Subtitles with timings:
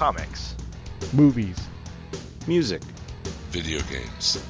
[0.00, 0.54] comics,
[1.12, 1.58] movies,
[2.46, 2.80] music,
[3.50, 4.42] video games,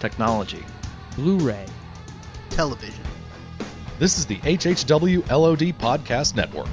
[0.00, 0.64] technology,
[1.14, 1.66] Blu ray,
[2.50, 3.04] television.
[4.00, 6.66] This is the HHW LOD Podcast Network.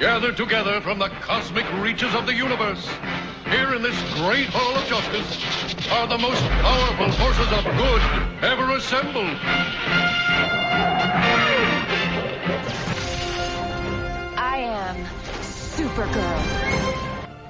[0.00, 3.13] Gathered together from the cosmic reaches of the universe, here
[3.74, 8.02] in this great hall of justice, are the most powerful forces of good
[8.44, 9.36] ever assembled.
[14.38, 15.04] I am
[15.42, 16.44] Supergirl.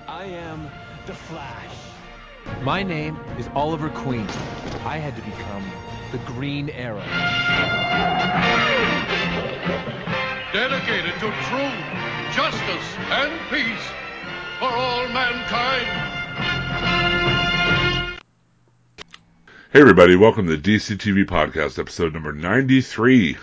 [0.09, 0.71] I am
[1.05, 1.77] the Flash.
[2.63, 4.27] My name is Oliver Queen.
[4.87, 5.65] I had to become
[6.11, 7.05] the Green Arrow.
[10.55, 13.91] Dedicated to truth, justice, and peace
[14.59, 15.89] for all mankind.
[19.73, 23.37] Hey everybody, welcome to DC TV Podcast, episode number 93.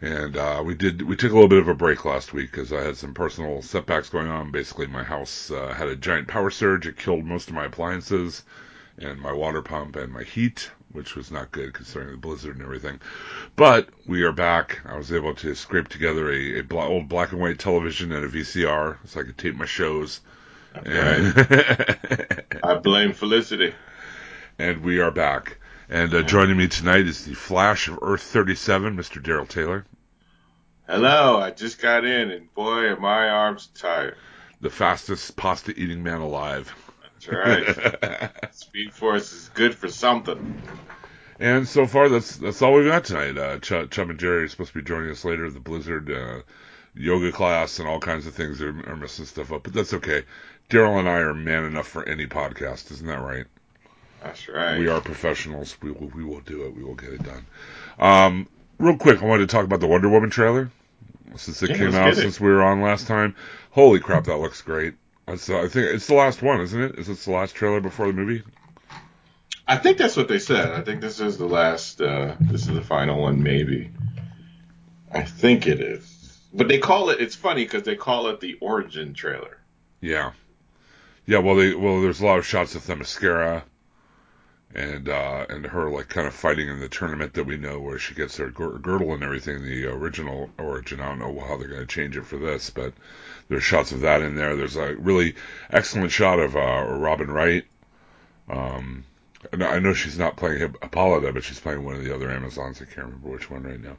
[0.00, 2.72] And uh, we did we took a little bit of a break last week because
[2.72, 4.50] I had some personal setbacks going on.
[4.50, 6.86] Basically, my house uh, had a giant power surge.
[6.86, 8.42] It killed most of my appliances
[8.98, 12.64] and my water pump and my heat, which was not good considering the blizzard and
[12.64, 13.00] everything.
[13.56, 14.80] But we are back.
[14.86, 18.24] I was able to scrape together a, a bla- old black and white television and
[18.24, 20.20] a VCR so I could tape my shows.
[20.74, 21.34] And
[22.64, 23.74] I blame Felicity.
[24.58, 25.58] and we are back.
[25.88, 29.22] And uh, joining me tonight is the Flash of Earth 37, Mr.
[29.22, 29.84] Daryl Taylor.
[30.88, 34.16] Hello, I just got in, and boy, are my arms tired.
[34.60, 36.74] the fastest pasta eating man alive.
[37.28, 38.30] That's right.
[38.54, 40.62] Speed Force is good for something.
[41.40, 43.36] And so far, that's that's all we've got tonight.
[43.36, 45.50] Uh, Ch- Chum and Jerry are supposed to be joining us later.
[45.50, 46.42] The Blizzard uh,
[46.94, 50.22] yoga class and all kinds of things are, are messing stuff up, but that's okay.
[50.70, 53.46] Daryl and I are man enough for any podcast, isn't that right?
[54.22, 54.78] That's right.
[54.78, 55.76] We are professionals.
[55.82, 56.74] We will we will do it.
[56.76, 57.46] We will get it done.
[57.98, 60.70] Um, real quick, I wanted to talk about the Wonder Woman trailer
[61.36, 62.16] since it Yeah, came out it.
[62.16, 63.34] since we were on last time.
[63.72, 64.94] Holy crap, that looks great.
[65.26, 66.98] It's, uh, I think it's the last one, isn't it?
[66.98, 68.42] Is this the last trailer before the movie?
[69.66, 70.72] I think that's what they said.
[70.72, 72.00] I think this is the last.
[72.00, 73.90] Uh, this is the final one, maybe.
[75.10, 76.38] I think it is.
[76.52, 77.20] But they call it.
[77.20, 79.58] It's funny because they call it the origin trailer.
[80.00, 80.32] Yeah,
[81.24, 81.38] yeah.
[81.38, 83.62] Well, they well, there's a lot of shots of Themyscira,
[84.74, 87.98] and uh, and her like kind of fighting in the tournament that we know where
[87.98, 89.62] she gets her girdle and everything.
[89.64, 91.00] The original origin.
[91.00, 92.92] I don't know how they're going to change it for this, but
[93.48, 94.56] there's shots of that in there.
[94.56, 95.34] There's a really
[95.70, 97.64] excellent shot of uh, Robin Wright.
[98.48, 99.04] Um,
[99.52, 102.80] I know she's not playing Hip- Hippolyta, but she's playing one of the other Amazons.
[102.80, 103.96] I can't remember which one right now.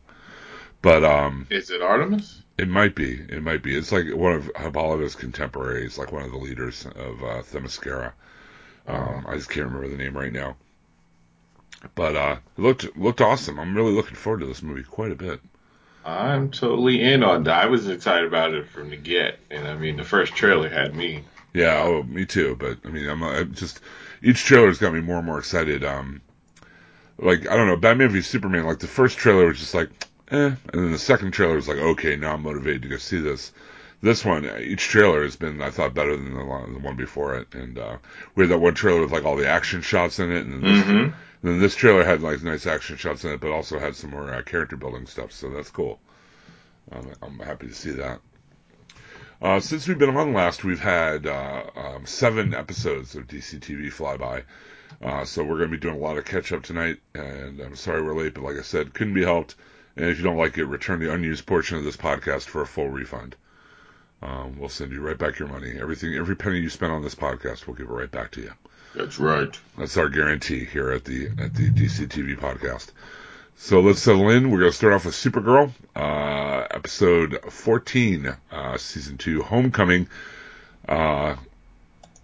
[0.82, 2.42] But um, Is it Artemis?
[2.58, 3.14] it might be.
[3.14, 3.76] It might be.
[3.76, 8.14] It's like one of Hippolyta's contemporaries, like one of the leaders of uh, Themyscira.
[8.88, 10.58] Um, I just can't remember the name right now.
[11.96, 13.60] But uh, it looked looked awesome.
[13.60, 15.40] I'm really looking forward to this movie quite a bit.
[16.06, 17.64] I'm totally in on that.
[17.64, 20.96] I was excited about it from the get, and I mean, the first trailer had
[20.96, 21.24] me.
[21.54, 22.56] Yeah, oh, me too.
[22.60, 23.80] But I mean, I'm, I'm just
[24.22, 25.84] each trailer's got me more and more excited.
[25.84, 26.22] Um,
[27.18, 28.66] like I don't know, Batman v Superman.
[28.66, 29.90] Like the first trailer was just like,
[30.32, 33.20] eh, and then the second trailer was like, okay, now I'm motivated to go see
[33.20, 33.52] this.
[34.02, 37.36] This one, each trailer has been, I thought, better than the, one- the one before
[37.38, 37.56] it.
[37.56, 37.98] And uh,
[38.36, 40.62] we had that one trailer with like all the action shots in it, and then
[40.62, 41.14] this,
[41.46, 44.34] Then this trailer had like nice action shots in it, but also had some more
[44.34, 45.32] uh, character building stuff.
[45.32, 46.00] So that's cool.
[46.92, 48.20] I'm happy to see that.
[49.40, 53.94] Uh, since we've been on last, we've had uh, um, seven episodes of DC TV
[53.94, 54.44] Flyby.
[55.04, 57.76] Uh, so we're going to be doing a lot of catch up tonight, and I'm
[57.76, 59.54] sorry we're late, but like I said, couldn't be helped.
[59.96, 62.68] And if you don't like it, return the unused portion of this podcast for a
[62.68, 63.36] full refund.
[64.24, 65.78] Um, we'll send you right back your money.
[65.80, 68.54] Everything, every penny you spent on this podcast, we'll give it right back to you.
[68.96, 69.60] That's right.
[69.78, 72.92] That's our guarantee here at the at the DC TV podcast.
[73.58, 74.50] So let's settle in.
[74.50, 80.08] We're going to start off with Supergirl, uh, episode 14, uh, season two, Homecoming.
[80.88, 81.36] Uh,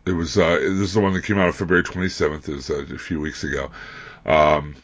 [0.05, 2.47] it was uh, this is the one that came out on February 27th.
[2.47, 3.71] It was uh, a few weeks ago.
[4.25, 4.75] Um,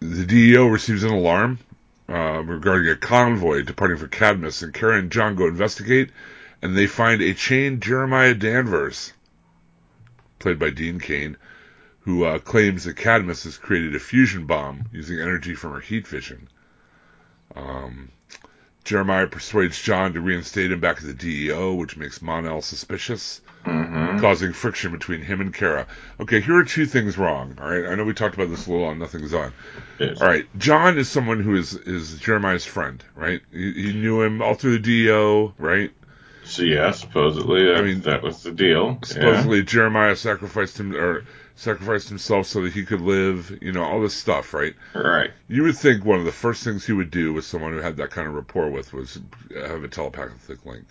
[0.00, 1.60] the DEO receives an alarm
[2.08, 6.10] uh, regarding a convoy departing for Cadmus, and Kara and John go investigate,
[6.60, 9.12] and they find a chained Jeremiah Danvers,
[10.40, 11.36] played by Dean Cain,
[12.00, 16.08] who uh, claims that Cadmus has created a fusion bomb using energy from her heat
[16.08, 16.48] vision.
[17.54, 18.10] Um,
[18.84, 24.52] Jeremiah persuades John to reinstate him back at the DEO, which makes Mon-El suspicious, causing
[24.52, 25.86] friction between him and Kara.
[26.18, 27.58] Okay, here are two things wrong.
[27.60, 29.52] All right, I know we talked about this a little on Nothing's On.
[29.98, 30.20] Yes.
[30.20, 33.42] All right, John is someone who is is Jeremiah's friend, right?
[33.52, 35.92] He, he knew him all through the DEO, right?
[36.50, 38.98] So yeah, supposedly that, I mean, that was the deal.
[39.04, 41.24] Supposedly Jeremiah sacrificed him or
[41.54, 43.56] sacrificed himself so that he could live.
[43.62, 44.74] You know all this stuff, right?
[44.94, 45.30] right.
[45.48, 47.96] You would think one of the first things he would do with someone who had
[47.98, 49.18] that kind of rapport with was
[49.54, 50.86] have a telepathic link.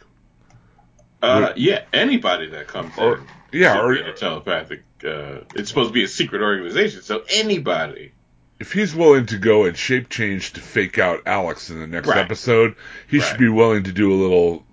[1.21, 4.83] Uh, Would- yeah, anybody that comes Or- in, yeah, or- a telepathic.
[5.03, 8.12] Uh, it's supposed to be a secret organization, so anybody.
[8.59, 12.07] If he's willing to go and shape change to fake out Alex in the next
[12.09, 12.17] Right.
[12.17, 12.75] episode,
[13.07, 14.65] he should be willing to do a little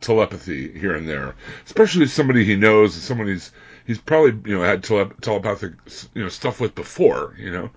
[0.00, 1.34] telepathy here and there,
[1.64, 3.52] especially somebody he knows, someone he's
[3.86, 5.72] he's probably you know had tele- telepathic
[6.14, 7.70] you know stuff with before, you know.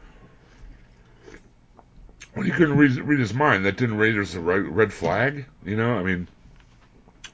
[2.34, 5.98] When he couldn't read, read his mind, that didn't raise a red, flag, you know.
[5.98, 6.28] I mean,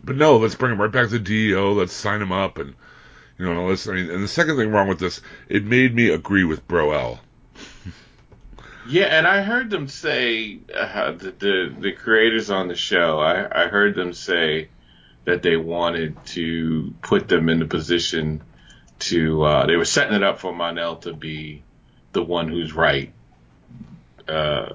[0.03, 1.73] but no, let's bring him right back to the DEO.
[1.73, 2.75] Let's sign him up, and
[3.37, 3.87] you know, this.
[3.87, 7.19] I mean, and the second thing wrong with this, it made me agree with Broel.
[8.87, 13.19] Yeah, and I heard them say uh, the, the the creators on the show.
[13.19, 14.69] I, I heard them say
[15.25, 18.43] that they wanted to put them in the position
[18.99, 19.43] to.
[19.43, 21.63] Uh, they were setting it up for Mon-El to be
[22.13, 23.11] the one who's right.
[24.27, 24.73] Uh,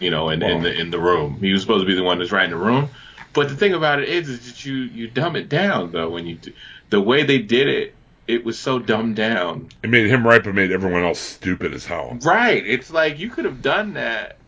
[0.00, 2.18] you know, in, in the in the room, he was supposed to be the one
[2.18, 2.88] that's right in the room.
[3.32, 6.26] But the thing about it is, is that you you dumb it down though when
[6.26, 6.52] you do,
[6.90, 7.94] the way they did it.
[8.30, 9.70] It was so dumbed down.
[9.82, 12.16] It made him right, but made everyone else stupid as hell.
[12.22, 12.64] Right.
[12.64, 14.38] It's like you could have done that,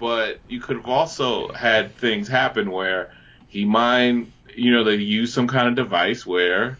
[0.00, 3.12] but you could have also had things happen where
[3.46, 6.78] he mind, you know, they used some kind of device where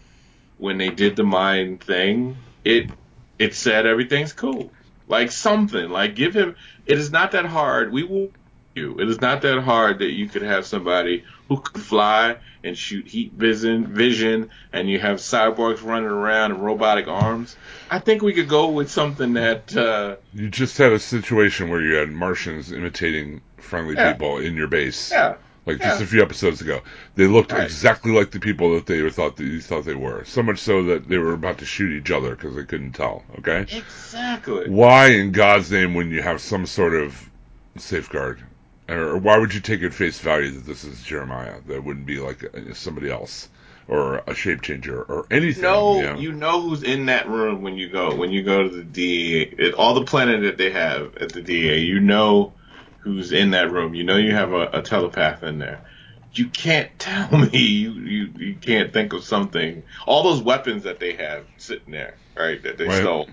[0.57, 2.35] when they did the mind thing,
[2.65, 2.89] it
[3.37, 4.71] it said everything's cool.
[5.07, 5.89] Like something.
[5.89, 6.55] Like give him
[6.87, 7.91] it is not that hard.
[7.91, 8.29] We will
[8.73, 8.99] you.
[8.99, 13.07] It is not that hard that you could have somebody who could fly and shoot
[13.07, 17.55] heat vision vision and you have cyborgs running around and robotic arms.
[17.89, 21.81] I think we could go with something that uh You just had a situation where
[21.81, 24.13] you had Martians imitating friendly Yeah.
[24.13, 25.11] people in your base.
[25.11, 25.35] yeah.
[25.65, 26.81] Like just a few episodes ago,
[27.15, 27.63] they looked Right.
[27.63, 30.23] exactly like the people that they thought that you thought they were.
[30.25, 33.23] So much so that they were about to shoot each other because they couldn't tell.
[33.39, 34.69] Okay, Exactly.
[34.69, 37.29] why in God's name wouldn't you have some sort of
[37.77, 38.39] safeguard,
[38.89, 41.61] or why would you take at face value that this is Jeremiah?
[41.67, 42.43] That wouldn't be like
[42.73, 43.49] somebody else
[43.87, 45.63] or a shape changer or anything.
[45.63, 46.19] No, you know?
[46.19, 49.41] you know who's in that room when you go when you go to the DEA.
[49.41, 52.53] It, all the planning that they have at the DEA, you know
[52.99, 53.93] who's in that room.
[53.93, 55.85] You know you have a, a telepath in there.
[56.33, 59.83] You can't tell me you, you you can't think of something.
[60.05, 62.61] All those weapons that they have sitting there, right?
[62.63, 63.01] That they Right.
[63.01, 63.29] stole.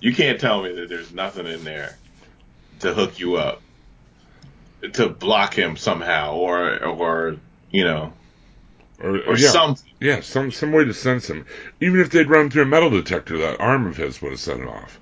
[0.00, 1.98] You can't tell me that there's nothing in there
[2.80, 3.62] to hook you up,
[4.94, 7.36] to block him somehow, or or
[7.70, 8.12] you know,
[9.00, 9.50] or, or yeah.
[9.50, 9.90] something.
[10.00, 11.46] Yeah, some some way to sense him.
[11.80, 14.58] Even if they'd run through a metal detector, that arm of his would have set
[14.58, 14.98] him off.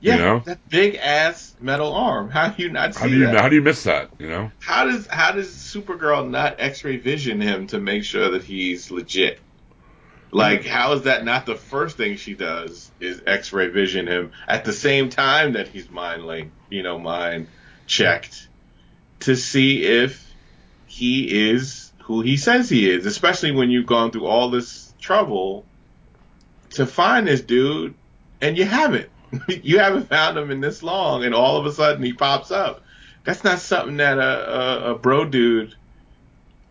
[0.00, 0.38] Yeah, You know?
[0.40, 2.30] that big ass metal arm.
[2.30, 3.40] How do you not see How do you that?
[3.40, 4.10] how do you miss that?
[4.18, 4.50] You know?
[4.60, 9.40] How does how does Supergirl not X-ray vision him to make sure that he's legit?
[10.32, 12.90] Like, how is that not the first thing she does?
[13.00, 17.48] Is X-ray vision him at the same time that he's mind linked, you know, mind
[17.86, 18.48] checked
[19.20, 20.34] to see if
[20.86, 23.06] he is who he says he is.
[23.06, 25.64] Especially when you've gone through all this trouble
[26.70, 27.94] to find this dude,
[28.40, 29.10] and you haven't.
[29.48, 32.82] you haven't found him in this long, and all of a sudden he pops up.
[33.24, 35.74] That's not something that a, a, a bro dude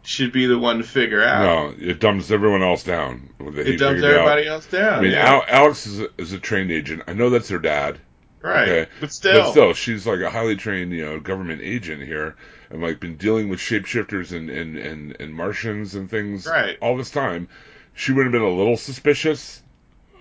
[0.03, 1.41] should be the one to figure out.
[1.41, 3.29] No, it dumps everyone else down.
[3.39, 4.11] it dumps figured out.
[4.11, 4.99] everybody else down.
[4.99, 5.33] I mean, yeah.
[5.33, 7.03] Al- Alex is a, is a trained agent.
[7.07, 7.99] I know that's her dad.
[8.45, 8.67] Right.
[8.69, 8.91] okay.
[8.99, 12.35] But still, But still, she's like a highly trained, you know, government agent here,
[12.69, 16.77] and like been dealing with shapeshifters and and and, and Martians and things Right.
[16.81, 17.47] all this time.
[17.93, 19.61] She would have been a little suspicious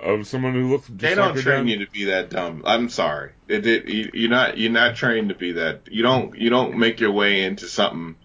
[0.00, 0.86] of someone who looks.
[0.88, 1.68] They don't train dad.
[1.70, 2.62] you to be that dumb.
[2.66, 3.32] I'm sorry.
[3.48, 5.88] It, it, you, you're not you're not trained to be that.
[5.90, 8.16] You don't you don't make your way into something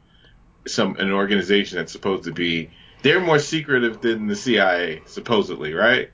[0.67, 2.69] some an organization that's supposed to be.
[3.01, 6.11] They're more secretive than the CIA supposedly, right?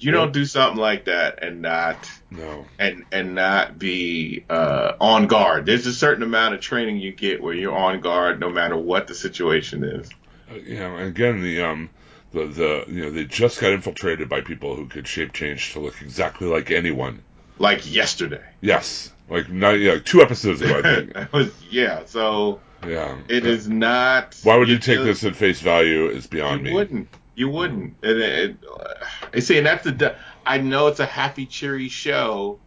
[0.00, 2.64] You don't do something like that and not No.
[2.78, 5.66] and and not be uh, on guard.
[5.66, 9.06] There's a certain amount of training you get where you're on guard no matter what
[9.06, 10.08] the situation is.
[10.50, 11.90] Uh, you and again, the um,
[12.32, 15.80] the the you know, they just got infiltrated by people who could shape change to
[15.80, 17.22] look exactly like anyone.
[17.58, 18.42] Like yesterday.
[18.62, 21.32] Yes, like not yeah, like two episodes ago, I think.
[21.32, 24.34] Was- yeah, so Yeah, it is not.
[24.44, 26.06] Why would you take just- this at face value?
[26.08, 26.72] Is beyond You me.
[26.74, 27.08] wouldn't.
[27.40, 27.94] You wouldn't.
[28.02, 28.56] And it, it,
[29.34, 30.14] uh, see, and that's the.
[30.44, 32.58] I know it's a happy, cheery show,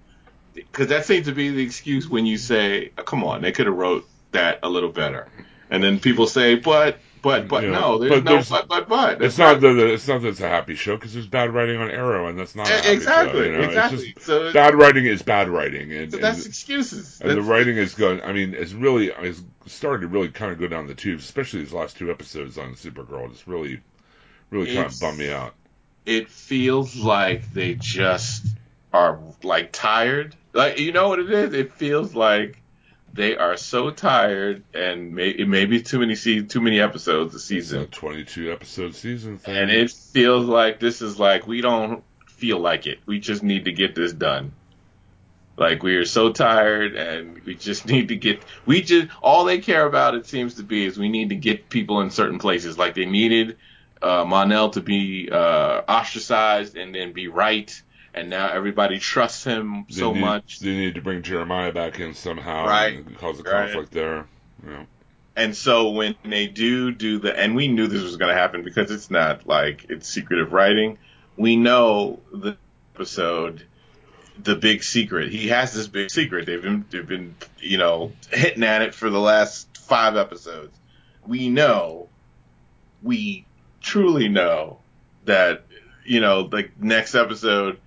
[0.55, 3.67] because that seems to be the excuse when you say, oh, "Come on, they could
[3.67, 5.27] have wrote that a little better,"
[5.69, 7.69] and then people say, "But but but Yeah.
[7.69, 9.21] no, there's But no there's- but but but.
[9.21, 11.91] It's not that it's not that it's a happy show because there's bad writing on
[11.91, 13.45] Arrow, and that's not exactly show.
[13.45, 13.63] You know?
[13.65, 14.13] exactly.
[14.15, 17.21] It's so bad writing is bad writing, and, so and, that's excuses.
[17.21, 18.23] and the writing is going.
[18.23, 21.59] I mean, it's really it's starting to really kind of go down the tubes, especially
[21.59, 23.29] these last two episodes on Supergirl.
[23.31, 23.81] It's really,
[24.53, 25.53] really kind of bummed me out.
[26.05, 28.45] it feels like they just
[28.93, 30.35] are like tired.
[30.53, 31.53] Like you know what it is?
[31.53, 32.59] It feels like
[33.13, 37.33] they are so tired, and may, it may be too many se- too many episodes
[37.33, 39.55] a It's a season, 22 episode season thing.
[39.55, 42.99] and it feels like this is like we don't feel like it.
[43.05, 44.51] We just need to get this done.
[45.57, 48.41] Like we are so tired, and we just need to get.
[48.65, 51.69] We just all they care about it seems to be is we need to get
[51.69, 52.77] people in certain places.
[52.77, 53.57] Like they needed
[54.03, 57.81] uh, Mon-El to be uh, ostracized and then be right,
[58.13, 60.59] and now everybody trusts him They so need, much.
[60.59, 62.95] They need to bring Jeremiah back in somehow, Right.
[62.97, 63.65] And cause a Right.
[63.65, 64.27] conflict there.
[64.63, 64.85] You know.
[65.35, 68.63] And so when they do do the, and we knew this was going to happen
[68.63, 70.99] because it's not like it's secretive writing.
[71.37, 72.55] We know the
[72.93, 73.65] episode,
[74.41, 75.31] the big secret.
[75.31, 76.45] He has this big secret.
[76.45, 80.77] They've been, they've been, you know, hitting at it for the last five episodes.
[81.25, 82.09] We know,
[83.01, 83.45] we
[83.83, 84.79] truly know
[85.25, 85.65] that,
[86.05, 87.79] you know, like next episode,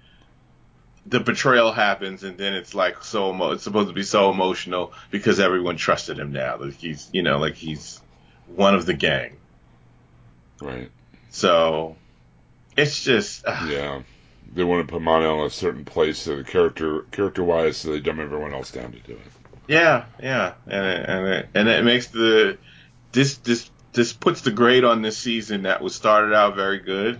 [1.06, 4.92] the betrayal happens and then it's like so emo- it's supposed to be so emotional
[5.10, 8.00] because everyone trusted him now like he's you know like he's
[8.56, 9.36] one of the gang
[10.60, 10.90] Right.
[11.30, 11.94] so
[12.76, 14.02] it's just uh, Yeah.
[14.52, 17.90] They want to put Mon-El in a certain place, so the character character wise, so
[17.92, 19.20] they dumb everyone else down to do it.
[19.68, 22.58] yeah yeah and it, and it, and it makes the
[23.12, 27.18] this this this puts the grade on this season that was started out very good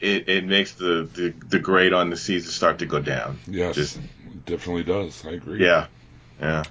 [0.00, 3.74] it, it makes the, the the grade on the season start to go down Yes,
[3.76, 3.98] Just-
[4.44, 5.24] definitely does.
[5.24, 5.64] I agree.
[5.64, 5.86] yeah
[6.40, 6.64] yeah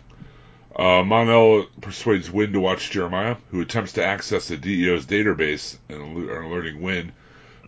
[0.76, 6.00] Uh, Mon-El persuades Winn to watch Jeremiah, who attempts to access the DEO's database and
[6.02, 7.12] aler- alerting Winn.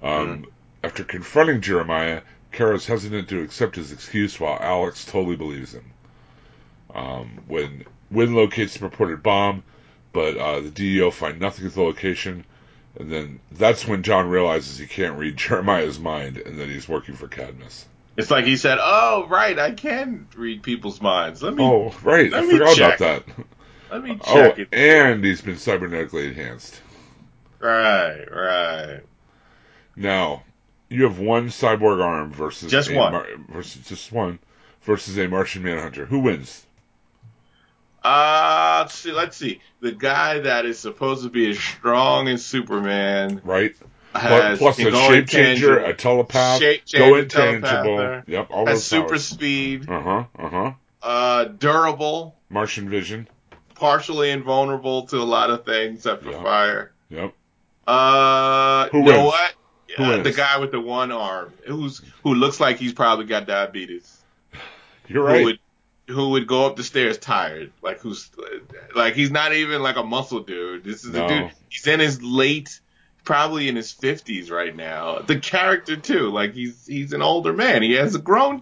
[0.02, 0.46] Um,
[0.84, 2.22] After confronting Jeremiah,
[2.54, 5.86] Kara's hesitant to accept his excuse while Alex totally believes him.
[6.94, 9.64] Um, when Winn locates the purported bomb,
[10.14, 12.46] but uh, the DEO find nothing at the location,
[13.00, 17.16] and then that's when John realizes he can't read Jeremiah's mind and that he's working
[17.16, 17.86] for Cadmus.
[18.16, 22.32] it's like he said oh right I can read people's minds let me Oh, right,
[22.34, 23.00] I forgot check.
[23.00, 23.46] about that.
[23.92, 26.80] let me Oh, check it and he's been cybernetically enhanced.
[27.60, 29.02] right right
[29.96, 30.44] Now,
[30.90, 33.12] you have one cyborg arm versus Just a one.
[33.14, 34.38] Mar- versus just one
[34.84, 36.06] versus a Martian Manhunter.
[36.06, 36.66] Who wins?
[38.04, 39.62] Uh, let's see, let's see.
[39.80, 43.76] The guy that is supposed to be as strong as Superman Right?
[44.14, 47.62] has plus a shape changer, a telepath, shape go intangible.
[47.98, 49.24] telepather, Yep, all has those super powers.
[49.26, 50.24] speed, Uh huh.
[50.38, 50.72] Uh huh.
[51.02, 53.28] uh, durable, Martian vision.
[53.76, 56.44] partially invulnerable to a lot of things except for Yeah.
[56.44, 56.92] fire.
[57.10, 57.34] Yep.
[57.88, 59.54] Uh, Who you know what?
[59.98, 60.24] Who Uh, wins?
[60.24, 64.20] the guy with the one arm, who's who looks like he's probably got diabetes.
[65.08, 65.44] You're Who right.
[65.44, 65.60] would
[66.08, 68.30] who would go up the stairs tired, like who's
[68.96, 70.84] like he's not even like a muscle dude.
[70.84, 71.26] This is No.
[71.26, 71.52] a dude.
[71.70, 72.80] He's in his late,
[73.24, 75.20] probably in his fifties right now.
[75.20, 77.84] The character too, like he's he's an older man.
[77.84, 78.62] He has a grown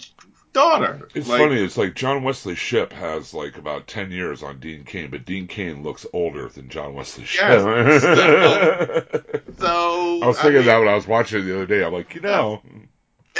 [0.54, 1.08] daughter.
[1.16, 1.62] It's Like, funny.
[1.64, 5.48] It's like John Wesley Shipp has like about ten years on Dean Cain, but Dean
[5.48, 7.42] Cain looks older than John Wesley Shipp.
[7.42, 8.04] Yes.
[9.58, 11.84] So I was thinking mean, that when I was watching it the other day.
[11.84, 12.62] I'm like, you know,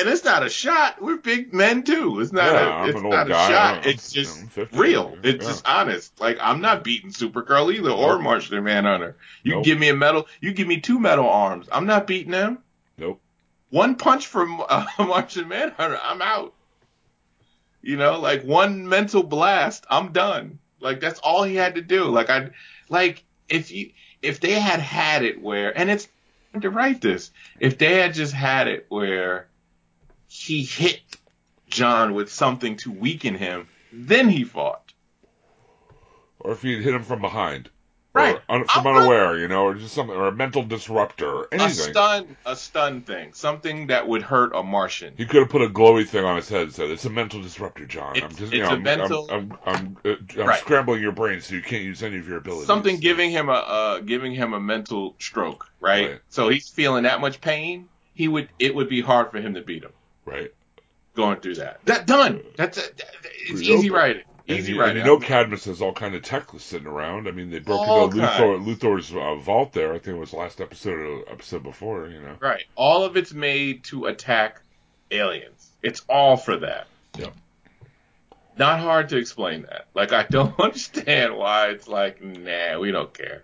[0.02, 1.02] and it's not a shot.
[1.02, 2.20] We're big men too.
[2.20, 3.86] It's not Yeah, a it's not a shot.
[3.86, 4.78] It's just I'm 50.
[4.78, 5.18] real.
[5.24, 5.50] It's Yeah.
[5.52, 6.20] just honest.
[6.20, 8.22] Like I'm not beating Supergirl either or Nope.
[8.24, 9.16] Martian Manhunter.
[9.44, 9.66] You Nope.
[9.66, 11.68] give me a metal, you give me two metal arms.
[11.72, 12.60] I'm not beating them.
[12.98, 13.22] nope.
[13.70, 16.54] One punch from uh, Martian Manhunter, I'm out.
[17.82, 20.60] You know, like one mental blast, I'm done.
[20.80, 22.06] Like that's all he had to do.
[22.06, 22.50] Like I,
[22.90, 23.92] like if you
[24.22, 26.08] if they had had it where, and it's
[26.52, 29.48] hard to write this, if they had just had it where
[30.34, 31.02] he hit
[31.68, 34.94] John with something to weaken him, then he fought.
[36.40, 37.70] Or if you hit him from behind,
[38.14, 38.36] Right.
[38.50, 41.44] Or un- from I'm unaware, you know, or just something, or a mental disruptor, or
[41.52, 41.94] A anything.
[41.94, 45.14] stun, a stun thing, something that would hurt a Martian.
[45.18, 47.42] He could have put a glowy thing on his head and said, "It's a mental
[47.42, 48.12] disruptor, John.
[48.18, 50.60] I'm It's- just, you know, a I'm, mental- I'm, I'm, I'm, uh, I'm Right.
[50.60, 53.54] scrambling your brain so you can't use any of your abilities." something giving him a
[53.54, 56.10] uh, giving him a mental stroke, right?
[56.12, 56.20] Right.
[56.28, 57.88] So he's feeling that much pain.
[58.14, 59.92] He would it would be hard for him to beat him
[60.26, 60.52] right.
[61.16, 61.80] going through that.
[61.86, 62.42] That done.
[62.58, 63.16] That's a, that-
[63.48, 63.92] it's easy open.
[63.92, 64.24] writing.
[64.48, 64.98] And Easy you, writing.
[64.98, 67.28] and you know, Cadmus has all kind of tech sitting around.
[67.28, 68.66] I mean, they broke All into Luthor.
[68.66, 69.94] Luthor's uh, vault there.
[69.94, 72.08] I think it was last episode or episode before.
[72.08, 72.64] You know, right.
[72.76, 74.62] All of it's made to attack
[75.12, 75.70] aliens.
[75.84, 76.88] It's all for that.
[77.20, 77.34] Yep.
[78.58, 79.86] Not hard to explain that.
[79.94, 83.44] Like I don't understand why it's like, nah, we don't care.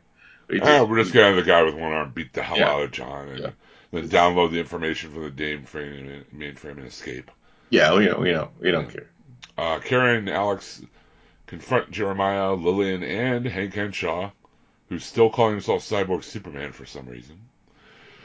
[0.50, 2.72] He Ah, we're just gonna have the guy with one arm beat the hell Yeah.
[2.72, 3.50] out of John and Yeah.
[3.92, 7.32] Then download the information from the mainframe, mainframe and escape.
[7.70, 9.10] yeah, we don't, we don't, we don't care.
[9.58, 10.82] Uh, Karen and Alex
[11.48, 14.32] confront Jeremiah, Lillian, and Hank Henshaw,
[14.90, 17.40] who's still calling himself Cyborg Superman for some reason.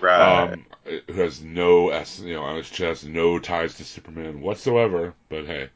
[0.01, 0.53] Right.
[0.53, 5.15] Um, who has no S, you know, on his chest, no ties to Superman whatsoever.
[5.29, 5.69] But hey,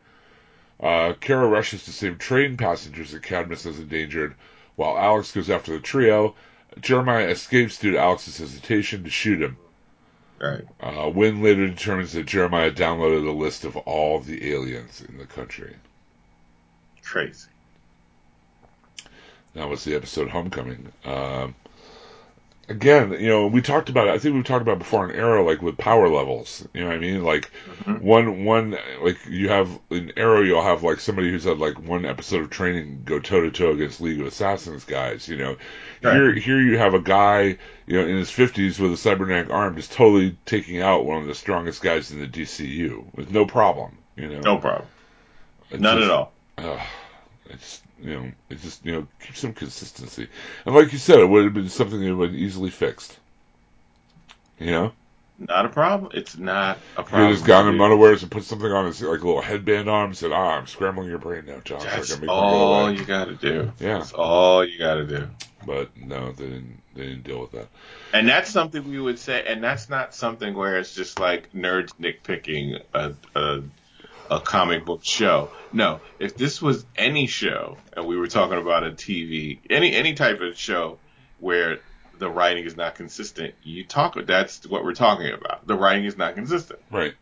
[0.80, 4.34] uh, Kara rushes to save train passengers that Cadmus has endangered,
[4.74, 6.34] while Alex goes after the trio.
[6.80, 9.56] Jeremiah escapes due to Alex's hesitation to shoot him.
[10.38, 10.64] Right.
[10.80, 15.24] Uh, Winn later determines that Jeremiah downloaded a list of all the aliens in the
[15.24, 15.74] country.
[17.02, 17.48] Crazy.
[19.54, 20.92] That was the episode Homecoming.
[21.04, 21.54] Um,
[22.68, 24.10] again, you know, we talked about it.
[24.14, 26.66] I think we've talked about it before on Arrow, like with power levels.
[26.74, 27.22] You know what I mean?
[27.24, 27.50] Like
[27.84, 28.00] Mhm.
[28.00, 32.04] one, one, like you have in Arrow, you'll have like somebody who's had like one
[32.04, 35.28] episode of training go toe to toe against League of Assassins guys.
[35.28, 35.56] You know,
[36.02, 36.14] Right.
[36.14, 37.56] here, here you have a guy,
[37.86, 41.26] you know, in his fifties with a cybernetic arm, just totally taking out one of
[41.26, 43.98] the strongest guys in the DCU with no problem.
[44.16, 44.88] You know, No problem.
[45.70, 46.32] It's None just- at all.
[46.58, 46.78] uh,
[47.50, 50.28] it's you know it just you know keep some consistency
[50.64, 53.18] and like you said it would have been something that would have easily fixed
[54.58, 54.92] you know
[55.38, 56.12] Not a problem.
[56.14, 57.28] It's not a problem.
[57.28, 60.04] you just got him unawares and put something on his like a little headband on
[60.04, 62.56] him and said ah I'm scrambling your brain now John That's can make one go
[62.56, 63.72] all you gotta do.
[63.78, 63.98] Yeah.
[63.98, 65.28] That's all you gotta do.
[65.66, 67.68] but no they didn't they didn't deal with that
[68.14, 71.90] And that's something we would say, and that's not something where it's just like nerds
[72.00, 73.62] nitpicking a, a,
[74.30, 75.50] a comic book show.
[75.72, 80.14] No, if this was any show, and we were talking about a TV, any any
[80.14, 80.98] type of show
[81.38, 81.80] where
[82.18, 84.16] the writing is not consistent, you talk.
[84.26, 85.66] That's what we're talking about.
[85.66, 86.80] The writing is not consistent.
[86.90, 87.14] right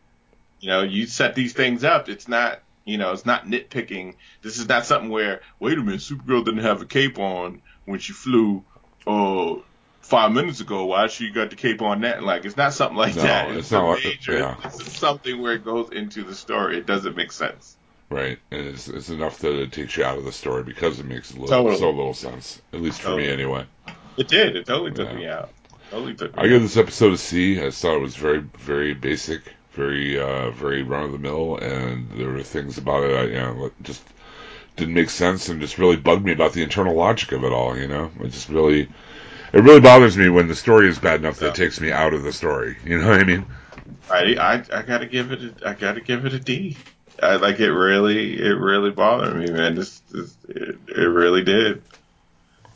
[0.59, 2.09] You know, you set these things up.
[2.09, 4.15] It's not, you know, it's not nitpicking.
[4.41, 7.99] This is not something where, wait a minute, Supergirl didn't have a cape on when
[7.99, 8.63] she flew,
[9.05, 9.55] uh,
[10.05, 10.85] five minutes ago.
[10.85, 12.23] Why should you got the cape on that?
[12.23, 13.51] Like, it's not something like No, that.
[13.51, 14.55] it's a not like- major, yeah.
[14.63, 16.77] It's something where it goes into the story.
[16.77, 17.75] It doesn't make sense.
[18.09, 21.05] right and it's, it's enough that it takes you out of the story because it
[21.07, 21.77] makes little, Totally.
[21.77, 23.65] so little sense at least for me anyway
[24.15, 24.55] It did.
[24.55, 25.15] It totally took Yeah.
[25.15, 25.49] me out.
[25.89, 27.59] Totally took me I give this episode a C.
[27.65, 29.41] I thought it was very, very basic,
[29.73, 33.33] very, uh, very run of the mill, and there were things about it I, you
[33.33, 34.03] know, that just
[34.77, 37.75] didn't make sense and just really bugged me about the internal logic of it all.
[37.77, 38.87] You know, it just really,
[39.55, 42.13] it really bothers me when the story is bad enough that it takes me out
[42.13, 42.75] of the story.
[42.85, 43.45] You know what I mean?
[44.11, 45.41] I, I, I gotta give it.
[45.41, 46.75] A, I gotta give it a D.
[47.23, 49.75] I, like it really, it really bothered me, man.
[49.75, 51.81] This, this it, it really did.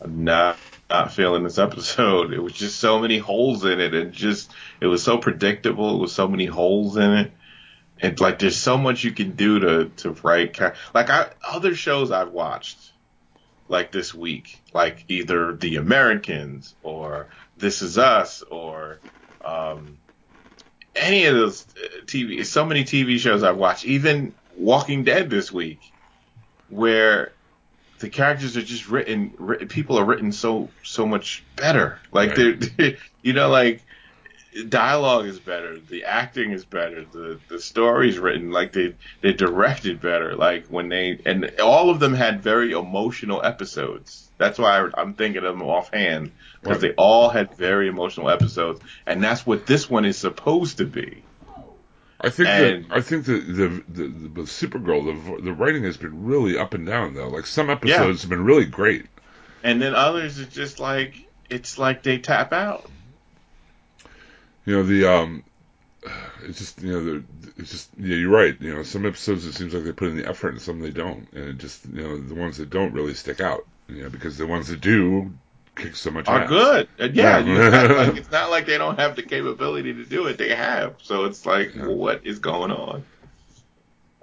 [0.01, 0.57] I'm not,
[0.89, 2.31] not feeling this episode.
[2.33, 5.95] It was just so many holes in it, and just it was so predictable.
[5.95, 7.31] It was so many holes in it,
[7.99, 10.57] and like there's so much you can do to to write.
[10.93, 12.88] Like I, other shows I've watched,
[13.69, 17.27] like this week, like either The Americans or
[17.58, 18.99] This Is Us or.
[19.43, 19.97] Um,
[20.95, 21.65] any of those
[22.05, 25.79] TV, so many TV shows I've watched, even Walking Dead this week,
[26.67, 27.32] where
[27.99, 31.99] the characters are just written, written people are written so so much better.
[32.12, 32.77] Like Right.
[32.77, 33.82] they're, you know, like
[34.67, 40.01] dialogue is better, the acting is better, the the story's written like they they directed
[40.01, 40.35] better.
[40.35, 44.27] Like when they and all of them had very emotional episodes.
[44.38, 46.31] That's why I, I'm thinking of them offhand
[46.62, 50.85] because they all had very emotional episodes, and that's what this one is supposed to
[50.85, 51.23] be.
[52.21, 55.83] I think And- that I think that the the, the, the Supergirl the the writing
[55.83, 57.29] has been really up and down though.
[57.29, 59.05] Like some episodes have been really great.
[59.63, 61.15] And then others is just like
[61.49, 62.89] it's like they tap out.
[64.69, 65.43] You know the um,
[66.43, 67.23] it's just you know the
[67.58, 68.55] it's just yeah you're right.
[68.62, 70.91] You know some episodes it seems like they put in the effort and some they
[70.91, 73.65] don't, and it just you know the ones that don't really stick out.
[73.88, 75.34] You know because the ones that do
[75.75, 76.49] kick so much Are ass.
[76.49, 76.88] good.
[76.99, 77.45] And yeah, Yeah.
[77.55, 80.38] you act like it's not like they don't have the capability to do it.
[80.38, 80.97] They have.
[81.01, 81.88] So it's like, Yeah.
[81.88, 83.03] well, what is going on?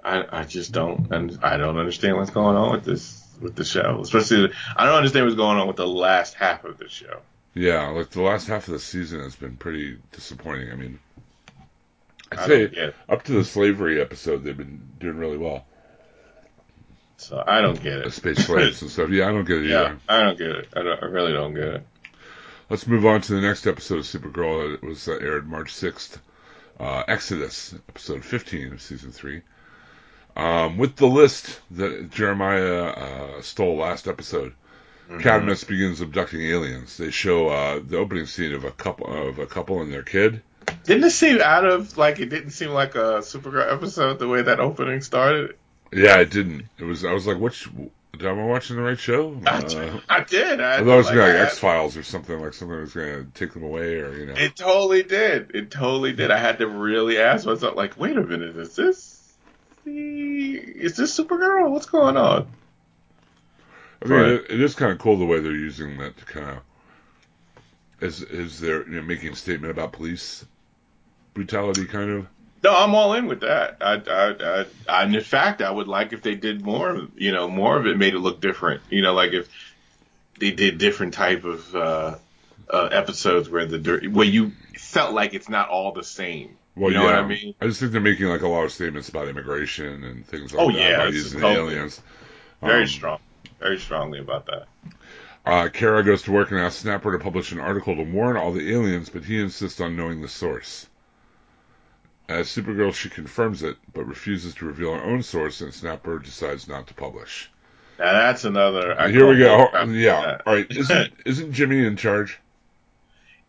[0.01, 3.65] I I just don't and I don't understand what's going on with this with the
[3.65, 3.99] show.
[4.01, 7.19] Especially I don't understand what's going on with the last half of the show.
[7.57, 10.71] Yeah, like the last half of the season has been pretty disappointing.
[10.71, 10.99] I mean,
[12.31, 12.95] I'd I say don't get it.
[13.09, 15.65] up to the slavery episode they've been doing really well.
[17.17, 18.13] So I don't get it.
[18.13, 19.09] space slaves and stuff.
[19.09, 19.99] Yeah, I don't get it Yeah, either.
[20.07, 20.67] I don't get it.
[20.75, 21.87] I, don't, I really don't get it.
[22.69, 24.75] Let's move on to the next episode of Supergirl.
[24.75, 26.19] It was uh, aired March 6th.
[26.79, 29.41] Uh, Exodus, episode 15 of season 3.
[30.35, 34.53] Um, with the list that Jeremiah uh, stole last episode,
[35.07, 35.19] Mm-hmm.
[35.19, 36.97] Cadmus begins abducting aliens.
[36.97, 40.41] They show uh, the opening scene of a couple of a couple and their kid.
[40.83, 44.41] Didn't it seem out of like it didn't seem like a Supergirl episode the way
[44.41, 45.55] that opening started?
[45.93, 46.65] Yeah, it didn't.
[46.77, 47.05] It was.
[47.05, 49.39] I was like, which am I watching the right show?
[49.45, 50.59] I, Uh, I did.
[50.59, 52.93] I, I thought it was like, gonna like X Files or something like something was
[52.93, 54.33] gonna take them away or you know.
[54.33, 55.51] It totally did.
[55.55, 56.31] It totally did.
[56.31, 59.33] I had to really ask myself, like, wait a minute, is this
[59.85, 61.69] the is this Supergirl?
[61.69, 62.47] What's going on?
[64.03, 64.31] I mean, Right.
[64.31, 66.57] it, it is kind of cool the way they're using that to kind of
[67.99, 70.45] is is they're you know, making a statement about police
[71.33, 72.27] brutality, kind of.
[72.63, 73.77] No, I'm all in with that.
[73.81, 77.07] I, I, I, I, and in fact, I would like if they did more.
[77.15, 78.81] You know, more of it made it look different.
[78.89, 79.47] You know, like if
[80.39, 82.15] they did different type of uh,
[82.71, 86.55] uh, episodes where the where you felt like it's not all the same.
[86.75, 87.55] Well, you know yeah, what I mean?
[87.59, 90.63] I just think they're making like a lot of statements about immigration and things like
[90.63, 91.99] Oh, that yeah, about it's using totally- aliens.
[92.61, 93.19] Very Um, strong,
[93.59, 94.67] very strongly about that.
[95.45, 98.51] Uh, Kara goes to work and asks Snapper to publish an article to warn all
[98.51, 100.87] the aliens, but he insists on knowing the source.
[102.27, 106.67] As Supergirl, she confirms it, but refuses to reveal her own source, and Snapper decides
[106.67, 107.49] not to publish.
[107.97, 108.99] Now that's another.
[108.99, 109.57] I Here we go go.
[109.57, 110.41] more after Yeah.
[110.45, 110.67] All right.
[110.69, 112.39] Isn't isn't Jimmy in charge?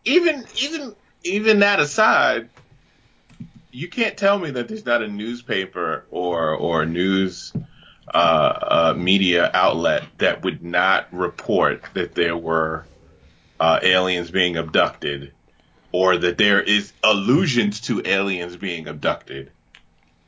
[0.05, 2.49] even even even that aside,
[3.71, 7.53] you can't tell me that there's not a newspaper or or news
[8.13, 12.85] uh, uh, media outlet that would not report that there were
[13.59, 15.33] uh, aliens being abducted,
[15.91, 19.51] or that there is allusions to aliens being abducted,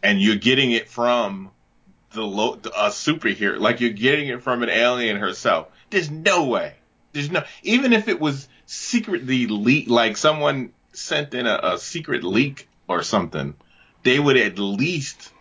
[0.04, 1.52] and you're getting it from
[2.14, 5.68] the lo- a superhero, like you're getting it from an alien herself.
[5.90, 6.76] There's no way.
[7.14, 12.24] There's no even if it was secretly leaked, like someone sent in a, a secret
[12.24, 13.56] leak or something,
[14.04, 15.32] they would at least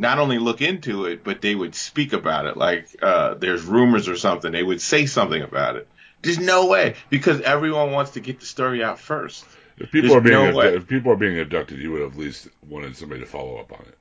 [0.00, 2.56] not only look into it, but they would speak about it.
[2.56, 5.86] Like uh, there's rumors or something, they would say something about it.
[6.22, 9.44] There's no way because everyone wants to get the story out first.
[9.76, 12.18] If people There's are being no if people are being abducted, you would have at
[12.18, 13.96] least wanted somebody to follow up on it.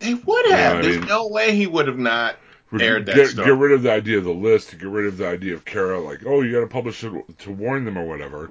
[0.00, 0.76] They would have.
[0.76, 2.36] I There's mean- no way he would have not
[2.78, 3.46] aired that get, story.
[3.46, 4.78] get rid of the idea of the list.
[4.78, 7.50] Get rid of the idea of Kara, like, oh, you got to publish it to
[7.50, 8.50] warn them or whatever.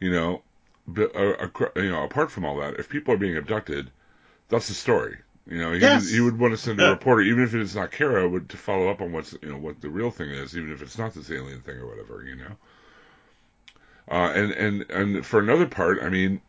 [0.00, 0.42] You know,
[0.86, 3.90] but, uh, you know, apart from all that, if people are being abducted,
[4.48, 5.16] that's the story.
[5.48, 6.04] You know, he, Yes.
[6.04, 8.56] would, he would want to send a reporter, even if it's not Kara, would to
[8.56, 11.14] follow up on what's you know what the real thing is, even if it's not
[11.14, 12.24] this alien thing or whatever.
[12.24, 12.56] You know.
[14.10, 16.40] Uh, and and and for another part, I mean,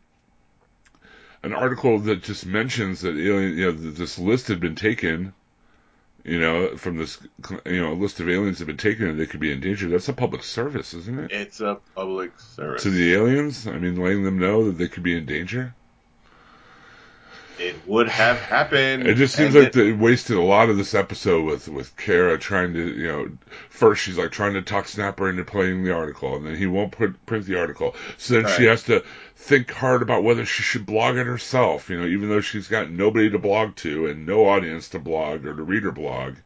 [1.42, 5.32] an article that just mentions that alien, you know, this list had been taken,
[6.24, 7.18] you know, from this,
[7.66, 9.60] you know, a list of aliens that have been taken and they could be in
[9.60, 9.88] danger.
[9.88, 11.32] That's a public service, isn't it?
[11.32, 12.82] It's a public service.
[12.82, 15.74] To the aliens, I mean, letting them know that they could be in danger.
[17.58, 19.06] It would have happened.
[19.06, 22.38] It just seems and like they wasted a lot of this episode with with Kara
[22.38, 23.30] trying to, you know,
[23.70, 26.92] first she's like trying to talk Snapper into playing the article, and then he won't
[26.92, 27.94] put, print the article.
[28.16, 29.04] So then she has to
[29.36, 32.90] think hard about whether she should blog it herself, you know, even though she's got
[32.90, 36.36] nobody to blog to and no audience to blog or to read her blog,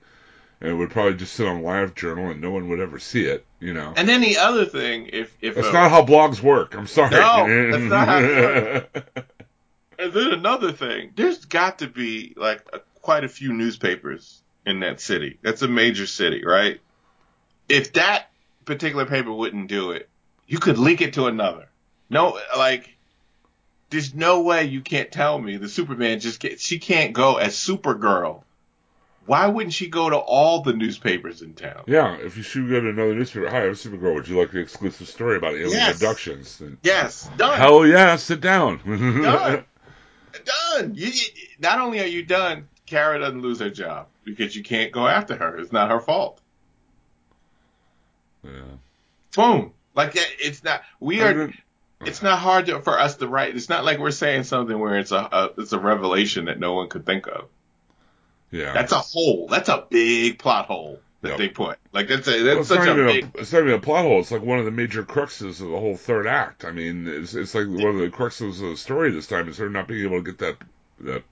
[0.61, 3.25] and it would probably just sit on Live Journal and no one would ever see
[3.25, 3.93] it, you know.
[3.97, 6.77] And then the other thing, if if That's a- not how blogs work.
[6.77, 7.11] I'm sorry.
[7.11, 9.27] No, that's not how it
[10.03, 14.81] And then another thing, there's got to be like a, quite a few newspapers in
[14.81, 15.39] that city.
[15.43, 16.81] That's a major city, right?
[17.69, 18.27] If that
[18.65, 20.09] particular paper wouldn't do it,
[20.49, 21.69] you could link it to another.
[22.11, 22.97] No, like,
[23.91, 27.55] there's no way you can't tell me the Superman just get, she can't go as
[27.55, 28.43] Supergirl.
[29.27, 31.85] Why wouldn't she go to all the newspapers in town?
[31.87, 34.17] Yeah, if you should go to another newspaper, hi, I'm Supergirl.
[34.17, 35.95] Would you like the exclusive story about alien Yes.
[35.95, 36.61] abductions?
[36.83, 37.57] Yes, done.
[37.57, 38.79] Hell yeah, sit down.
[39.23, 39.65] done.
[40.45, 40.95] Done.
[40.95, 44.93] You, you- not only are you done, Kara doesn't lose her job because you can't
[44.93, 45.57] go after her.
[45.59, 46.41] It's not her fault.
[48.45, 48.51] yeah.
[49.37, 49.73] Boom.
[49.95, 50.83] Like it's not.
[51.01, 51.53] We are.
[52.05, 53.55] It's not hard to, for us to write.
[53.55, 56.75] It's not like we're saying something where it's a, a it's a revelation that no
[56.75, 57.49] one could think of.
[58.51, 58.73] yeah.
[58.73, 59.47] That's a hole.
[59.49, 61.39] That's a big plot hole that Yep.
[61.39, 61.79] they put.
[61.93, 63.25] Like that's a that's it's, such not a even big.
[63.37, 64.21] a, it's not even a plot hole.
[64.21, 66.65] It's like one of the major cruxes of the whole third act.
[66.65, 69.57] I mean, it's, it's like one of the cruxes of the story this time is
[69.59, 70.57] her not being able to get that
[71.01, 71.23] that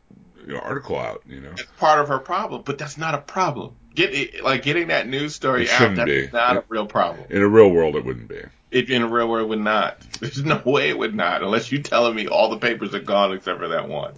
[0.47, 1.23] you know, article out.
[1.29, 3.75] You know, It's part of her problem, but that's not a problem.
[3.95, 5.97] Get it, like getting that news story It out.
[5.97, 6.29] That's be.
[6.33, 7.27] not It- a real problem.
[7.29, 8.41] in a real world, it wouldn't be.
[8.71, 10.01] It in a real world it would not.
[10.21, 13.33] There's no way it would not, unless you're telling me all the papers are gone
[13.33, 14.15] except for that one.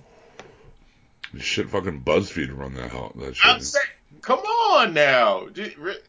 [1.38, 3.62] Shit, fucking BuzzFeed run that that I'm shit.
[3.64, 3.86] saying,
[4.22, 5.46] come on now,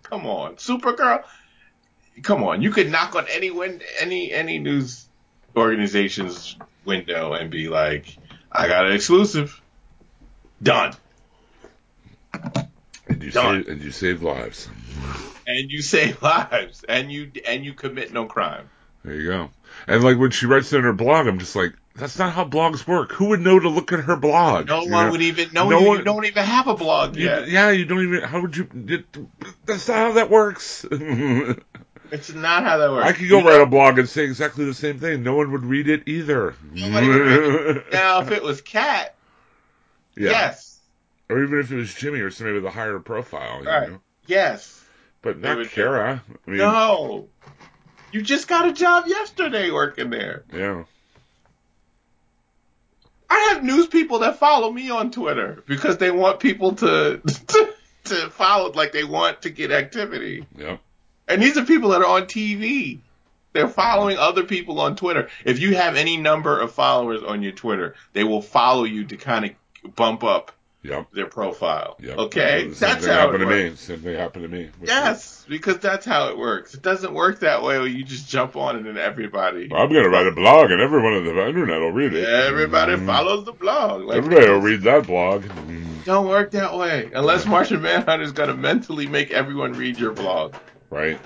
[0.04, 1.24] come on, Supergirl,
[2.22, 2.62] come on.
[2.62, 5.08] You could knock on any win- any any news
[5.56, 8.18] organization's window and be like,
[8.52, 9.60] "I got an exclusive."
[10.62, 10.94] Done,
[12.34, 13.64] And you Done.
[13.64, 14.70] save and you save lives.
[15.46, 18.70] and you save lives, and you and you commit no crime.
[19.04, 19.50] There you go.
[19.88, 22.44] And like when she writes it in her blog, I'm just like, That's not how
[22.46, 23.12] blogs work.
[23.14, 24.68] Who would know to look at her blog?
[24.68, 25.12] No one know?
[25.12, 27.48] would even know No you, one- you don't even have a blog You- yet.
[27.50, 28.22] yeah, you don't even.
[28.24, 28.68] How would you?
[28.88, 29.06] It,
[29.66, 30.86] that's not how that works.
[32.12, 33.08] It's not how that works.
[33.08, 35.24] I could go You write know, a blog and say exactly the same thing.
[35.24, 36.54] No one would read it either.
[36.72, 39.16] Nobody would read Now, if it was Cat,
[40.16, 40.30] yeah.
[40.30, 40.80] yes,
[41.28, 43.62] Or even if it was Jimmy or somebody with a higher profile.
[43.64, 43.90] You Right.
[43.90, 44.00] know?
[44.28, 44.84] yes.
[45.24, 46.22] But They not Kara.
[46.46, 47.30] I mean, No,
[48.12, 50.44] you just got a job yesterday working there.
[50.54, 50.84] Yeah.
[53.34, 57.74] I have news people that follow me on Twitter because they want people to to,
[58.06, 60.46] to follow, like they want to get activity.
[60.56, 60.80] Yep.
[61.28, 63.00] And these are people that are on TV.
[63.54, 65.30] They're following other people on Twitter.
[65.46, 69.18] If you have any number of followers on your Twitter, they will follow you to
[69.18, 70.52] kind of bump up
[70.84, 71.12] Yep.
[71.14, 71.96] their profile.
[72.02, 72.18] Yep.
[72.18, 73.72] Okay, that's thing how happened it to works.
[73.72, 73.76] me.
[73.96, 74.70] Same thing happened to me.
[74.84, 76.74] Yes, because that's how it works.
[76.74, 79.88] It doesn't work that way where you just jump on it and everybody, is- I'm
[79.94, 82.26] gonna write a blog and everyone on the internet will read it.
[82.28, 83.06] everybody Mm.
[83.06, 84.04] follows the blog.
[84.04, 85.46] Like, Everybody will read that blog.
[86.04, 90.54] Don't work that way unless Martian Manhunter's gonna mentally make everyone read your blog.
[90.90, 91.18] Right?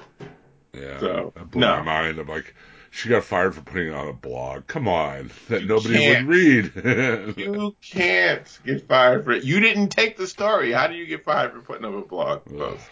[0.74, 1.00] Yeah.
[1.00, 1.78] So, that blew no.
[1.78, 2.20] my mind.
[2.20, 2.54] I'm like,
[2.92, 4.68] she got fired for putting on a blog.
[4.68, 6.28] Come on, that You nobody can't.
[6.28, 6.72] would read.
[7.38, 9.44] You can't get fired for it.
[9.44, 10.72] You didn't take the story.
[10.72, 12.84] How do you get fired for putting up a blog post?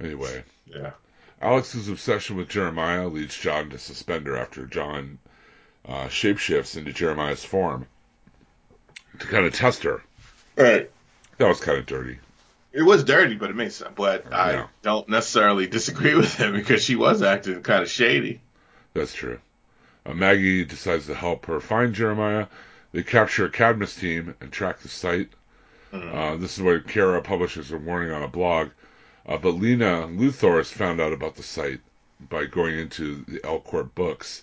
[0.00, 0.92] anyway, Yeah.
[1.42, 5.18] Alex's obsession with Jeremiah leads John to suspend her after John
[5.88, 7.86] uh, shapeshifts into Jeremiah's form
[9.18, 10.02] to kind of test her.
[10.56, 10.90] Right.
[11.38, 12.18] That was kind of dirty.
[12.72, 13.92] It was dirty, but it makes sense.
[13.96, 14.66] But I Yeah.
[14.82, 18.40] don't necessarily disagree with him because she was acting kind of shady.
[18.94, 19.40] That's true.
[20.06, 22.46] Uh, Maggie decides to help her find Jeremiah.
[22.92, 25.30] They capture Cadmus team and track the site.
[25.92, 28.68] Uh, this is what Kara publishes a warning on a blog.
[29.26, 31.80] Uh, but Lena Luthor has found out about the site
[32.28, 34.42] by going into the L-Corp books.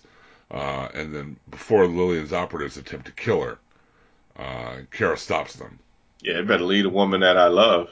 [0.50, 3.58] Uh, and then before Lillian's operatives attempt to kill her,
[4.36, 5.78] uh, Kara stops them.
[6.20, 7.88] Yeah, it better lead a woman that I love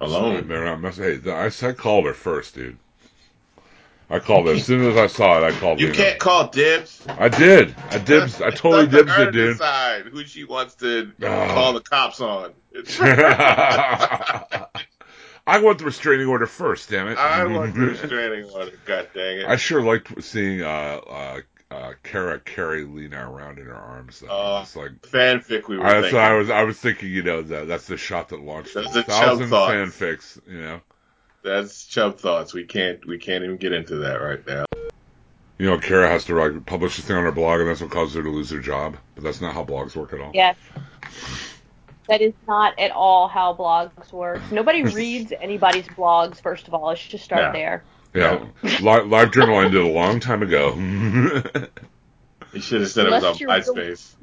[0.00, 0.48] Alone.
[0.48, 2.78] they're not mess- hey, I, I called her first, dude.
[4.10, 4.52] I called her.
[4.54, 5.98] As soon as I saw it, I called You Lena.
[5.98, 7.04] can't call dibs.
[7.08, 7.74] I did.
[7.90, 8.40] I dibs.
[8.42, 9.54] I totally dibs her it, dude.
[9.54, 11.48] Decide who she wants to Ah.
[11.54, 12.52] call the cops on.
[15.46, 17.18] I want the restraining order first, damn it.
[17.18, 18.72] I want the restraining order.
[18.86, 19.46] God dang it!
[19.46, 20.64] I sure liked seeing uh,
[21.06, 24.20] uh, uh, Kara carry Lena around in her arms.
[24.20, 24.28] Though.
[24.28, 26.16] Uh, it's like Fanfic we were I, that's thinking.
[26.20, 26.50] what I was.
[26.50, 29.10] I was thinking, you know, that that's the shot that launched That's a the chub
[29.10, 29.72] thousand thoughts.
[29.72, 30.40] fanfics.
[30.48, 30.80] You know,
[31.42, 32.54] That's chub thoughts.
[32.54, 33.04] We can't.
[33.06, 34.64] We can't even get into that right now.
[35.58, 37.90] you know, Kara has to like publish this thing on her blog, and that's what
[37.90, 38.96] causes her to lose her job.
[39.14, 40.30] But that's not how blogs work at all.
[40.34, 40.56] Yes.
[42.08, 44.42] That is not at all how blogs work.
[44.52, 46.88] Nobody reads anybody's blogs, first of all.
[46.88, 47.52] Let's just start Yeah.
[47.52, 47.84] there.
[48.14, 50.74] Yeah, Li- Live Journal ended a long time ago.
[52.52, 54.14] You should have said it was on Unless you're MySpace.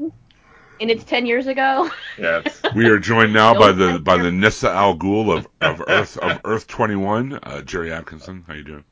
[0.80, 1.90] And it's 10 years ago.
[2.18, 2.40] Yeah.
[2.40, 5.84] it's- We are joined now by the like by the Nyssa Al Ghul of, of
[5.88, 8.46] Earth of Earth Twenty One, uh, Jerry Atkinson.
[8.48, 8.84] How you doing?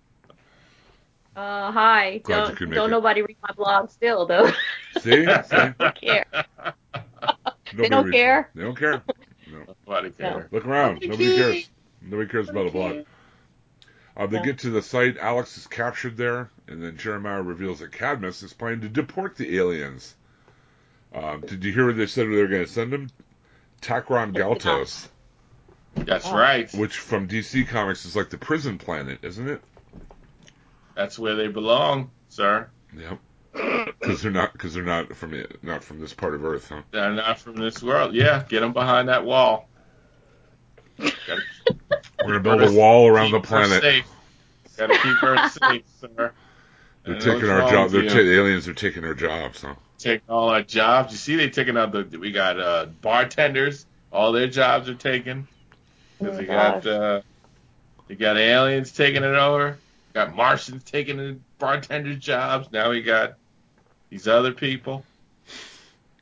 [1.38, 2.18] Uh, hi.
[2.18, 2.92] Glad don't could make don't it.
[2.92, 4.52] nobody read my blog still, though.
[5.00, 5.26] See, see,
[5.80, 6.26] don't care.
[7.72, 8.50] Nobody don't reads care.
[8.56, 9.02] They don't care.
[9.50, 9.76] No.
[9.88, 10.52] Nobody cares.
[10.52, 10.96] Look around.
[10.96, 11.52] Nobody Nobody cares.
[11.54, 11.70] cares.
[12.02, 13.06] Nobody cares about a blog.
[14.20, 14.28] Cares.
[14.28, 14.44] Uh, they No.
[14.46, 15.18] get to the site.
[15.18, 19.58] Alex is captured there, and then Jeremiah reveals that Cadmus is planning to deport the
[19.58, 20.16] aliens.
[21.14, 23.10] Um, did you hear what they said they were going to send them?
[23.82, 25.08] Takron Galtos,
[25.96, 26.38] That's Oh.
[26.38, 26.72] right.
[26.74, 29.62] which from DC Comics is like the prison planet, isn't it?
[30.96, 32.70] That's where they belong, sir.
[32.96, 33.20] Yep.
[34.00, 36.82] Because they're not because they're not from it- not from this part of Earth, huh?
[36.92, 38.14] They're not from this world.
[38.14, 39.68] Yeah, get them behind that wall.
[41.00, 41.42] Gotta
[42.24, 43.82] We're gonna build a wall around the planet.
[43.82, 44.06] safe.
[44.78, 46.32] Gotta keep her safe, sir.
[47.06, 47.92] They're I taking our wrong job.
[47.92, 48.10] They're you.
[48.10, 49.76] ta- the aliens are taking our jobs, huh?
[49.98, 51.12] taking all our jobs.
[51.12, 52.18] You see, they taking out the.
[52.20, 53.86] We got uh, bartenders.
[54.12, 55.48] All their jobs are taken.
[56.20, 57.22] Because Oh they my got uh,
[58.08, 59.78] they got aliens taking it over.
[60.14, 62.70] Got Martians taking the bartenders' jobs.
[62.72, 63.36] Now we got
[64.10, 65.04] these other people.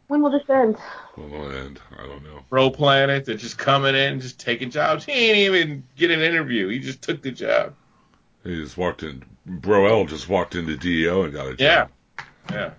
[0.07, 0.77] When will this end?
[1.17, 2.39] Well, and I don't know.
[2.49, 3.25] Pro Planet.
[3.25, 5.03] They're just coming in, just taking jobs.
[5.03, 6.69] He ain't even get an interview.
[6.69, 7.73] He just took the job.
[8.43, 9.23] He just walked in.
[9.47, 11.59] Broel just walked into DEO and got a job.
[11.59, 11.87] Yeah.
[12.51, 12.71] Yeah.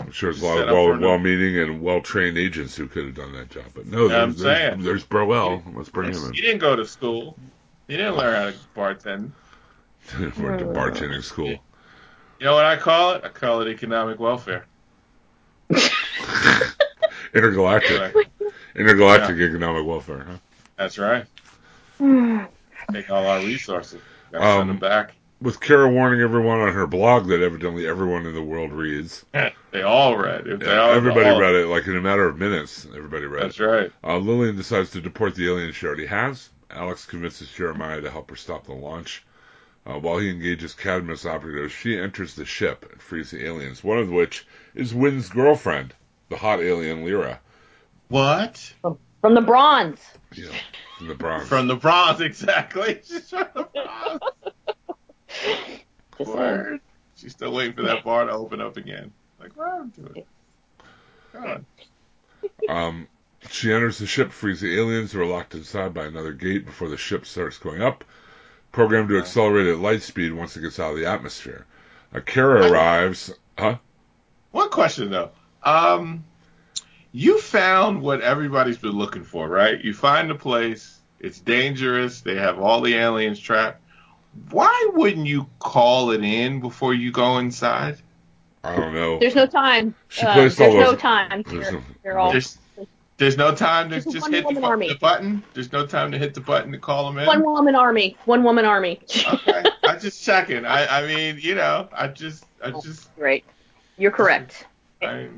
[0.00, 3.32] I'm sure there's a lot of well, well-meaning and well-trained agents who could have done
[3.34, 4.82] that job, but no, Yeah, I'm there's, there's, saying.
[4.82, 5.62] there's Broel.
[5.74, 6.32] Let's bring him in.
[6.32, 7.36] He didn't go to school.
[7.88, 9.30] He didn't learn how to bartend.
[10.18, 10.42] in.
[10.42, 11.48] Went to bartending school.
[11.48, 13.24] You know what I call it?
[13.24, 14.66] I call it economic welfare.
[17.34, 18.14] Intergalactic,
[18.76, 20.24] intergalactic economic welfare.
[20.28, 20.36] Huh?
[20.76, 21.26] That's right.
[22.92, 24.00] Take all our resources.
[24.30, 25.12] Gotta Um, send them back.
[25.40, 29.24] with Kara warning everyone on her blog that evidently everyone in the world reads.
[29.72, 30.60] they all read it.
[30.60, 32.86] They all, everybody all- read it like in a matter of minutes.
[32.94, 33.64] Everybody read That's it.
[33.64, 33.92] right.
[34.04, 36.50] Uh, Lillian decides to deport the aliens she already has.
[36.70, 39.24] Alex convinces Jeremiah to help her stop the launch.
[39.86, 43.98] Uh, while he engages Cadmus operatives, she enters the ship and frees the aliens, one
[43.98, 45.94] of which is Winn's girlfriend,
[46.34, 47.40] the hot alien Lyra.
[48.08, 48.74] What?
[49.20, 50.00] From the bronze.
[50.34, 50.52] You know,
[50.98, 51.48] from the Bronx.
[51.48, 53.00] From the bronze, exactly.
[53.04, 54.20] She's from the bronze.
[56.18, 56.36] Just saying.
[56.36, 56.80] Word.
[57.16, 59.12] She's still waiting for that bar to open up again.
[59.38, 60.26] Like, what happened to it?
[61.32, 61.64] God.
[62.68, 63.08] Um,
[63.48, 66.88] she enters the ship, frees the aliens who are locked inside by another gate before
[66.88, 68.04] the ship starts going up,
[68.72, 71.64] programmed to accelerate at light speed once it gets out of the atmosphere.
[72.26, 73.32] Kara arrives.
[73.56, 73.76] Huh?
[74.50, 75.30] One question though.
[75.64, 76.24] Um,
[77.12, 79.82] you found what everybody's been looking for, right?
[79.82, 80.98] You find the place.
[81.20, 82.20] It's dangerous.
[82.20, 83.80] They have all the aliens trapped.
[84.50, 87.98] Why wouldn't you call it in before you go inside?
[88.64, 89.18] I don't know.
[89.18, 89.94] There's no time.
[90.08, 91.42] She Uh, there's all no time.
[91.46, 92.58] There's They're, no- they're all There's,
[93.16, 94.88] there's no time to There's just hit the, army.
[94.88, 95.44] the button.
[95.54, 97.26] There's no time to hit the button to call them in.
[97.26, 98.16] one woman army.
[98.24, 99.00] One woman army.
[99.26, 100.64] okay, I'm just checking.
[100.66, 103.44] I, I mean, you know, I just, I just, Great.
[103.98, 104.66] You're correct.
[105.00, 105.28] I,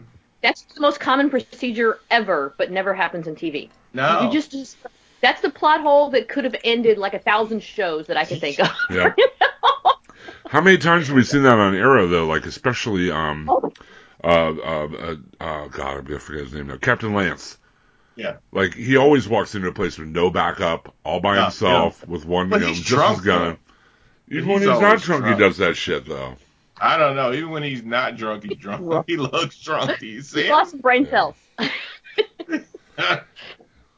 [0.42, 3.70] That's the most common procedure ever, but never happens in TV.
[3.92, 4.22] no.
[4.22, 4.77] You just, just
[5.22, 8.38] that's the plot hole that could have ended like a thousand shows that I can
[8.38, 8.68] think of.
[8.90, 9.12] Yeah.
[10.49, 12.27] How many times have we seen that on Arrow though?
[12.27, 13.72] Like especially um Oh,
[14.22, 16.77] uh uh, uh, uh God, I'm gonna forget his name now.
[16.77, 17.59] Captain Lance.
[18.14, 18.37] Yeah.
[18.53, 22.25] Like he always walks into a place with no backup, all by Yeah, himself, with
[22.25, 23.59] one But you know, he's just drunk, his gun.
[24.29, 25.27] Even when he's not drunk, drunk.
[25.27, 26.37] he does that shit though.
[26.78, 27.32] I don't know.
[27.32, 29.04] Even when he's not drunk, he's drunk.
[29.06, 29.98] he looks drunk.
[29.98, 31.34] Do you see He's lost some brain cells.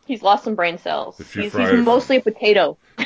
[0.07, 1.19] He's lost some brain cells.
[1.19, 2.79] He's, fry he's mostly a potato.
[2.99, 3.05] a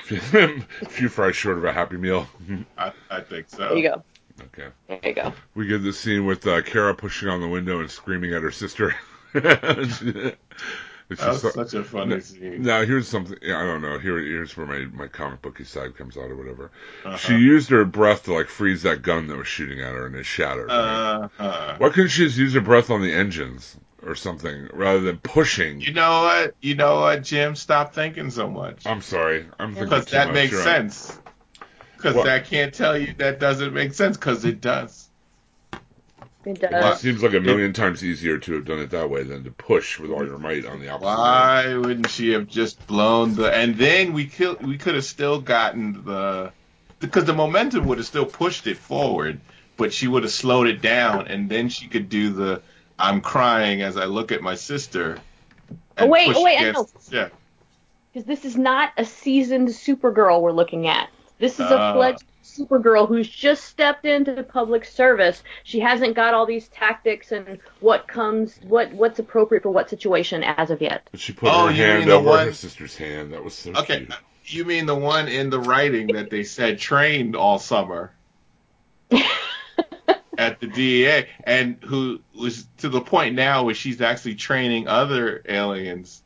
[0.88, 2.28] few fries short of a happy meal.
[2.78, 3.68] I, I think so.
[3.68, 4.02] There you go.
[4.44, 4.68] okay.
[4.87, 5.32] There you go.
[5.54, 8.52] We get the scene with uh, Kara pushing on the window and screaming at her
[8.52, 8.94] sister.
[11.12, 12.62] It's That was just- such a funny scene.
[12.62, 13.98] Now here's something I don't know.
[13.98, 16.70] Here here's where my, my comic booky side comes out or whatever.
[17.05, 17.16] Uh-huh.
[17.16, 20.16] She used her breath to like freeze that gun that was shooting at her and
[20.16, 20.68] it shattered.
[20.68, 21.29] right?
[21.38, 25.18] Uh, Why couldn't she just use her breath on the engines or something rather than
[25.18, 25.81] pushing?
[25.81, 26.55] you know what?
[26.61, 27.55] You know what, Jim?
[27.55, 28.87] Stop thinking so much.
[28.87, 29.46] I'm sorry.
[29.59, 30.35] I'm thinking Because that much.
[30.35, 31.18] makes You're sense.
[31.96, 32.25] Because What?
[32.25, 34.16] that can't tell you that doesn't make sense.
[34.16, 35.09] Because it does.
[36.44, 39.44] It It seems like a million times easier to have done it that way than
[39.44, 41.11] to push with all your might on the opposite.
[41.11, 41.18] end.
[41.18, 43.55] Why wouldn't she have just blown the?
[43.55, 46.52] And then we could we could have still gotten the
[46.98, 49.40] because the momentum would have still pushed it forward,
[49.76, 52.62] but she would have slowed it down, and then she could do the
[52.98, 55.18] I'm crying as I look at my sister.
[55.98, 57.28] Oh, wait, oh, wait, I against- Yeah.
[58.12, 61.09] Because this is not a seasoned Supergirl we're looking at.
[61.38, 61.94] This is a uh.
[61.94, 65.42] fledged Supergirl who's just stepped into public service.
[65.64, 70.42] She hasn't got all these tactics and what comes, what what's appropriate for what situation
[70.42, 71.09] as of yet.
[71.11, 73.33] But she put Oh, her hand mean over one- her sister's hand.
[73.33, 73.98] That was so Okay.
[73.98, 74.11] cute.
[74.11, 78.12] Uh, you mean the one in the writing that they said trained all summer
[80.38, 85.42] at the DEA, and who was to the point now where she's actually training other
[85.48, 86.22] aliens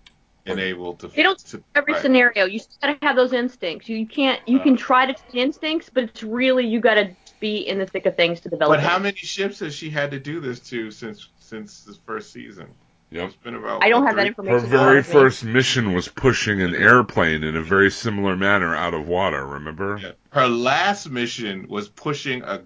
[0.46, 1.08] and able to.
[1.08, 2.02] They don't to every right.
[2.02, 2.44] scenario.
[2.44, 3.88] You still gotta have those instincts.
[3.88, 4.40] You, you can't.
[4.46, 4.78] You can uh.
[4.78, 8.40] try to train instincts, but it's really you gotta be in the thick of things
[8.40, 8.76] to develop.
[8.76, 9.04] But how them.
[9.04, 12.68] many ships has she had to do this to since since this first season?
[13.10, 13.28] Yep.
[13.28, 13.84] It's been about.
[13.84, 14.60] I don't what, have that information.
[14.60, 15.12] Her very front me.
[15.12, 19.46] first mission was pushing an airplane in a very similar manner out of water.
[19.46, 19.98] Remember?
[20.02, 20.12] Yeah.
[20.30, 22.62] Her last mission was pushing a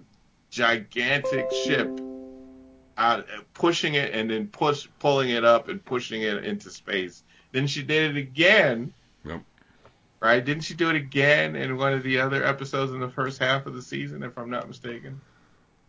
[0.49, 1.99] gigantic ship
[2.97, 7.23] out, pushing it and then push pulling it up and pushing it into space.
[7.51, 8.93] Then she did it again.
[9.25, 9.41] Yep.
[10.19, 10.43] Right?
[10.43, 13.65] Didn't she do it again in one of the other episodes in the first half
[13.65, 15.19] of the season, if I'm not mistaken?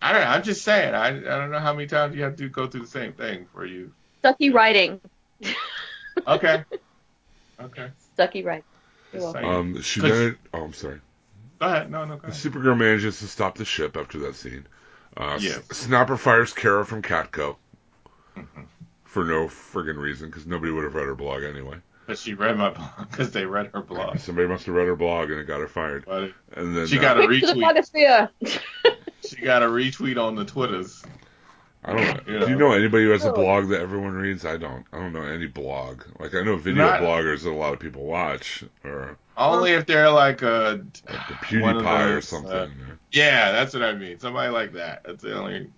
[0.01, 0.29] I don't know.
[0.29, 0.95] I'm just saying.
[0.95, 3.47] I, I don't know how many times you have to go through the same thing
[3.53, 3.93] for you.
[4.19, 5.01] Stucky writing.
[6.27, 6.65] Okay.
[7.61, 7.91] okay.
[8.15, 8.65] Stucky writing.
[9.13, 9.43] You're Just welcome.
[9.43, 9.77] saying.
[9.77, 10.37] Um, she Cause- then.
[10.55, 11.01] Oh, I'm sorry.
[11.61, 11.91] Go ahead.
[11.91, 12.35] No, no, go ahead.
[12.37, 14.67] Supergirl manages to stop the ship after that scene.
[15.17, 15.59] Uh, Yes.
[15.71, 17.57] S- Snapper fires Kara from Catco
[18.37, 18.63] Mm-hmm.
[19.13, 21.77] For no friggin' reason because nobody would have read her blog anyway.
[22.07, 24.19] But she read my blog because they read her blog.
[24.21, 26.05] Somebody must have read her blog and it got her fired.
[26.07, 28.31] But And then She uh, got a Quick the retweet.
[29.29, 31.03] She got a retweet on the Twitters.
[31.85, 32.27] I don't.
[32.29, 32.69] You Do you know.
[32.69, 34.45] know anybody who has a blog that everyone reads?
[34.45, 34.85] I don't.
[34.93, 36.03] I don't know any blog.
[36.19, 39.87] Like I know video Not- bloggers that a lot of people watch, or Only if
[39.87, 42.53] they're like a like the One of PewDiePie or something.
[42.53, 42.69] uh,
[43.13, 44.19] yeah, that's what I mean.
[44.19, 45.03] Somebody like that.
[45.05, 45.71] That's the only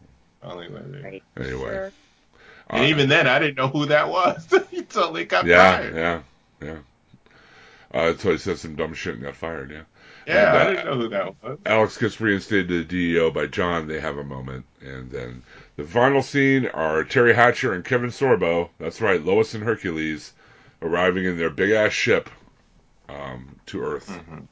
[0.43, 0.81] only way.
[1.03, 1.23] Right.
[1.39, 1.93] anyway, Sure.
[2.71, 4.47] And Uh, even then, I didn't know who that was.
[4.71, 5.95] he totally got yeah, fired.
[5.97, 6.21] yeah,
[6.67, 6.79] yeah.
[7.93, 9.71] Uh, so he said some dumb shit and got fired.
[9.71, 9.83] Yeah.
[10.27, 11.59] Yeah, And, I uh, didn't know who that was.
[11.67, 13.87] Alex gets reinstated to the DEO by John.
[13.87, 14.65] They have a moment.
[14.81, 15.43] And then
[15.77, 18.71] the final scene are Teri Hatcher and Kevin Sorbo.
[18.79, 20.33] That's right, Lois and Hercules
[20.81, 22.31] arriving in their big ass ship
[23.11, 24.09] um, to Earth.
[24.09, 24.47] Mhm.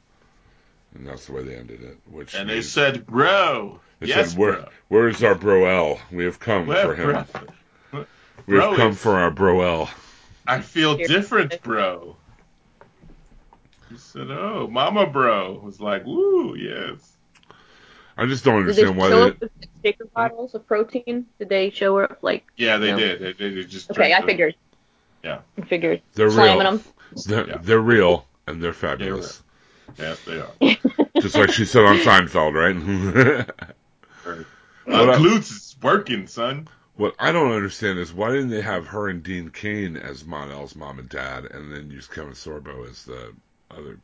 [0.95, 1.97] And that's the way they ended it.
[2.05, 5.99] Which And they said, "Bro, they yes, said, Where, bro, Where's our Broel?
[6.11, 7.11] We have come Well, for him.
[7.11, 7.25] bro,
[8.45, 9.89] We have bro come for our Broel.
[10.47, 12.15] I feel different, bro."
[13.89, 17.11] He said, "Oh, Mama, bro," was like, "Woo, yes."
[18.17, 19.29] I just don't Did they understand why show they.
[19.31, 19.51] up with
[19.83, 21.25] shaker bottles of protein?
[21.39, 22.45] Did they show up like?
[22.57, 22.97] Yeah, they No.
[22.97, 23.19] did.
[23.21, 23.89] They, they did just.
[23.91, 24.55] Okay, I the- figured.
[25.23, 25.39] Yeah.
[25.57, 26.01] I figured.
[26.13, 26.71] They're Slamming real.
[26.77, 26.83] them.
[27.25, 27.57] They're, Yeah.
[27.61, 29.41] they're real and they're fabulous.
[29.97, 30.75] Yes, they are.
[31.21, 32.75] Just like she said on Seinfeld, right?
[34.85, 36.67] My What uh, glutes is working, son.
[36.95, 40.75] What I don't understand is why didn't they have her and Dean Cain as Mon-El's
[40.75, 43.33] mom and dad, and then use Kevin Sorbo as the
[43.71, 43.97] other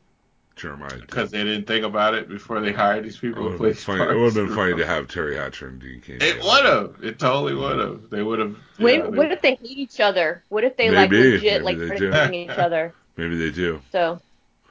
[0.55, 0.97] Jeremiah?
[0.97, 4.01] Because they didn't think about it before they hired these people to play funny.
[4.01, 6.17] It would have been funny to have Teri Hatcher and Dean Cain.
[6.19, 6.95] It would have.
[7.03, 8.09] It totally would have.
[8.09, 8.55] They would have.
[8.79, 10.43] Wait, yeah, they- what if they hate each other?
[10.49, 12.37] What if they like Maybe, legit maybe like they start do.
[12.37, 12.93] each other?
[13.17, 13.81] Maybe they do.
[13.91, 14.19] So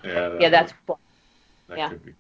[0.03, 0.73] yeah, that yeah, that's
[1.69, 1.89] that yeah.
[1.91, 2.15] could be.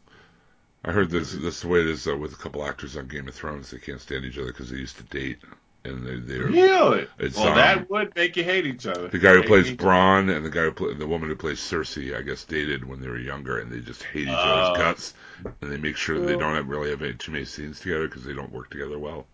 [0.84, 3.08] I heard this this is the way it is uh, with a couple actors on
[3.08, 3.70] Game of Thrones.
[3.70, 5.38] They can't stand each other because they used to date,
[5.84, 7.06] and they they're Really?
[7.18, 9.08] It's, well, um, that would make you hate each other.
[9.08, 12.16] The guy who plays Bronn and the guy who play, the woman who plays Cersei,
[12.16, 14.32] I guess, dated when they were younger, and they just hate each Oh.
[14.32, 15.14] other's guts,
[15.62, 18.06] and they make sure that they don't have, really have any, too many scenes together
[18.08, 19.26] because they don't work together well.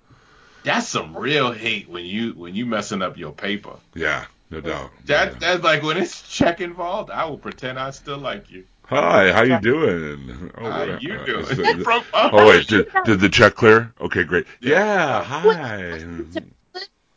[0.62, 3.76] That's some real hate when you when you messing up your paper.
[3.94, 4.90] Yeah, no doubt.
[5.06, 5.38] That Yeah.
[5.38, 7.10] that's like when it's check involved.
[7.10, 8.64] I will pretend I still like you.
[8.86, 10.52] Hi, how you doing?
[10.58, 11.40] Oh, How you uh, doing?
[11.46, 13.92] is it- That oh wait, did, did the check clear?
[14.00, 14.46] Okay, great.
[14.60, 16.00] Yeah, hi.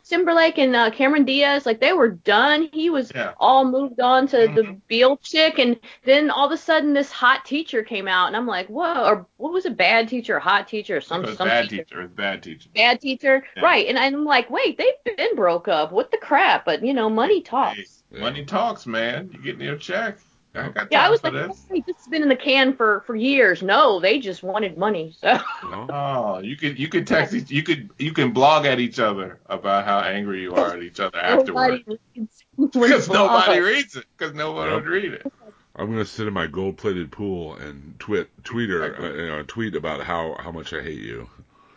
[0.04, 2.70] Timberlake and uh, Cameron Diaz, like they were done.
[2.72, 3.34] He was Yeah.
[3.38, 4.80] all moved on to the Mhm.
[4.88, 8.46] Biel chick, and then all of a sudden this hot teacher came out, and I'm
[8.46, 11.36] like, whoa, or what was a bad teacher, or hot teacher, or some It was
[11.36, 11.84] some bad teacher.
[11.84, 12.08] teacher.
[12.08, 12.70] Bad teacher.
[12.74, 13.62] bad teacher, Yeah.
[13.62, 13.86] right?
[13.86, 15.92] And I'm like, wait, they've been broke up.
[15.92, 16.64] What the crap?
[16.64, 18.02] But you know, money talks.
[18.10, 19.28] Hey, money talks, man.
[19.34, 20.16] You getting your check.
[20.54, 21.64] I Yeah, I was like, this.
[21.70, 23.62] hey, this has been in the can for for years.
[23.62, 25.14] No, they just wanted money.
[25.20, 28.98] So Oh, you could you could text each, you could you can blog at each
[28.98, 31.84] other about how angry you are at each other afterwards.
[31.84, 31.84] nobody
[32.16, 34.04] reads Because nobody reads it.
[34.16, 34.82] Because nobody Yep.
[34.82, 35.32] would read it.
[35.76, 40.02] I'm gonna sit in my gold-plated pool and twit, tweeter, uh, you know, tweet about
[40.02, 41.28] how how much I hate you.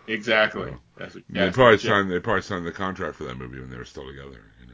[0.08, 0.74] Exactly.
[0.98, 2.12] That's what, they probably what you- signed.
[2.12, 4.42] They probably signed the contract for that movie when they were still together.
[4.62, 4.74] You know,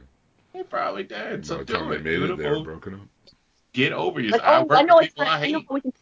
[0.54, 1.44] They probably did.
[1.44, 2.04] So the do time they it.
[2.04, 3.00] made it, they were broken up.
[3.72, 4.42] Get over Like, yourself.
[4.44, 5.52] I oh, work I know with it's people not, I I hate.
[5.54, 5.92] how we can.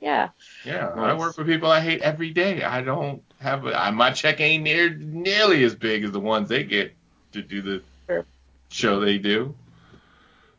[0.00, 0.28] Yeah.
[0.64, 2.62] Yeah, I work for people I hate every day.
[2.62, 6.48] I don't have a, I, my check ain't near nearly as big as the ones
[6.48, 6.94] they get
[7.32, 8.24] to do the Sure.
[8.70, 9.54] show they do.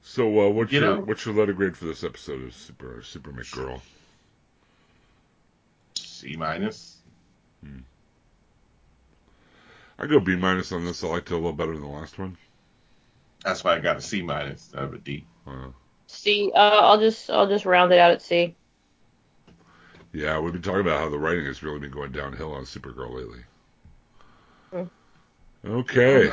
[0.02, 3.02] So, uh, what's You your know- what's your letter grade for this episode of Super
[3.04, 3.82] Super McGirl?
[5.96, 6.98] C minus.
[10.02, 11.04] I go B minus on this.
[11.04, 12.38] I liked it a little better than the last one.
[13.44, 15.26] That's why I got a C minus instead of a D.
[15.46, 15.68] Uh,
[16.10, 16.52] C.
[16.54, 18.56] Uh, I'll just I'll just round it out at C.
[20.12, 23.16] yeah, we've been talking about how the writing has really been going downhill on Supergirl
[23.16, 23.40] lately.
[24.72, 24.84] Hmm.
[25.66, 26.32] Okay,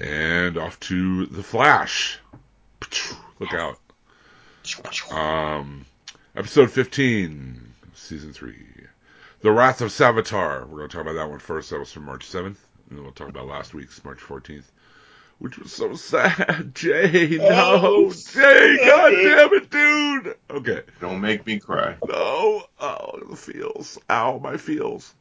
[0.00, 2.18] and off to the Flash.
[3.38, 3.78] Look out.
[5.10, 5.84] Um,
[6.36, 7.60] episode 15,
[7.94, 8.54] season 3.
[9.40, 10.66] The Wrath of Savitar.
[10.68, 11.70] We're going to talk about that one first.
[11.70, 12.44] That was from March 7th.
[12.46, 14.64] And then we'll talk about last week's, March 14th.
[15.42, 16.70] Which was so sad.
[16.74, 18.12] Jay, no.
[18.12, 20.36] Jay, god damn it, dude.
[20.48, 20.82] Okay.
[21.00, 21.96] Don't make me cry.
[22.06, 22.62] No.
[22.78, 23.98] Oh, the feels.
[24.08, 25.12] Ow, my feels.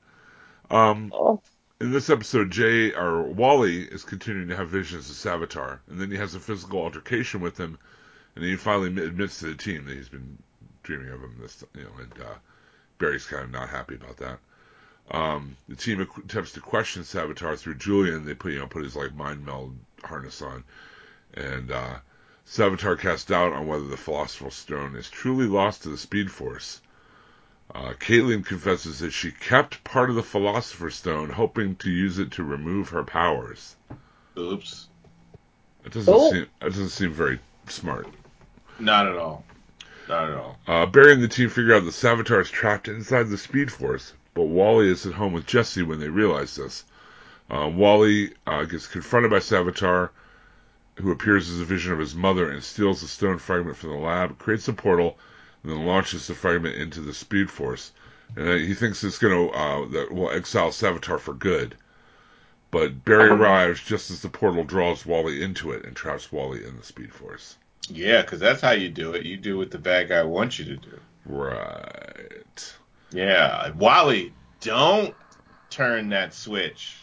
[0.69, 1.41] Um, Oh,
[1.79, 6.11] in this episode, Jay or Wally is continuing to have visions of Savitar, and then
[6.11, 7.79] he has a physical altercation with him,
[8.35, 10.37] and he finally admits to the team that he's been
[10.83, 11.35] dreaming of him.
[11.41, 12.35] This, you know, and uh,
[12.99, 14.37] Barry's kind of not happy about that.
[15.09, 18.23] Um, the team attempts to question Savitar through Julian.
[18.23, 20.63] They put you know put his like mind meld harness on,
[21.33, 21.95] and uh,
[22.47, 26.81] Savitar casts doubt on whether the Philosopher's Stone is truly lost to the Speed Force.
[27.73, 32.31] Uh, Caitlin confesses that she kept part of the Philosopher's Stone, hoping to use it
[32.31, 33.75] to remove her powers.
[34.37, 34.87] Oops.
[35.85, 36.31] It doesn't Oh.
[36.31, 38.07] seem it doesn't seem very smart.
[38.77, 39.45] Not at all.
[40.09, 40.59] Not at all.
[40.67, 44.13] Uh, Barry and the team figure out that Savitar is trapped inside the Speed Force,
[44.33, 46.83] but Wally is at home with Jesse when they realize this.
[47.51, 50.11] Uh, Wally uh, gets confronted by Savitar,
[50.95, 53.97] who appears as a vision of his mother and steals the stone fragment from the
[53.97, 55.17] lab, creates a portal,
[55.61, 57.91] and then launches the fragment into the Speed Force.
[58.37, 61.75] And he thinks it's going to uh, that will exile Savitar for good.
[62.71, 66.77] But Barry arrives just as the portal draws Wally into it and traps Wally in
[66.77, 67.57] the Speed Force.
[67.89, 69.25] Yeah, because that's how you do it.
[69.25, 70.99] You do what the bad guy wants you to do.
[71.25, 72.73] Right.
[73.11, 75.13] Yeah, Wally, don't
[75.69, 76.95] turn that switch.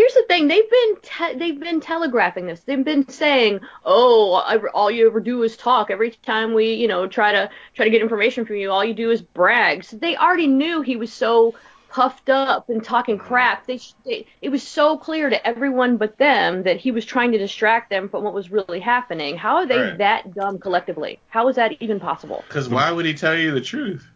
[0.00, 2.60] Here's the thing: they've been te- they've been telegraphing this.
[2.60, 5.90] They've been saying, "Oh, I, all you ever do is talk.
[5.90, 8.94] Every time we, you know, try to try to get information from you, all you
[8.94, 11.54] do is brag." So they already knew he was so
[11.90, 13.26] puffed up and talking mm-hmm.
[13.26, 13.66] crap.
[13.66, 17.38] They, they it was so clear to everyone but them that he was trying to
[17.38, 19.36] distract them from what was really happening.
[19.36, 19.98] How are they Right.
[19.98, 21.20] that dumb collectively?
[21.28, 22.42] How is that even possible?
[22.48, 24.08] Because why would he tell you the truth?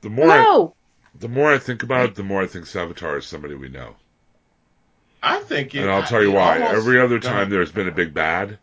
[0.00, 0.68] The more I,
[1.18, 3.96] the more I think about it, the more I think Savitar is somebody we know.
[5.22, 6.54] I think it, And I'll tell you why.
[6.60, 8.58] almost- Every other time there's been a big bad,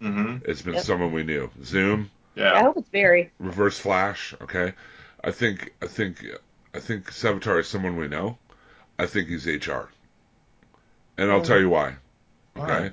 [0.00, 0.42] Mhm.
[0.46, 0.82] it's been Yep.
[0.84, 1.50] someone we knew.
[1.64, 2.52] Zoom, Yeah.
[2.52, 3.32] I hope it's Barry.
[3.38, 4.34] Reverse Flash.
[4.40, 4.74] Okay,
[5.24, 6.24] I think I think
[6.74, 8.38] I think Savitar is someone we know.
[8.98, 9.88] I think he's HR,
[11.18, 11.96] and I'll tell you why.
[12.56, 12.92] Okay,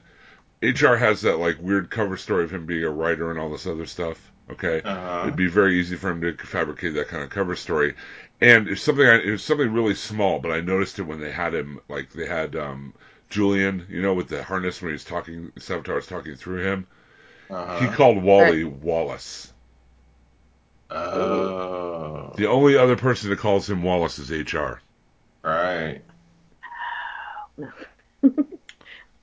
[0.62, 3.68] HR has that like weird cover story of him being a writer and all this
[3.68, 4.32] other stuff.
[4.50, 5.22] Okay, Uh-huh.
[5.24, 7.96] it'd be very easy for him to fabricate that kind of cover story.
[8.44, 11.32] And it's something I, it was something really small, but I noticed it when they
[11.32, 12.94] had him like they had um
[13.30, 16.88] Julian, you know, with the harness when he's talking, Savitar was talking through him.
[17.50, 17.80] Uh-huh.
[17.80, 19.52] He called Wally Wallace.
[20.92, 22.34] Oh.
[22.38, 24.82] The only other person that calls him Wallace is HR.
[25.44, 26.02] Right.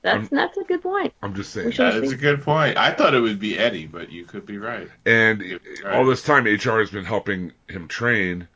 [0.03, 1.13] That's I'm- that's a good point.
[1.21, 1.71] I'm just saying.
[1.71, 2.75] should- That is a good point.
[2.75, 4.89] I thought it would be Eddie, but you could be right.
[5.05, 5.41] And
[5.83, 5.93] Right.
[5.95, 8.47] all this time, HR has been helping him train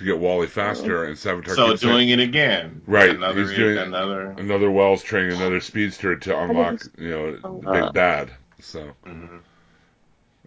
[0.00, 2.80] to get Wally faster, and Savitar So keeps saying- doing it again.
[2.86, 4.30] Right, Another, he's doing- another.
[4.38, 8.30] another Wells training another speedster to unlock, you know, the big bad.
[8.60, 9.40] So, Mhm.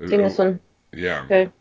[0.07, 0.59] Seen this one.
[0.91, 1.51] yeah, Okay.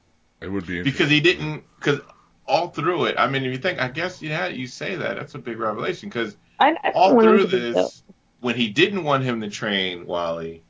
[0.40, 1.64] it would be Because he didn't.
[1.78, 2.00] Because
[2.46, 5.16] all through it, I mean, if you think, I guess, yeah, you say that.
[5.16, 6.08] That's a big revelation.
[6.08, 7.74] Because I, I all through to be dope.
[7.74, 8.02] this,
[8.40, 10.62] when he didn't want him to train Wally,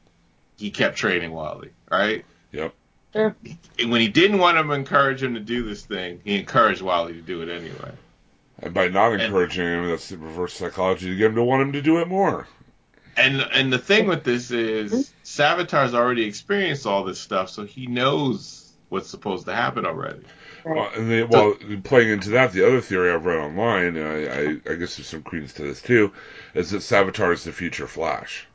[0.56, 2.24] he kept training Wally, right?
[2.50, 2.74] Yep.
[3.12, 3.34] Sure.
[3.78, 6.82] And when he didn't want him to encourage him to do this thing, he encouraged
[6.82, 7.92] Wally to do it anyway.
[8.60, 11.72] And by not encouraging him, that's the reverse psychology to get him to want him
[11.72, 12.46] to do it more.
[13.16, 17.86] And and the thing with this is Savitar's already experienced all this stuff, so he
[17.86, 20.20] knows what's supposed to happen already.
[20.64, 20.76] Right.
[20.76, 24.70] Well, and they, well, playing into that, the other theory I've read online, and I,
[24.70, 26.12] I, I guess there's some credence to this too,
[26.54, 28.46] is that Savitar is the future Flash.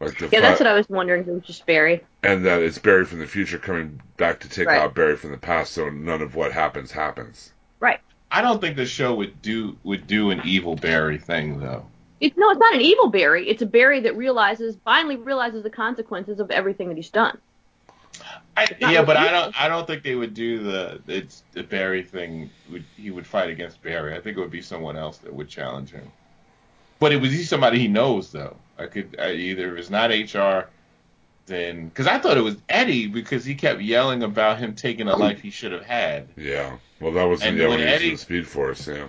[0.00, 1.22] Like the Yeah, that's what I was wondering.
[1.22, 2.02] If it was just Barry.
[2.22, 4.80] and that it's Barry from the future coming back to take Right.
[4.80, 7.52] out Barry from the past, so none of what happens happens.
[7.80, 8.00] Right.
[8.30, 11.86] I don't think the show would do would do an evil Barry thing though.
[12.20, 13.48] It's no, it's not an evil Barry.
[13.48, 17.38] It's a Barry that realizes, finally realizes the consequences of everything that he's done.
[18.56, 22.02] I, yeah, but I don't I don't think they would do the it's the Barry
[22.02, 22.50] thing.
[22.70, 24.14] Would he would fight against Barry?
[24.14, 26.10] I think it would be someone else that would challenge him.
[27.00, 28.56] But it was he somebody he knows though.
[28.78, 30.68] I could I, either if it's not HR,
[31.46, 35.16] then because I thought it was Eddie because he kept yelling about him taking a
[35.16, 36.28] life he should have had.
[36.36, 36.76] Yeah.
[37.00, 38.86] Well, that was And yeah, when when he was Eddie- in Speed Force.
[38.86, 39.08] Yeah.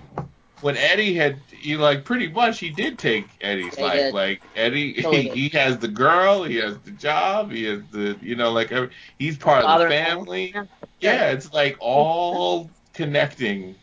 [0.62, 3.94] when Eddie had he like pretty much he did take Eddie's He life.
[3.94, 4.14] did.
[4.14, 8.18] Like Eddie, Totally he, he has the girl, he has the job, he has the
[8.22, 8.90] you know like every,
[9.20, 10.52] he's part of the family.
[10.56, 10.66] Yeah.
[11.02, 13.76] Yeah, it's like all connecting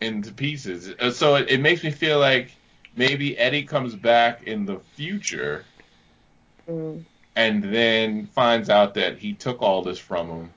[0.00, 0.90] into pieces.
[0.98, 2.50] Uh, So it, it makes me feel like
[3.00, 5.64] maybe Eddie comes back in the future
[6.68, 7.04] Mm.
[7.34, 10.50] and then finds out that he took all this from him.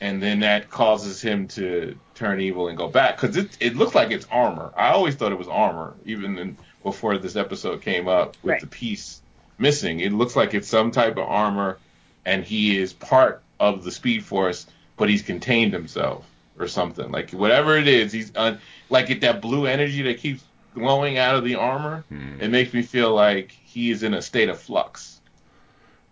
[0.00, 3.94] And then that causes him to turn evil and go back because it it looks
[3.94, 4.72] like it's armor.
[4.74, 8.60] I always thought it was armor, even in, before this episode came up with Right.
[8.62, 9.20] the piece
[9.58, 10.00] missing.
[10.00, 11.76] It looks like it's some type of armor,
[12.24, 16.24] and he is part of the Speed Force, but he's contained himself
[16.58, 17.10] or something.
[17.10, 20.42] Like whatever it is, he's un, like it, that blue energy that keeps
[20.74, 22.04] glowing out of the armor.
[22.08, 22.40] Hmm.
[22.40, 25.20] It makes me feel like he's in a state of flux,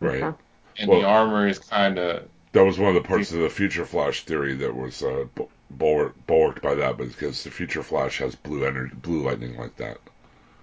[0.01, 0.23] Right.
[0.23, 0.37] Okay.
[0.79, 3.51] and Well- the armor is kind of That was one of the parts of the
[3.51, 8.19] Future Flash theory that was uh, bu- bulwarked by that, but because the Future Flash
[8.19, 9.99] has blue energy, blue lightning like that.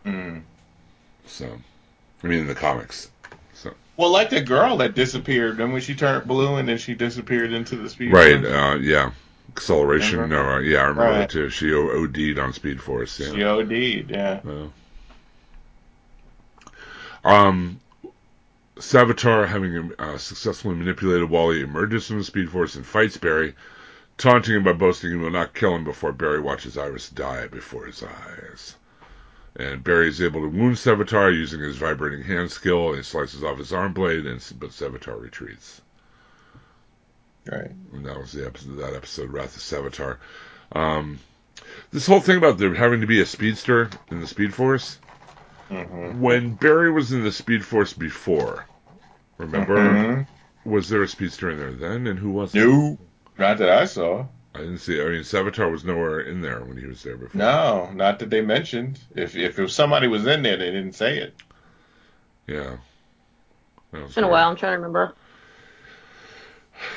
[0.05, 0.41] mm.
[1.27, 1.57] So,
[2.23, 3.09] I mean, in the comics.
[3.53, 6.95] So, Well, like the girl that disappeared, then when she turned blue and then she
[6.95, 8.11] disappeared into the speed.
[8.11, 8.43] right.
[8.43, 9.11] Uh, yeah.
[9.49, 10.19] Acceleration.
[10.19, 10.55] Remember?
[10.55, 11.17] No, yeah, I remember Right.
[11.19, 11.49] that too.
[11.49, 13.19] She O- OD'd on Speed Force.
[13.19, 13.31] Yeah.
[13.33, 14.41] She OD'd, yeah.
[14.43, 14.67] Yeah.
[17.23, 17.79] Um,
[18.77, 23.55] Savitar, having uh, successfully manipulated Wally, emerges from the Speed Force and fights Barry,
[24.17, 27.85] taunting him by boasting he will not kill him before Barry watches Iris die before
[27.85, 28.75] his eyes.
[29.55, 32.89] And Barry is able to wound Savitar using his vibrating hand skill.
[32.89, 35.81] And he slices off his arm blade, and but Savitar retreats.
[37.51, 37.71] Right.
[37.93, 40.17] And that was the episode, that episode, Wrath of Savitar.
[40.71, 41.19] Um,
[41.91, 44.97] this whole thing about there having to be a speedster in the Speed Force,
[45.69, 48.65] hmm when Barry was in the Speed Force before,
[49.37, 50.27] Remember, Mhm.
[50.63, 52.59] was there a speedster in there then, and who was it?
[52.59, 52.97] No,
[53.37, 54.25] not that I saw.
[54.53, 55.01] I didn't see.
[55.01, 57.37] I mean, Savitar was nowhere in there when he was there before.
[57.37, 58.97] No, not that they mentioned.
[59.13, 61.35] If if, if somebody was in there, they didn't say it.
[62.47, 62.77] Yeah.
[63.91, 64.49] It's been a while.
[64.49, 65.13] I'm trying to remember.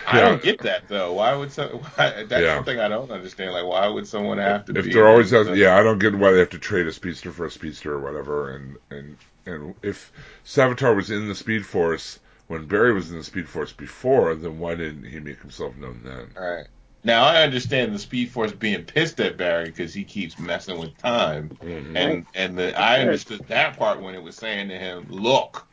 [0.07, 1.15] I don't get that though.
[1.15, 1.69] Why would some?
[1.97, 2.57] Why, that's Yeah.
[2.57, 3.53] something I don't understand.
[3.53, 4.73] Like, why would someone have to?
[4.73, 6.93] If be they're always has, yeah, I don't get why they have to trade a
[6.93, 8.55] speedster for a speedster or whatever.
[8.57, 9.17] And and
[9.47, 10.13] and if
[10.45, 12.19] Savitar was in the Speed Force
[12.49, 16.01] when Barry was in the Speed Force before, then why didn't he make himself known
[16.05, 16.31] then?
[16.37, 16.67] All right.
[17.05, 20.97] Now I understand the Speed Force being pissed at Barry because he keeps messing with
[20.97, 21.97] time, Mhm.
[21.97, 25.69] and and the, I understood that part when it was saying to him, "Look,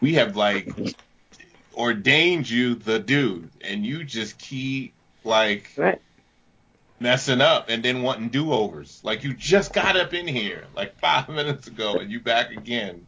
[0.00, 0.74] we have like
[1.78, 6.00] ordained you the dude, and you just keep like Right.
[7.00, 9.00] messing up and then wanting do overs.
[9.04, 13.06] Like you just got up in here like five minutes ago, and you back again."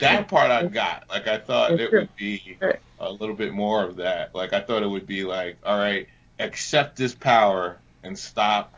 [0.00, 1.04] That part I got.
[1.10, 2.00] Like I thought it true.
[2.00, 2.80] would be Right.
[2.98, 4.34] a little bit more of that.
[4.34, 6.08] Like I thought it would be like, all right,
[6.38, 8.74] accept this power and stop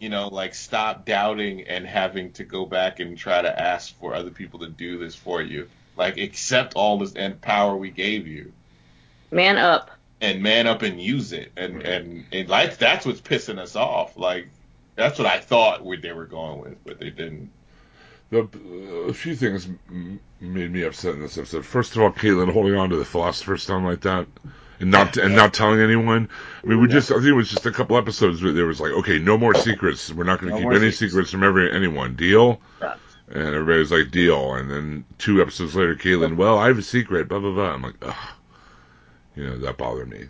[0.00, 4.14] you know, like stop doubting and having to go back and try to ask for
[4.14, 5.70] other people to do this for you.
[6.00, 8.52] Like accept all this and power we gave you
[9.30, 9.90] Man up.
[10.22, 11.52] and man up and use it.
[11.56, 14.16] And and, and like that's what's pissing us off.
[14.16, 14.48] Like
[14.96, 17.50] that's what I thought where they were going with, but they didn't.
[18.30, 21.66] The, uh, a few things m- made me upset in this episode.
[21.66, 24.26] First of all, Caitlin holding on to the Philosopher's Stone like that,
[24.78, 26.28] and not and not telling anyone.
[26.64, 28.80] I mean, we just I think it was just a couple episodes where there was
[28.80, 30.10] like, okay, no more secrets.
[30.12, 31.12] We're not going to No keep any secrets.
[31.12, 32.14] secrets from every anyone.
[32.16, 32.60] Deal.
[32.80, 32.96] Right.
[33.30, 34.54] And everybody's like, deal.
[34.54, 37.28] And then two episodes later, Caitlin, well, I have a secret.
[37.28, 37.72] Blah blah blah.
[37.74, 38.28] I'm like, ugh.
[39.36, 40.26] You know that bothered me.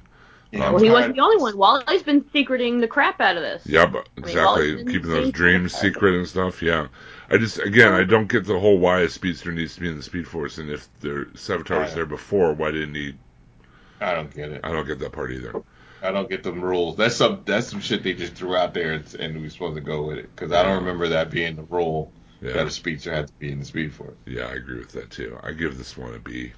[0.53, 1.57] Yeah, Um, Well, he I'm wasn't the only one.
[1.57, 3.63] Wally's been secreting the crap out of this.
[3.67, 4.43] Yeah, but exactly.
[4.45, 6.63] Wallace didn't Keeping those dreams secret and stuff.
[6.63, 6.89] Yeah.
[7.31, 9.97] I just, again, I don't get the whole why a speedster needs to be in
[9.97, 13.15] the Speed Force, and if the Savitar was there before, why didn't he?
[14.01, 14.61] I don't get it.
[14.65, 15.63] I don't get that part either.
[16.03, 16.97] I don't get them rules.
[16.97, 19.77] That's some that's some shit they just threw out there, and, and we were supposed
[19.77, 22.11] to go with it because I don't remember that being the rule
[22.41, 24.15] that Yeah, a speedster had to be in the Speed Force.
[24.27, 25.39] yeah, I agree with that too.
[25.43, 26.53] I give this one a B.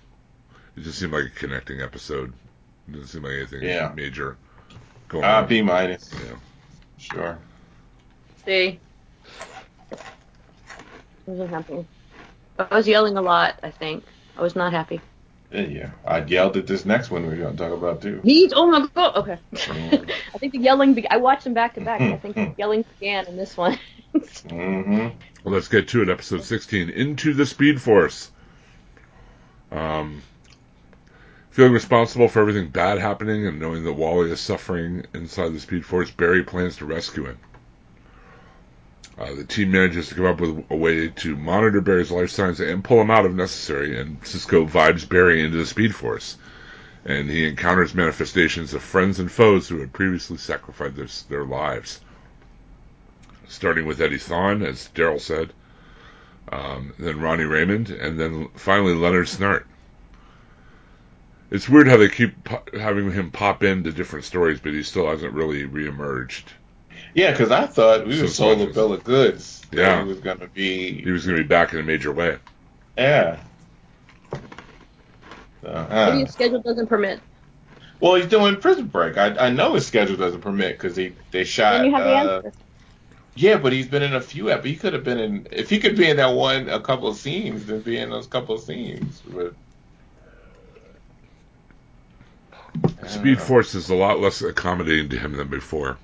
[0.76, 2.32] It just seemed like a connecting episode.
[2.88, 3.92] It doesn't seem like anything Yeah.
[3.94, 4.36] major
[5.08, 5.48] going Uh, on.
[5.48, 6.10] B minus.
[6.12, 6.36] Yeah.
[6.98, 7.38] Sure.
[8.46, 8.78] See?
[9.92, 9.96] I
[11.26, 11.84] wasn't happy.
[12.58, 14.04] I was yelling a lot, I think.
[14.36, 15.00] I was not happy.
[15.52, 15.90] Yeah, yeah.
[16.06, 18.20] I yelled at this next one we're gonna talk about too.
[18.24, 19.38] He's, oh my god, okay.
[20.34, 22.84] I think the yelling, be- I watched them back to back, I think the yelling
[22.98, 23.78] began in this one.
[24.12, 25.08] hmm
[25.44, 26.08] Well, let's get to it.
[26.08, 28.30] Episode 16 Into the Speed Force.
[29.70, 30.22] Um,
[31.50, 35.86] feeling responsible for everything bad happening and knowing that Wally is suffering inside the Speed
[35.86, 37.38] Force, Barry plans to rescue him.
[39.18, 42.60] Uh, the team manages to come up with a way to monitor Barry's life signs
[42.60, 46.36] and pull him out if necessary, and Cisco vibes Barry into the Speed Force.
[47.04, 52.00] And he encounters manifestations of friends and foes who had previously sacrificed their, their lives
[53.52, 55.52] starting with Eddie Thawne, as Daryl said,
[56.50, 59.64] um, then Ronnie Raymond, and then finally Leonard Snart.
[61.50, 65.06] It's weird how they keep po- having him pop into different stories, but he still
[65.08, 66.44] hasn't really reemerged.
[67.14, 69.60] Yeah, because I thought we were sold a bill of goods.
[69.70, 70.02] that Yeah.
[70.02, 71.02] he was gonna be.
[71.02, 72.38] He was going to be back in a major way.
[72.96, 73.38] Yeah.
[75.62, 77.20] So, uh, Maybe his schedule doesn't permit.
[78.00, 79.16] well, he's doing Prison Break.
[79.18, 81.74] I I know his schedule doesn't permit because he they shot.
[81.74, 82.52] Then you have the uh, answer.
[83.34, 84.50] Yeah, but he's been in a few.
[84.50, 85.48] ep- He could have been in.
[85.50, 88.26] If he could be in that one, a couple of scenes, then be in those
[88.26, 89.22] couple of scenes.
[89.26, 89.54] But
[93.06, 93.44] Speed know.
[93.44, 95.98] Force is a lot less accommodating to him than before.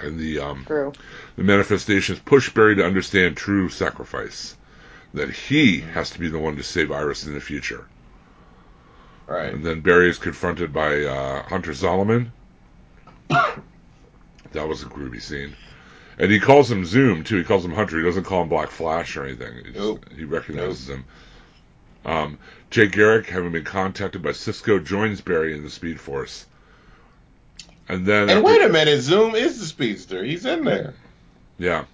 [0.00, 0.92] And the um, True.
[1.36, 4.56] the manifestations push Barry to understand true sacrifice.
[5.14, 7.86] That he has to be the one to save Iris in the future.
[9.26, 9.52] Right.
[9.52, 12.30] And then Barry is confronted by uh, Hunter Zolomon.
[13.28, 13.62] that
[14.54, 15.54] was a groovy scene.
[16.18, 17.38] And he calls him Zoom, too.
[17.38, 17.98] He calls him Hunter.
[17.98, 19.54] He doesn't call him Black Flash or anything.
[19.56, 20.06] He, just- Nope.
[20.16, 21.04] he recognizes him.
[22.04, 22.38] Um,
[22.70, 26.46] Jay Garrick, having been contacted by Cisco, joins Barry in the Speed Force.
[27.88, 28.22] And then.
[28.22, 30.22] And after- wait a minute, Zoom is the speedster.
[30.24, 30.94] He's in there.
[31.58, 31.84] Yeah.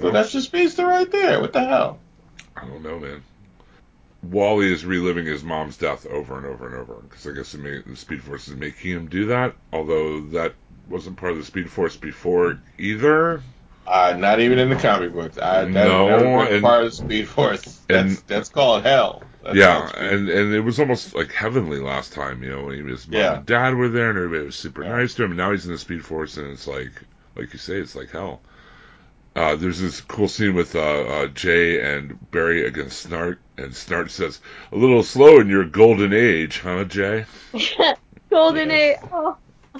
[0.00, 1.40] So that's the speedster right there.
[1.40, 1.98] What the hell?
[2.56, 3.22] I don't know, man.
[4.22, 7.82] Wally is reliving his mom's death over and over and over because I guess the
[7.96, 9.54] Speed Force is making him do that.
[9.72, 10.54] Although that
[10.90, 13.42] wasn't part of the Speed Force before either.
[13.86, 15.38] Uh, not even in the comic books.
[15.38, 17.80] I, that No, never and- part of the Speed Force.
[17.88, 19.22] That's and- that's called hell.
[19.42, 22.42] That's yeah, and and it was almost like heavenly last time.
[22.42, 23.36] You know, when his mom Yeah.
[23.38, 24.96] and dad were there, and everybody was super Yeah.
[24.96, 25.30] nice to him.
[25.30, 26.90] And now he's in the Speed Force, and it's like,
[27.36, 28.42] like you say, it's like hell.
[29.34, 34.10] Uh, there's this cool scene with uh, uh, Jay and Barry against Snart, and Snart
[34.10, 34.40] says,
[34.72, 37.24] "A little slow in your golden age, huh, Jay?"
[38.30, 38.96] Golden Age.
[39.10, 39.36] Oh.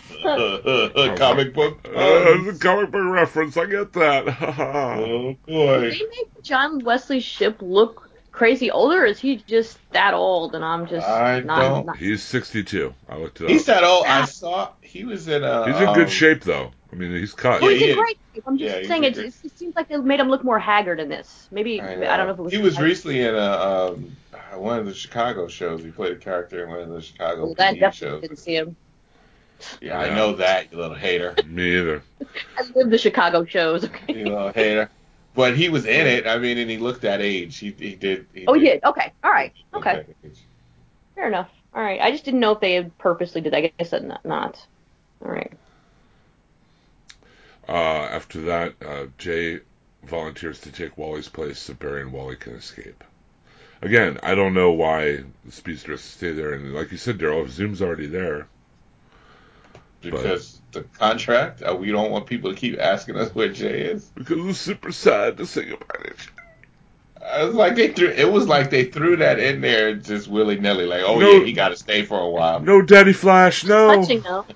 [1.16, 1.78] Comic book.
[1.90, 3.57] Uh, it's a comic book reference.
[3.57, 4.26] I get that.
[4.59, 5.80] oh boy.
[5.80, 9.03] They make John Wesley Shipp look crazy older.
[9.03, 10.55] Or is he just that old?
[10.55, 11.61] And I'm just I not.
[11.62, 12.94] don't- not- He's 62.
[13.09, 13.51] I looked it up.
[13.51, 14.07] He's that old.
[14.07, 15.66] I saw he was in a.
[15.70, 16.70] He's in good um, shape though.
[16.92, 17.62] I mean, he's cut.
[17.62, 17.96] Oh, Yeah, he's he in is.
[17.96, 18.44] great shape.
[18.46, 21.01] I'm just Yeah, saying it, great- it seems like they made him look more haggard
[21.01, 21.48] in this.
[21.51, 22.53] Maybe I, don't know if it was.
[22.53, 23.38] He was recently in a
[23.94, 24.16] um,
[24.57, 25.82] one of the Chicago shows.
[25.82, 28.20] He played a character in one of the Chicago Well, that definitely shows.
[28.22, 28.76] didn't see him.
[29.81, 31.35] Yeah, I know that, you little hater.
[31.47, 32.03] Me either.
[32.59, 33.85] I live the Chicago shows.
[33.85, 34.19] Okay.
[34.19, 34.91] You little hater.
[35.35, 36.27] But he was in it.
[36.27, 37.57] I mean, and he looked that age.
[37.59, 38.27] He he did.
[38.35, 38.83] He Oh, he did.
[38.85, 39.13] Okay.
[39.23, 39.53] All right.
[39.75, 40.05] Okay.
[41.15, 41.49] Fair enough.
[41.75, 42.01] All right.
[42.01, 43.53] I just didn't know if they had purposely did.
[43.53, 43.59] that.
[43.59, 44.25] I guess that not.
[44.25, 44.67] not.
[45.25, 45.53] All right.
[47.69, 49.61] Uh, after that, uh, Jay
[50.03, 53.05] volunteers to take Wally's place so Barry and Wally can escape.
[53.83, 56.53] Again, I don't know why the speedster has to stay there.
[56.53, 58.49] And like you said, Daryl, if Zoom's already there,
[60.03, 64.05] Because the contract, uh, we don't want people to keep asking us where Jay is.
[64.14, 66.30] because it was super sad to say goodbye to Jay.
[67.22, 68.09] I was like they threw.
[68.09, 70.86] It was like they threw that in there just willy nilly.
[70.86, 71.30] Like, oh No.
[71.32, 72.61] yeah, he got to stay for a while.
[72.61, 73.96] No, Daddy Flash, no.
[74.01, 74.46] Touching though.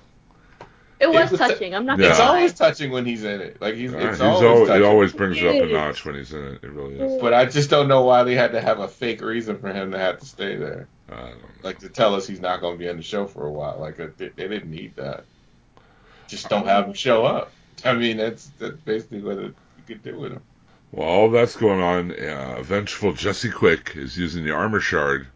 [0.99, 1.75] It was, was- touching.
[1.75, 2.09] I'm not Yeah.
[2.11, 3.61] It's always touching when he's in it.
[3.61, 4.83] Like he's, Uh, it's he's always, always, touching.
[4.83, 6.63] it always brings it up a notch when he's in it.
[6.63, 7.21] It really is.
[7.21, 9.91] But I just don't know why they had to have a fake reason for him
[9.91, 10.87] to have to stay there.
[11.09, 11.47] I don't know.
[11.61, 13.77] Like to tell us he's not going to be on the show for a while.
[13.79, 15.25] Like they, they didn't need that.
[16.27, 17.51] Just don't have them show up.
[17.83, 20.41] I mean, that's that's basically what it, you could do with them.
[20.91, 25.27] While all that's going on, uh, vengeful Jesse Quick is using the armor shard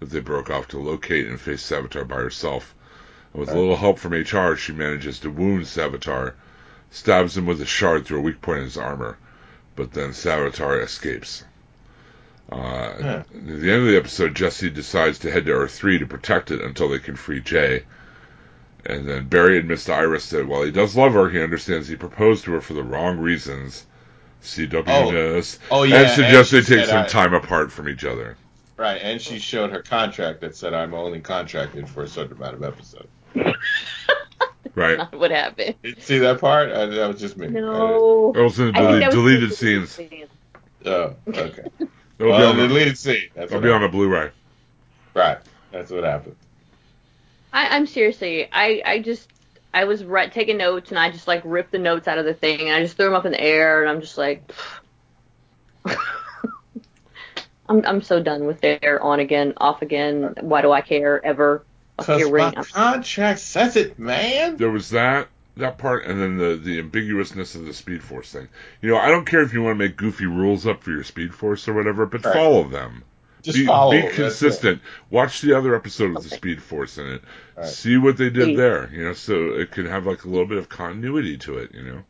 [0.00, 2.74] that they broke off to locate and face Savitar by herself.
[3.32, 6.34] And with a little help from HR, she manages to wound Savitar,
[6.90, 9.18] stabs him with the shard through a weak point in his armor,
[9.76, 11.44] but then Savitar escapes.
[12.50, 12.56] Uh,
[13.00, 13.16] Yeah.
[13.16, 16.50] At the end of the episode, Jesse decides to head to Earth 3 to protect
[16.50, 17.84] it until they can free Jay.
[18.88, 21.94] And then Barry admits to Iris that while he does love her, he understands he
[21.96, 23.84] proposed to her for the wrong reasons.
[24.42, 25.10] CW Oh.
[25.10, 25.58] knows.
[25.70, 28.36] Oh yeah, and suggests they take some I- time apart from each other.
[28.76, 32.54] Right, and she showed her contract that said I'm only contracted for a certain amount
[32.54, 33.08] of episodes.
[34.74, 34.98] Right.
[34.98, 35.74] Not what happened.
[35.82, 36.70] Did you see that part?
[36.70, 37.48] I, that was just me.
[37.48, 38.32] No.
[38.36, 39.90] It was in the I think dele- that was deleted the scenes.
[39.90, 40.26] scene.
[40.84, 41.64] Oh, okay.
[42.18, 43.28] It'll well, be the on, deleted scene.
[43.34, 43.94] That's it'll be on happened.
[43.94, 44.30] a Blu-ray.
[45.14, 45.38] Right,
[45.72, 46.36] that's what happened.
[47.52, 48.48] I, I'm seriously.
[48.52, 49.28] I, I just.
[49.72, 52.32] I was re- taking notes and I just like ripped the notes out of the
[52.34, 54.50] thing and I just threw them up in the air and I'm just like.
[57.68, 60.34] I'm I'm so done with their on again, off again.
[60.40, 61.66] Why do I care ever?
[61.96, 62.54] Fuck Because my ring.
[62.72, 64.56] Contract says it, man.
[64.56, 68.48] There was that that part, and then the the ambiguousness of the Speed Force thing.
[68.80, 71.04] You know, I don't care if you want to make goofy rules up for your
[71.04, 72.32] Speed Force or whatever, but Right.
[72.32, 73.04] follow them.
[73.42, 73.92] Just be, follow.
[73.92, 74.80] be consistent.
[75.10, 77.22] Watch the other episode with the Speed Force in it.
[77.56, 77.66] Right.
[77.66, 78.56] See what they did Please.
[78.56, 78.90] there.
[78.92, 81.74] You know, so it can have like a little bit of continuity to it.
[81.74, 82.04] You know,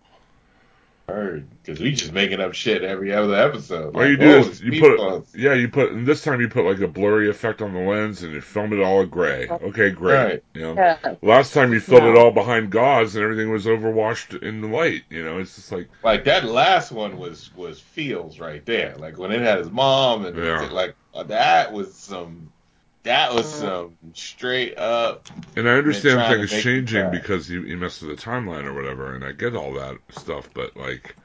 [1.09, 3.95] Because we just making up shit every other episode.
[3.95, 5.35] all Like, you do oh, is you put bumps.
[5.35, 8.23] yeah you put and this time you put like a blurry effect on the lens
[8.23, 9.49] and you film it all gray.
[9.49, 10.15] Okay, great.
[10.25, 10.45] Right.
[10.53, 11.15] You know, Yeah.
[11.23, 15.05] last time you filled it all behind gauze and everything was overwashed in the light.
[15.09, 18.95] You know, it's just like Like that last one was was feels right there.
[18.99, 20.69] Like when it had his mom and Yeah.
[20.71, 20.95] like
[21.27, 22.53] that was some
[23.09, 25.29] that was some straight up.
[25.57, 28.65] And I understand trying to things make changing because you, you messed with the timeline
[28.65, 31.17] or whatever, and I get all that stuff, but like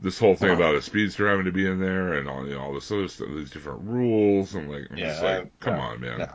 [0.00, 2.60] this whole thing about a speedster having to be in there and all you know,
[2.60, 5.78] all this other stuff, these different rules, and like, I'm Yeah, just like, I- come
[5.78, 6.28] no, on, man, no,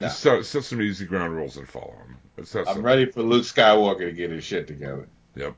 [0.00, 2.16] just set, set some easy ground rules and follow them.
[2.38, 2.82] I'm simple.
[2.82, 5.08] ready for Luke Skywalker to get his shit together.
[5.36, 5.56] Yep,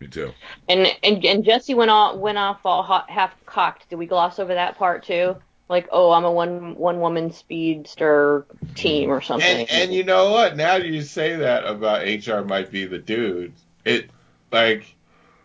[0.00, 0.34] me too.
[0.68, 3.88] And and and Jesse went off went off all hot, half cocked.
[3.90, 5.36] Did we gloss over that part too?
[5.68, 9.46] Like, oh, I'm a one one woman speedster team or something.
[9.46, 10.56] And and you know what?
[10.56, 13.52] Now you say that about HR might be the dude.
[13.84, 14.10] It
[14.50, 14.94] like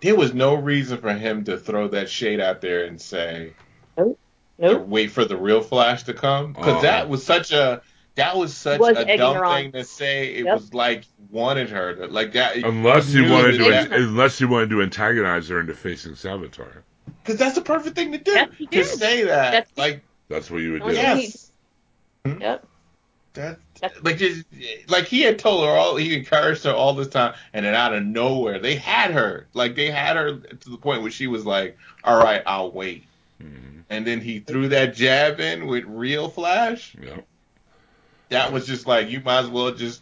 [0.01, 3.53] there was no reason for him to throw that shade out there and say
[3.97, 4.17] nope.
[4.57, 4.87] nope.
[4.87, 6.81] wait for the real Flash to come because Uh-huh.
[6.83, 7.81] that was such a
[8.15, 10.35] that was such Was a egging dumb her thing to say.
[10.35, 10.53] It Yep.
[10.55, 12.55] was like wanted her to like that.
[12.57, 16.83] Unless you knew wanted to, that- unless you wanted to antagonize her into facing Savitar.
[17.23, 18.31] Because that's the perfect thing to do.
[18.31, 18.85] Yes, to did.
[18.85, 19.51] say that.
[19.51, 20.01] That's- like,
[20.33, 20.93] that's what you would do.
[20.93, 21.15] yeah.
[21.15, 21.51] yes.
[22.25, 22.65] Yep.
[23.33, 23.59] That,
[24.03, 24.45] like, just,
[24.87, 27.93] like he had told her all, he encouraged her all this time, and then out
[27.93, 29.47] of nowhere, they had her.
[29.53, 33.05] Like, they had her to the point where she was like, all right, I'll wait.
[33.41, 36.95] hmm And then he threw that jab in with real Flash.
[37.01, 37.21] Yeah.
[38.29, 40.01] That was just like, you might as well just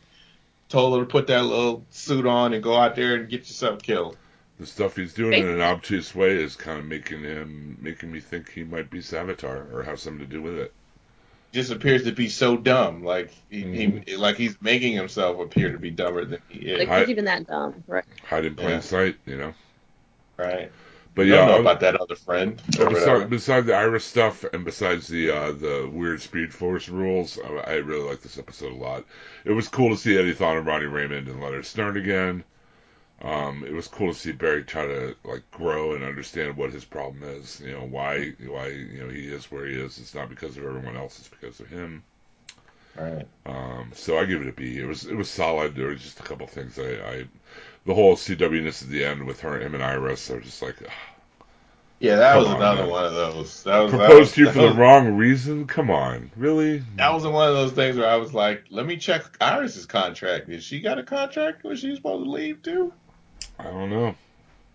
[0.69, 3.81] told her to put that little suit on and go out there and get yourself
[3.81, 4.17] killed.
[4.61, 8.19] The stuff he's doing in an obtuse way is kind of making him making me
[8.19, 10.71] think he might be Savitar or have something to do with it.
[11.51, 14.07] Just appears to be so dumb, like he, Mhm.
[14.07, 16.87] he like he's making himself appear to be dumber than he is.
[16.87, 18.05] Like he's even that dumb, right?
[18.29, 18.79] Hide in plain Yeah.
[18.81, 19.53] sight, you know.
[20.37, 20.71] right?
[21.15, 22.61] But You yeah, don't know I'll- about that other friend.
[22.67, 27.47] Besides, besides the Iris stuff and besides the uh, the weird Speed Force rules, I,
[27.71, 29.05] I really like this episode a lot.
[29.43, 32.43] It was cool to see Eddie Thawne and Ronnie Raymond and Leonard Snart again.
[33.23, 36.85] Um, it was cool to see Barry try to like grow and understand what his
[36.85, 37.61] problem is.
[37.63, 39.99] You know why why you know he is where he is.
[39.99, 41.19] It's not because of everyone else.
[41.19, 42.03] It's because of him.
[42.97, 43.27] Right.
[43.45, 44.77] Um, so I give it a B.
[44.79, 45.75] It was it was solid.
[45.75, 47.25] There was just a couple things I, I
[47.85, 50.29] the whole CW-ness at the end with her him and Iris.
[50.31, 50.75] I was just like.
[51.99, 52.89] Yeah, that Come was on, another man.
[52.89, 53.61] one of those.
[53.63, 55.67] That was that proposed was- to you that for the wrong reason?
[55.67, 56.79] Come on, really?
[56.95, 60.49] That was one of those things where I was like, let me check Iris's contract.
[60.49, 61.63] Did she got a contract?
[61.63, 62.91] Was she supposed to leave too?
[63.59, 64.15] I don't know.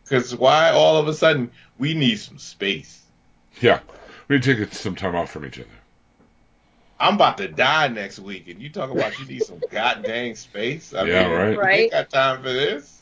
[0.04, 3.02] Because why all of a sudden we need some space?
[3.60, 3.80] Yeah,
[4.28, 5.68] we need to take some time off from each other.
[6.98, 10.94] I'm about to die next week, and you talk about you need some goddamn space.
[10.94, 11.48] I Yeah, mean, right.
[11.50, 11.80] We Right.
[11.80, 12.92] ain't got time for this.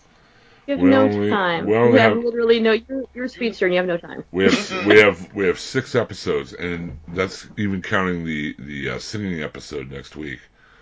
[0.67, 1.67] You have We no only- time.
[1.67, 2.73] we only you have, have- literally no.
[2.73, 4.25] You're, you're a speedster and you have no time.
[4.33, 8.99] We have we have we have six episodes, and that's even counting the the uh,
[8.99, 10.41] singing episode next week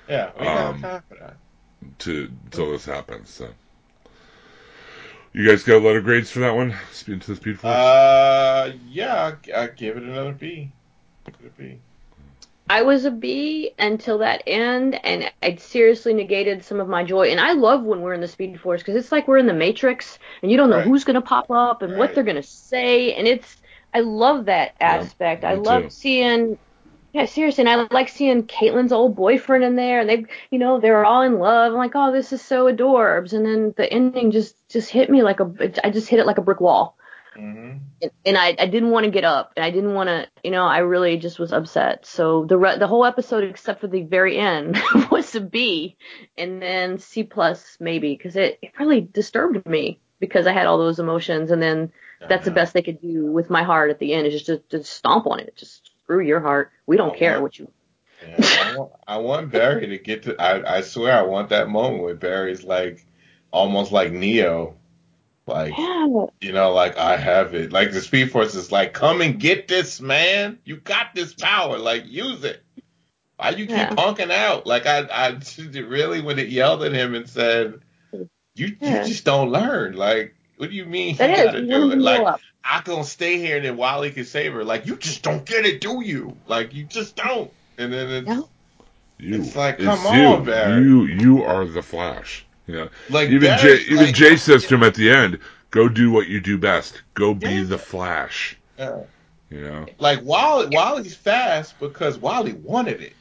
[0.08, 1.36] Yeah, we ain't Um, got time for that.
[1.98, 3.28] to until this happens.
[3.30, 3.48] So,
[5.32, 6.74] you guys got a lot of grades for that one?
[6.92, 7.74] Speed to the speed force.
[7.74, 10.72] Uh, yeah, I, I give it another B.
[11.26, 11.78] Give it a B.
[12.68, 17.28] I was a B until that end, and it seriously negated some of my joy.
[17.30, 19.52] And I love when we're in the Speed Force because it's like we're in the
[19.52, 20.82] Matrix, and you don't know Right.
[20.82, 23.60] who's gonna pop up and what they're gonna say, and it's
[23.94, 25.44] I love that Yeah, aspect.
[25.44, 25.92] I love too.
[25.92, 26.58] seeing.
[27.12, 30.80] Yeah, seriously, and I like seeing Caitlin's old boyfriend in there, and they, you know,
[30.80, 31.72] they're all in love.
[31.72, 35.22] I'm like, oh, this is so adorbs, and then the ending just just hit me
[35.22, 35.52] like a,
[35.84, 36.96] I just hit it like a brick wall
[37.36, 37.78] Mm-hmm.
[38.02, 40.50] and- and I, I didn't want to get up and I didn't want to you
[40.50, 44.02] know I really just was upset so the re- the whole episode except for the
[44.02, 44.78] very end
[45.10, 45.96] was a B
[46.36, 50.76] and then C plus maybe because it, it really disturbed me because I had all
[50.76, 51.90] those emotions and then
[52.28, 54.58] that's the best they could do with my heart at the end is just to,
[54.78, 57.42] to stomp on it just screw your heart we don't Oh, care wow.
[57.42, 57.68] what you
[58.22, 60.40] Yeah, I, want, I want Barry to get to.
[60.40, 63.06] I, I swear, I want that moment where Barry's like,
[63.52, 64.76] almost like Neo,
[65.46, 67.72] like yeah you know, like I have it.
[67.72, 70.58] Like the Speed Force is like, come and get this, man.
[70.64, 71.78] You got this power.
[71.78, 72.62] Like use it.
[73.36, 73.96] Why you keep Yeah.
[73.98, 74.66] honking out?
[74.66, 75.40] Like I, I
[75.80, 77.80] really when it yelled at him and said,
[78.54, 78.90] you, Yeah.
[78.90, 79.94] you just don't learn.
[79.94, 81.18] Like what do you mean?
[81.18, 82.00] that you is gotta you do it?
[82.00, 84.64] Like up I gonna stay here and then Wally can save her.
[84.64, 86.36] Like you just don't get it, do you?
[86.46, 87.50] Like you just don't.
[87.78, 88.48] And then it's No.
[89.18, 90.26] you, it's like, it's come you.
[90.26, 90.82] on, Barry.
[90.82, 92.44] You you are the Flash.
[92.66, 92.88] Yeah.
[93.10, 95.38] like Even Jay, even like- Jay says to him at the end,
[95.72, 97.02] "Go do what you do best.
[97.14, 97.64] Go be Yeah.
[97.64, 99.00] the Flash." Yeah.
[99.50, 99.86] You know.
[99.98, 103.12] Like Wally, Wally's fast because Wally wanted it.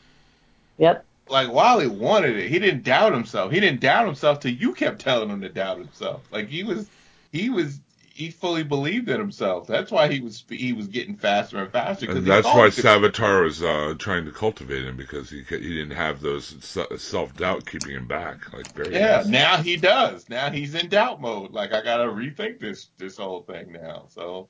[0.77, 2.49] yep Like Wally wanted it.
[2.49, 3.51] He didn't doubt himself.
[3.51, 6.21] He didn't doubt himself till you kept telling him to doubt himself.
[6.31, 6.87] Like he was,
[7.31, 7.79] he was,
[8.21, 9.65] he fully believed in himself.
[9.65, 12.11] That's why he was he was getting faster and faster.
[12.11, 16.21] And that's why Savitar was uh, trying to cultivate him because he he didn't have
[16.21, 16.55] those
[16.97, 18.93] self doubt keeping him back like Barry.
[18.93, 20.29] Yeah, now he does.
[20.29, 21.51] Now he's in doubt mode.
[21.51, 24.05] Like I gotta rethink this this whole thing now.
[24.09, 24.49] So,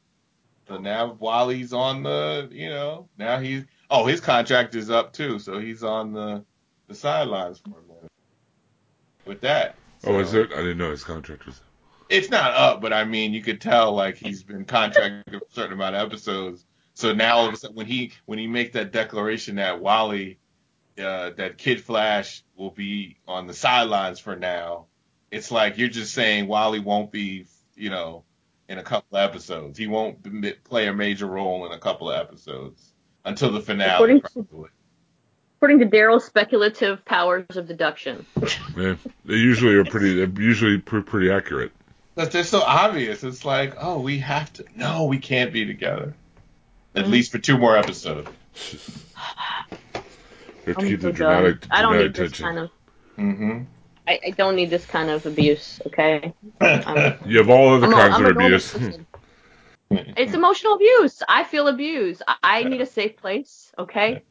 [0.67, 5.13] so now while he's on the, you know, now he's oh his contract is up
[5.13, 6.43] too, so he's on the
[6.89, 8.11] the sidelines for a minute.
[9.26, 9.76] With that.
[10.03, 10.51] Oh, is it?
[10.51, 11.61] I didn't know his contract was.
[12.12, 15.53] It's not up, but I mean you could tell like he's been contracted for a
[15.53, 16.66] certain amount of episodes.
[16.93, 20.39] So now all of a sudden when he when he makes that declaration that Wally
[20.99, 24.88] uh, that Kid Flash will be on the sidelines for now,
[25.32, 27.45] it's like you're just saying Wally won't be,
[27.76, 28.26] you know,
[28.68, 29.78] in a couple of episodes.
[29.78, 32.93] He won't b- play a major role in a couple of episodes
[33.24, 33.93] until the finale.
[33.93, 34.70] According to- probably.
[35.57, 38.26] according to Daryl's speculative powers of deduction
[38.78, 38.95] Yeah,
[39.26, 40.24] they usually are pretty.
[40.26, 41.72] They're usually pre- pretty accurate.
[42.16, 43.24] But they're so obvious.
[43.24, 44.66] It's like, oh, we have to.
[44.76, 46.14] No, we can't be together.
[46.95, 47.12] At Mhm.
[47.12, 48.30] least for two more episodes.
[50.66, 51.18] We have to I'm keep so the done.
[51.18, 52.70] dramatic, I don't dramatic need this kind of
[53.18, 53.64] Mm-hmm.
[54.07, 57.93] I, I don't need this kind of abuse okay I'm, You have all other I'm
[57.93, 58.76] kinds I'm of abuse.
[60.18, 61.22] It's emotional abuse.
[61.28, 62.22] I feel abused.
[62.28, 63.72] I, I need a safe place.
[63.78, 64.24] Okay.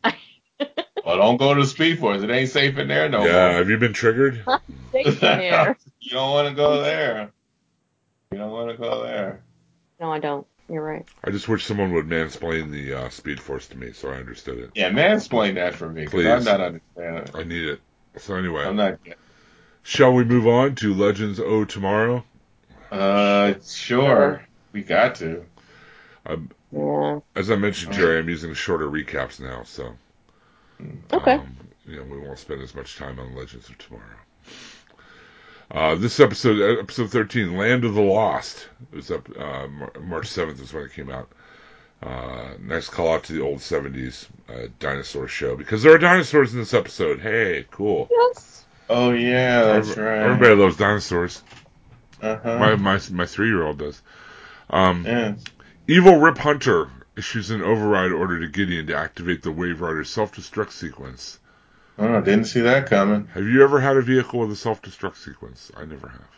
[1.05, 2.23] Well, don't go to the Speed Force.
[2.23, 3.53] It ain't safe in there no yeah, more.
[3.53, 4.45] have you been triggered?
[4.93, 5.79] safe in there.
[6.01, 7.33] You don't want to go there.
[8.33, 9.43] You don't want to go there.
[9.99, 10.47] No, I don't.
[10.69, 11.05] You're right.
[11.25, 14.59] I just wish someone would mansplain the uh, Speed Force to me so I understood
[14.59, 14.71] it.
[14.77, 16.27] Yeah, mansplain that for me because Please.
[16.27, 17.35] I'm not understanding.
[17.35, 17.81] I need it.
[18.19, 19.01] So anyway, I'm not.
[19.83, 22.23] shall we move on to Legends O Tomorrow?
[22.93, 24.47] Uh, sure.
[24.73, 25.45] We got to.
[26.25, 27.19] Um, Yeah.
[27.35, 29.97] as I mentioned, Jerry, I'm using shorter recaps now, so
[31.13, 31.35] Okay.
[31.35, 34.05] um, you know we won't spend as much time on Legends of Tomorrow.
[35.71, 39.69] Uh, this episode, uh, episode 13, Land of the Lost, it was up uh,
[40.01, 41.29] March 7th is when it came out.
[42.03, 46.53] Uh, nice call out to the old 70s uh, dinosaur show because there are dinosaurs
[46.55, 47.21] in this episode.
[47.21, 48.09] Hey, cool.
[48.11, 48.65] Yes.
[48.89, 50.19] Oh yeah, that's Every- right.
[50.23, 51.43] Everybody loves dinosaurs.
[52.23, 52.59] Uh-huh.
[52.59, 54.01] My my my three year old does.
[54.71, 55.35] Um, yeah.
[55.87, 60.73] Evil Rip Hunter issues an override order to Gideon to activate the Waverider self destruct
[60.73, 61.39] sequence.
[62.01, 63.29] Oh, didn't see that coming.
[63.35, 65.71] Have you ever had a vehicle with a self destruct sequence?
[65.77, 66.29] I never have.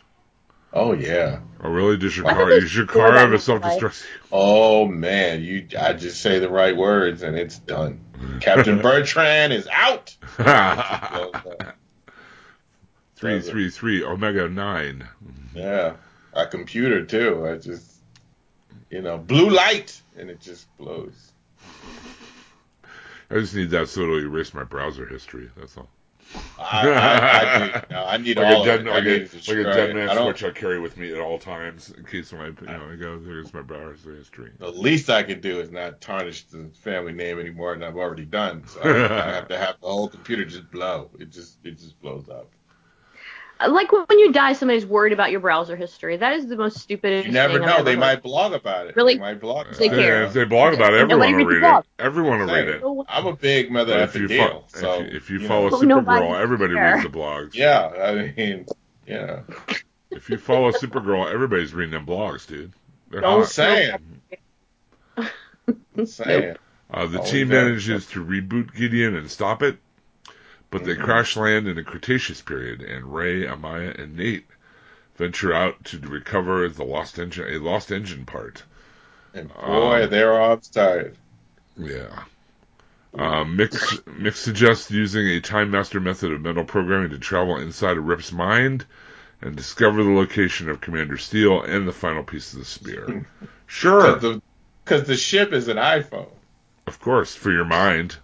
[0.73, 1.39] Oh yeah.
[1.63, 1.95] Oh really?
[1.97, 4.05] Does your car think does your car have a self destruct?
[4.31, 8.01] Oh man, you I just say the right words and it's done.
[8.41, 10.13] Captain Bertrand is out.
[13.15, 15.07] three three three Omega nine.
[15.55, 15.93] Yeah.
[16.33, 17.47] A computer too.
[17.47, 17.89] I just
[18.89, 21.31] you know, blue light and it just blows.
[23.29, 25.49] I just need that so it'll erase my browser history.
[25.57, 25.89] That's all.
[26.57, 28.89] I, I, I, do, no, I need like all a dead, of it.
[28.89, 29.95] I like, need a, like a dead it.
[29.95, 32.77] man I switch I carry with me at all times in case when I you
[32.77, 34.51] know I go there's my browser history.
[34.57, 38.25] The least I can do is not tarnish the family name anymore, than I've already
[38.25, 38.65] done.
[38.67, 41.09] So I, I have to have the whole computer just blow.
[41.19, 42.49] It just it just blows up.
[43.67, 46.17] Like when you die, somebody's worried about your browser history.
[46.17, 47.73] That is the most stupidest You never thing I've know.
[47.75, 47.99] ever They heard.
[47.99, 48.95] might blog about it.
[48.95, 49.15] Really?
[49.15, 49.67] They might blog.
[49.75, 50.23] They about care.
[50.23, 50.27] it.
[50.27, 51.85] If they blog about it, everyone nobody will read it.
[51.99, 52.83] Everyone will read it.
[53.09, 54.65] I'm a big mother if you, deal.
[54.71, 56.01] fo- so if you, if you you follow know.
[56.01, 56.93] Supergirl, everybody care.
[56.95, 57.53] reads the blogs.
[57.55, 58.65] yeah, I mean,
[59.07, 59.41] yeah.
[60.11, 62.71] If you follow Supergirl, everybody's reading them blogs, dude.
[63.09, 63.49] They're Don't hot.
[63.49, 64.21] saying.
[65.97, 66.55] I'm saying.
[66.91, 69.77] Uh, the Always team manages to reboot Gideon and stop it,
[70.73, 71.03] but they Mhm.
[71.03, 74.47] crash land in the Cretaceous period, and Ray, Amaya, and Nate
[75.15, 78.63] venture out to recover the lost engine, a lost engine part.
[79.35, 81.15] And boy, Um, arms tired.
[81.77, 82.23] Yeah.
[83.17, 87.97] Uh, Mix, Mick suggests using a Time Master method of mental programming to travel inside
[87.97, 88.85] of Rip's mind
[89.41, 93.25] and discover the location of Commander Steel and the final piece of the spear.
[93.67, 96.29] Sure, Because the, the ship is an iPhone.
[96.85, 98.17] of course, for your mind.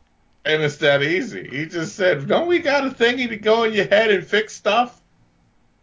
[0.53, 1.47] And it's that easy.
[1.47, 4.53] He just said, Don't we got a thingy to go in your head and fix
[4.55, 4.99] stuff?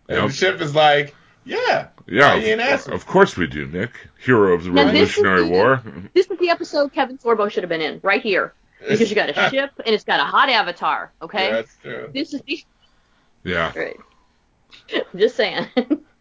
[0.09, 0.27] And Yep.
[0.29, 1.14] the ship is like,
[1.45, 1.89] Yeah.
[2.09, 3.91] Yeah, you ain't of, of course we do, Nick.
[4.25, 5.83] Hero of the Now, this is Revolutionary the- War.
[6.14, 8.53] This is the episode Kevin Sorbo should have been in, right here.
[8.81, 11.47] Because you got a ship and it's got a hot avatar, okay?
[11.47, 12.11] Yeah, that's true.
[12.12, 12.64] This is the.
[13.45, 13.73] Yeah.
[13.77, 13.97] Right.
[14.93, 15.67] I'm just saying.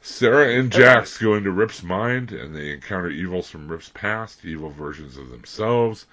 [0.01, 4.69] Sarah and Jax go into Rip's mind and they encounter evils from Rip's past, evil
[4.69, 6.05] versions of themselves.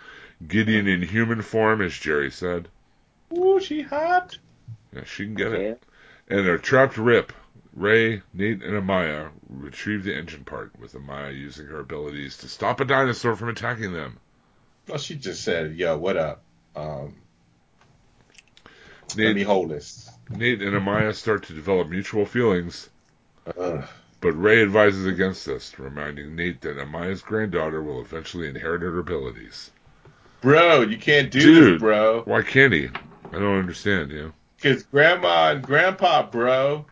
[0.47, 2.69] Gideon in human form, as Jerry said.
[3.37, 4.39] Ooh, she hot.
[4.95, 5.83] Yeah, she can get it.
[6.29, 7.33] And a trapped Rip,
[7.75, 12.81] Ray, Nate, and Amaya retrieve the engine part, with Amaya using her abilities to stop
[12.81, 14.19] a dinosaur from attacking them.
[14.89, 16.43] Well, she just said, Yo, what up?
[16.75, 17.17] Um,
[19.11, 20.11] let me Nate, hold this.
[20.31, 22.89] Nate and Amaya start to develop mutual feelings,
[23.59, 23.85] Ugh.
[24.21, 29.71] but Ray advises against this, reminding Nate that Amaya's granddaughter will eventually inherit her abilities.
[30.43, 31.75] Bro, you can't do Dude.
[31.75, 32.23] this, bro.
[32.25, 32.89] Why can't he?
[32.89, 34.33] I don't understand, you know.
[34.57, 36.85] Because grandma and grandpa, bro.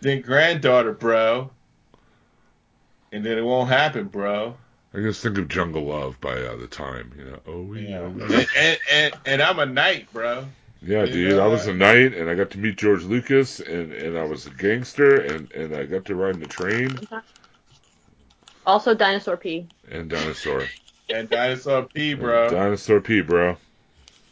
[0.00, 1.50] Then granddaughter, bro.
[3.12, 4.56] And then it won't happen, bro.
[4.94, 7.40] I just think of Jungle Love by uh, the time, you know.
[7.46, 8.04] Oh, we, Yeah.
[8.06, 10.46] and, and, and, and I'm a knight, bro.
[10.82, 14.18] Yeah, dude, I was a knight, and I got to meet George Lucas, and, and
[14.18, 16.98] I was a gangster, and, and I got to ride in the train
[18.66, 19.66] also, Dinosaur P.
[19.90, 20.64] and dinosaur.
[21.10, 22.48] And dinosaur P, And bro.
[22.50, 23.56] Dinosaur P, bro.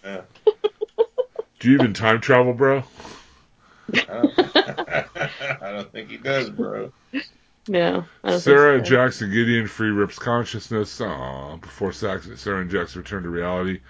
[0.04, 0.22] Yeah.
[1.60, 2.82] Do you even time travel, bro?
[3.94, 4.38] I don't,
[5.62, 6.92] I don't think he does, bro.
[7.68, 8.04] No.
[8.24, 8.90] I don't Sarah, think so.
[8.94, 11.00] Jackson, Gideon free Rip's consciousness.
[11.00, 13.80] Aw, before Sax- Sarah and Jax return to reality,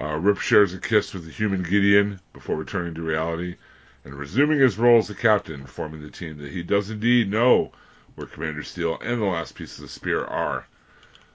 [0.00, 3.56] uh, Rip shares a kiss with the human Gideon before returning to reality
[4.04, 7.70] and resuming his role as the captain, informing the team that he does indeed know
[8.16, 10.66] where Commander Steel and the last piece of the spear are.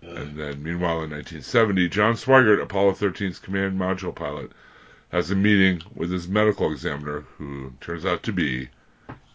[0.02, 4.52] And then, meanwhile, in 1970, John Swigert, Apollo 13's command module pilot,
[5.12, 8.70] has a meeting with his medical examiner, who turns out to be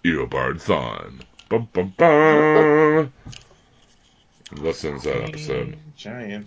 [0.04, 1.22] Eobard Thawne.
[1.48, 3.12] Bum bum bum.
[4.50, 5.78] And That that episode.
[5.96, 6.46] Giant.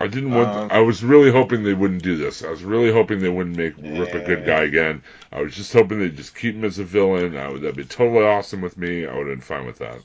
[0.00, 0.48] I didn't want.
[0.48, 2.44] Um, I was really hoping they wouldn't do this.
[2.44, 5.02] I was really hoping they wouldn't make Rip a good guy again.
[5.32, 7.36] I was just hoping they'd just keep him as a villain.
[7.36, 9.06] I would, that'd be totally awesome with me.
[9.06, 10.00] I would have been fine with that.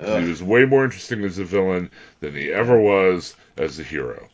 [0.00, 1.90] He was way more interesting as a villain
[2.20, 4.28] than he ever was as a hero.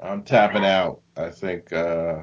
[0.00, 1.00] I'm tapping out.
[1.16, 2.22] I think uh,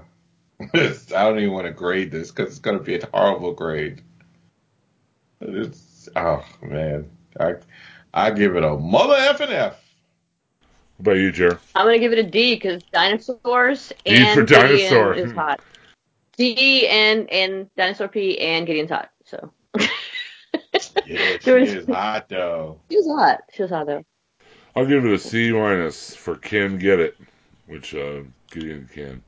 [0.74, 4.02] I don't even want to grade this because it's going to be a horrible grade.
[5.42, 7.10] It's Oh man,
[7.40, 7.56] I
[8.14, 9.84] I give it a mother f and f.
[10.98, 11.60] What about you, Jer?
[11.76, 15.38] I'm gonna give it a D because dinosaurs D and for Gideon is Hmm.
[15.38, 15.60] hot.
[16.38, 19.12] D and and dinosaur P and Gideon's hot.
[21.06, 22.80] So Yeah, she was- is hot though.
[22.90, 23.42] she was hot.
[23.54, 24.06] She was hot though.
[24.76, 27.16] I'll give it a C minus for can get it,
[27.68, 29.24] which uh, Gideon can.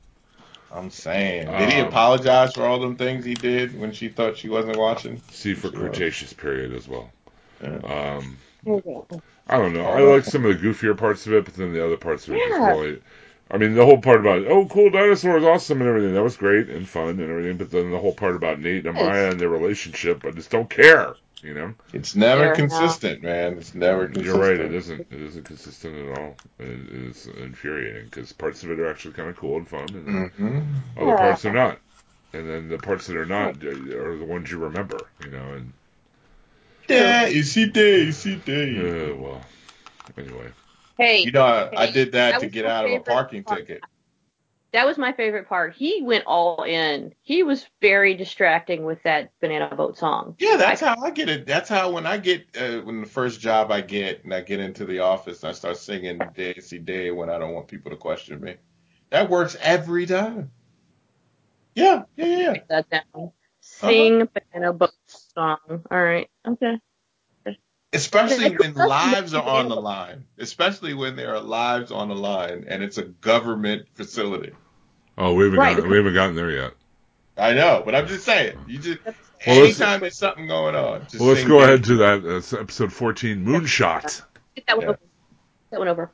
[0.70, 4.36] I'm saying, did he Um, apologize for all them things he did when she thought
[4.36, 5.22] she wasn't watching?
[5.30, 5.80] C for Sure.
[5.80, 7.10] Cretaceous period as well.
[7.62, 8.16] Yeah.
[8.18, 8.36] Um,
[9.48, 9.86] I don't know.
[9.86, 12.34] I like some of the goofier parts of it, but then the other parts of
[12.34, 12.68] it Yeah.
[12.70, 13.00] really.
[13.50, 16.68] I mean, the whole part about oh, cool dinosaurs, awesome, and everything that was great
[16.68, 17.56] and fun and everything.
[17.56, 20.68] But then the whole part about Nate and Amaya and their relationship, I just don't
[20.68, 21.14] care.
[21.42, 23.58] You know, It's never Fair consistent, man.
[23.58, 24.22] It's never consistent.
[24.22, 24.58] you're right.
[24.60, 25.06] It isn't.
[25.10, 26.38] It isn't consistent at all.
[26.58, 30.30] It is infuriating because parts of it are actually kind of cool and fun, and
[30.36, 30.60] hmm
[30.96, 31.14] other Yeah.
[31.14, 31.80] parts are not.
[32.32, 35.10] And then the parts that are not uh, are the ones you remember.
[35.20, 35.74] You know, and
[36.88, 38.08] Yeah, is he day?
[38.08, 38.92] Is he day?
[39.12, 39.42] uh, well,
[40.18, 40.52] anyway.
[40.98, 43.62] Hey, You know, I, I did that, that to get out of a parking part.
[43.66, 43.84] ticket.
[44.72, 45.74] That was my favorite part.
[45.74, 47.14] He went all in.
[47.22, 50.36] He was very distracting with that banana boat song.
[50.38, 51.46] Yeah, that's how I get it.
[51.46, 54.60] That's how when I get uh, when the first job I get and I get
[54.60, 58.40] into the office, I start singing Daisy Day when I don't want people to question
[58.40, 58.56] me.
[59.10, 60.50] That works every time.
[61.74, 62.38] Yeah, yeah, yeah.
[62.38, 62.54] yeah.
[62.68, 63.32] That down.
[63.60, 65.58] Sing banana boat song.
[65.68, 66.28] All right.
[66.46, 66.78] Okay.
[67.92, 70.24] Especially when lives are on the line.
[70.38, 74.52] Especially when there are lives on the line and it's a government facility.
[75.16, 76.72] Oh, we haven't Right, gotten, we haven't gotten there yet.
[77.36, 78.58] I know, but I'm just saying.
[78.66, 78.98] You just
[79.46, 82.24] Well, anytime there's something going on, just Well, let's go Daisy ahead to that.
[82.54, 84.22] Uh, episode 14, Moonshot.
[84.54, 84.90] Get that one Yeah.
[84.90, 84.98] over.
[85.70, 86.10] That one over.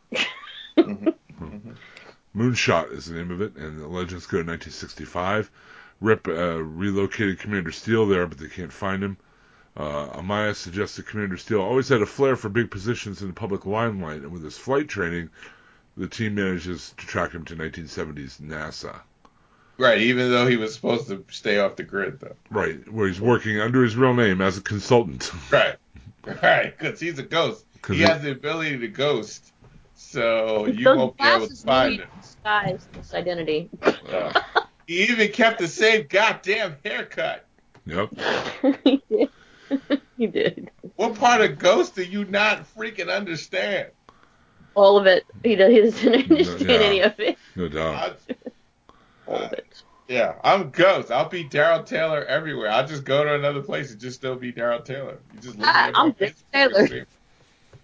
[2.37, 5.51] Moonshot is the name of it, and the legends go to 1965.
[6.01, 9.17] Rip uh, relocated Commander Steel there, but they can't find him.
[9.77, 13.35] Uh, Amaya suggests that Commander Steel always had a flair for big positions in the
[13.35, 15.31] public limelight, and with his flight training,
[15.97, 19.01] the team manages to track him to 1970s NASA.
[19.77, 22.37] Right, even though he was supposed to stay off the grid, though.
[22.51, 25.31] Right, where he's working under his real name as a consultant.
[25.51, 25.77] Right,
[26.43, 27.67] right, because he's a ghost.
[27.89, 29.53] He he- has the ability to ghost,
[29.97, 32.09] so you Those won't be able to find him.
[32.21, 33.69] disguise his identity.
[33.83, 34.33] Uh,
[34.87, 37.45] he even kept the same goddamn haircut.
[37.87, 38.11] Yep.
[38.85, 39.29] he did.
[40.19, 40.71] he did.
[40.97, 43.89] What part of Ghost do you not freaking understand?
[44.75, 45.25] All of it.
[45.43, 46.77] He does- he doesn't understand yeah.
[46.77, 47.39] any of it.
[47.57, 47.95] No doubt.
[48.29, 48.35] I,
[49.31, 49.83] All of it.
[50.09, 51.11] yeah, I'm Ghost.
[51.11, 52.71] I'll be Daryl Taylor everywhere.
[52.71, 55.19] I'll just go to another place and just still be Daryl Taylor.
[55.35, 57.07] You just look Hi, me I'm on Dick Taylor.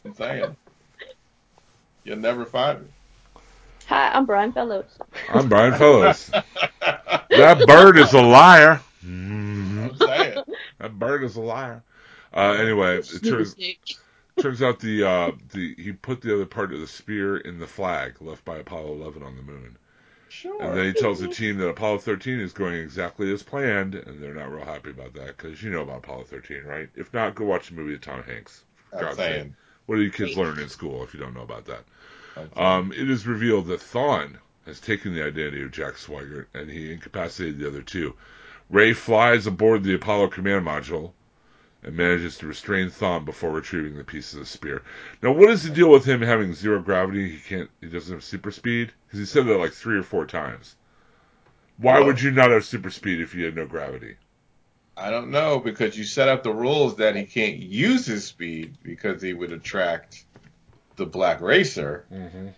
[0.04, 0.56] I'm saying.
[2.04, 2.86] You'll never find me.
[3.86, 4.86] Hi, I'm Brian Fellows.
[5.30, 6.30] I'm Brian Fellows.
[6.80, 8.80] that bird is a liar.
[9.04, 9.90] Mhm.
[9.90, 10.44] I'm saying.
[10.80, 11.82] That bird is a liar.
[12.34, 13.54] Uh, anyway, it turns
[14.40, 17.66] turns out the uh, the he put the other part of the spear in the
[17.66, 19.76] flag left by Apollo 11 on the moon,
[20.28, 20.62] Sure.
[20.62, 24.22] and then he tells the team that Apollo 13 is going exactly as planned, and
[24.22, 26.88] they're not real happy about that because you know about Apollo 13, right?
[26.94, 28.62] If not, go watch the movie with Tom Hanks.
[28.90, 29.32] For I'm God's sake.
[29.34, 29.56] saying.
[29.86, 31.82] What do you kids learn in school if you don't know about that?
[32.56, 36.92] Um, it is revealed that Thawne has taken the identity of Jack Swigert, and he
[36.92, 38.14] incapacitated the other two.
[38.70, 41.12] Ray flies aboard the Apollo command module
[41.82, 44.82] and manages to restrain Thawne before retrieving the pieces of spear.
[45.22, 47.30] Now, what is the deal with him having zero gravity?
[47.30, 47.70] He can't.
[47.80, 50.76] He doesn't have super speed because he said that like three or four times.
[51.78, 54.16] Why Well- would you not have super speed if you had no gravity?
[54.96, 58.76] I don't know because you set up the rules that he can't use his speed
[58.82, 60.24] because he would attract
[60.96, 62.04] the black racer.
[62.12, 62.48] Mm-hmm.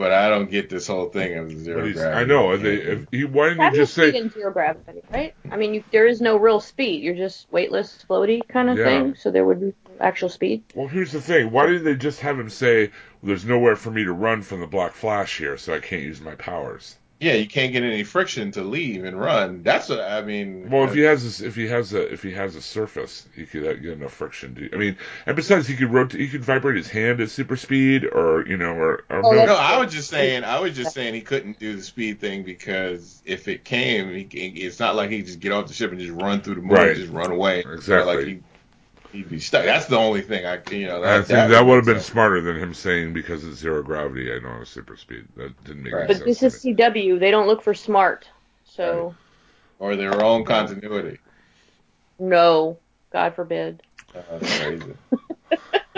[0.00, 2.22] But I don't get this whole thing of zero gravity.
[2.22, 2.56] I know.
[2.56, 4.16] They, if he, why didn't Have you you just say?
[4.16, 5.34] in zero gravity, right?
[5.50, 7.02] I mean, you, there is no real speed.
[7.02, 8.84] You're just weightless, floaty kind of Yeah.
[8.84, 9.14] thing.
[9.16, 10.62] So there would be actual speed.
[10.74, 11.50] Well, here's the thing.
[11.50, 12.92] Why didn't they just have him say, well,
[13.24, 16.22] "There's nowhere for me to run from the Black Flash here, so I can't use
[16.22, 16.96] my powers"?
[17.20, 19.62] Yeah, you can't get any friction to leave and run.
[19.62, 20.70] That's what I mean.
[20.70, 23.44] Well, if he has this, if he has a if he has a surface, he
[23.44, 24.54] could uh, get enough friction.
[24.54, 27.56] To, I mean, and besides, he could rotate, he could vibrate his hand at super
[27.56, 30.44] speed, or you know, or, or Oh, no, no, I was just saying.
[30.44, 34.22] I was just saying he couldn't do the speed thing because if it came, he,
[34.22, 36.62] it's not like he could just get off the ship and just run through the
[36.62, 36.88] moon, Right.
[36.88, 37.60] and just run away.
[37.60, 38.16] Exactly.
[38.16, 38.40] Like he,
[39.12, 39.64] he'd be stuck.
[39.64, 41.02] That's the only thing I, you know.
[41.04, 42.06] I That, think that would have been sense.
[42.06, 45.26] smarter than him saying because it's zero gravity, I don't have super speed.
[45.36, 46.00] That didn't make Right.
[46.00, 46.24] any But sense.
[46.24, 46.60] this to is me.
[46.76, 47.18] CW.
[47.18, 48.28] They don't look for smart.
[48.64, 49.14] So
[49.78, 51.18] or their own continuity.
[52.18, 52.78] no,
[53.12, 53.82] God forbid.
[54.14, 54.94] Uh, that's crazy.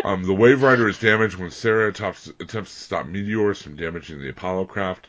[0.05, 4.31] Um, the Waverider is damaged when Sarah attempts, attempts to stop meteors from damaging the
[4.31, 5.07] Apollo craft.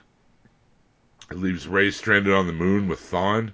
[1.32, 3.54] It leaves Ray stranded on the moon with Thawne.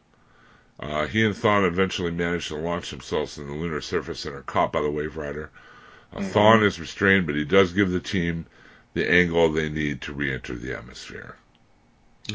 [0.79, 4.41] Uh, he and Thawne eventually manage to launch themselves in the lunar surface and are
[4.43, 5.49] caught by the Waverider.
[6.13, 6.31] Uh, Mhm.
[6.31, 8.45] Thawne is restrained, but he does give the team
[8.93, 11.35] the angle they need to re-enter the atmosphere.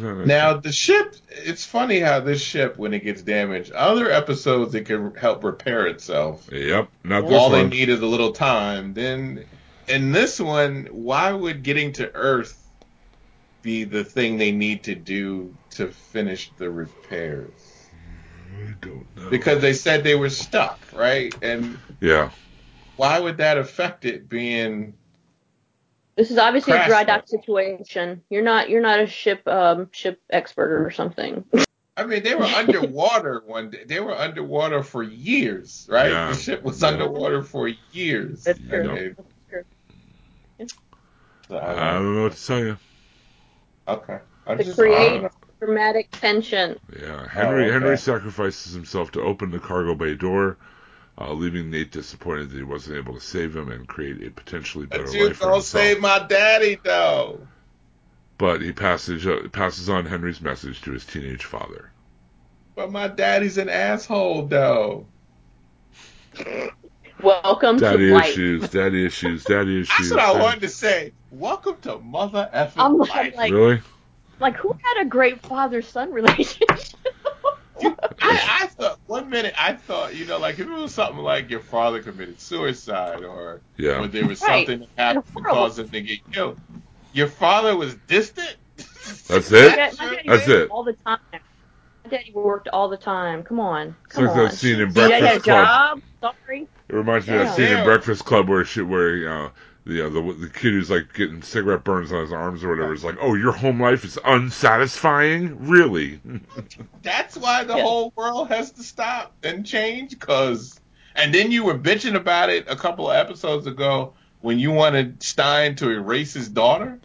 [0.00, 4.86] Now the ship, it's funny how this ship, when it gets damaged, other episodes it
[4.86, 6.48] can help repair itself.
[6.50, 8.94] Yep, not All they need is a little time.
[8.94, 9.44] Then
[9.86, 12.60] in this one, why would getting to Earth
[13.62, 17.50] be the thing they need to do to finish the repairs?
[18.56, 19.30] I don't know.
[19.30, 21.34] Because they said they were stuck, right?
[21.42, 22.30] And yeah,
[22.96, 24.94] why would that affect it being
[26.16, 28.22] This is obviously a dry dock situation.
[28.30, 31.44] You're not you're not a ship um ship expert or something.
[31.96, 33.84] I mean, they were underwater one day.
[33.86, 36.10] They were underwater for years, right?
[36.10, 36.30] Yeah.
[36.30, 36.88] The ship was Yeah.
[36.88, 38.44] underwater for years.
[38.44, 38.68] That's Yeah.
[38.68, 38.90] true.
[38.90, 39.14] Okay.
[39.16, 39.64] That's true.
[41.48, 42.22] So, I I don't know.
[42.24, 42.76] what to tell you.
[43.86, 44.18] Okay.
[44.46, 45.22] I'm To just- create
[45.64, 46.78] dramatic tension.
[47.00, 47.72] Yeah, Henry okay.
[47.72, 50.56] Henry sacrifices himself to open the cargo bay door,
[51.18, 54.86] uh, leaving Nate disappointed that he wasn't able to save him and create a potentially
[54.86, 55.82] better But you life for don't himself.
[55.82, 57.46] save my daddy though.
[58.36, 61.90] But he passes uh, passes on Henry's message to his teenage father.
[62.74, 65.06] But my daddy's an asshole though.
[67.22, 68.30] Welcome Daddy to life.
[68.30, 70.10] issues, daddy issues, daddy issues.
[70.10, 71.12] That's what I wanted to say.
[71.30, 73.34] Welcome to mother effing I'm life.
[73.36, 73.80] like, Really?
[74.40, 76.68] Like who had a great father son relationship?
[77.80, 81.18] You- I, I thought one minute I thought you know like if it was something
[81.18, 84.00] like your father committed suicide or Yeah.
[84.02, 84.66] or there was Right.
[84.66, 85.54] something that happened to Horrible.
[85.54, 86.58] cause him to get killed.
[87.12, 88.56] Your father was distant.
[89.28, 89.74] That's it?
[89.76, 89.94] dad-
[90.26, 90.70] That's it.
[90.70, 91.18] All the time.
[91.32, 93.42] My daddy worked all the time.
[93.42, 93.96] Come on.
[94.06, 94.36] It's like on.
[94.38, 96.02] that scene in Your daddy had a Breakfast Club.
[96.22, 96.34] job.
[96.46, 96.68] Sorry.
[96.88, 97.68] It reminds me of that Yeah.
[97.68, 99.50] scene in Breakfast Club where she, where uh,
[99.86, 102.64] you know, the, uh, the the kid who's like getting cigarette burns on his arms
[102.64, 106.20] or whatever is like, "Oh, your home life is unsatisfying, really?"
[107.02, 107.82] That's why the Yeah.
[107.82, 110.18] whole world has to stop and change.
[110.18, 110.80] Cause,
[111.14, 115.22] and then you were bitching about it a couple of episodes ago when you wanted
[115.22, 116.98] Stein to erase his daughter.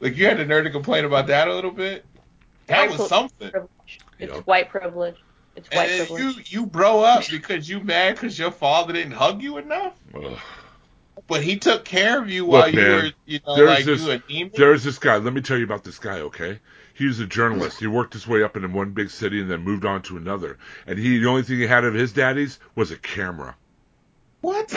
[0.00, 2.04] Like you had the nerve to complain about that a little bit.
[2.66, 3.50] That was something.
[3.50, 3.70] privilege.
[4.18, 4.46] It's Yep.
[4.46, 5.16] white privilege.
[5.54, 6.36] It's white And privilege.
[6.48, 9.94] you you bro up because you mad because your father didn't hug you enough.
[10.14, 10.38] Ugh.
[11.28, 14.02] But he took care of you while you man, were, you know, there's like this-
[14.04, 14.54] you anemic.
[14.54, 15.16] There's this guy.
[15.16, 16.60] Let me tell you about this guy, okay?
[16.94, 17.78] He was a journalist.
[17.80, 20.56] He worked his way up in one big city and then moved on to another.
[20.86, 23.56] And he, the only thing he had of his daddy's was a camera.
[24.40, 24.72] What?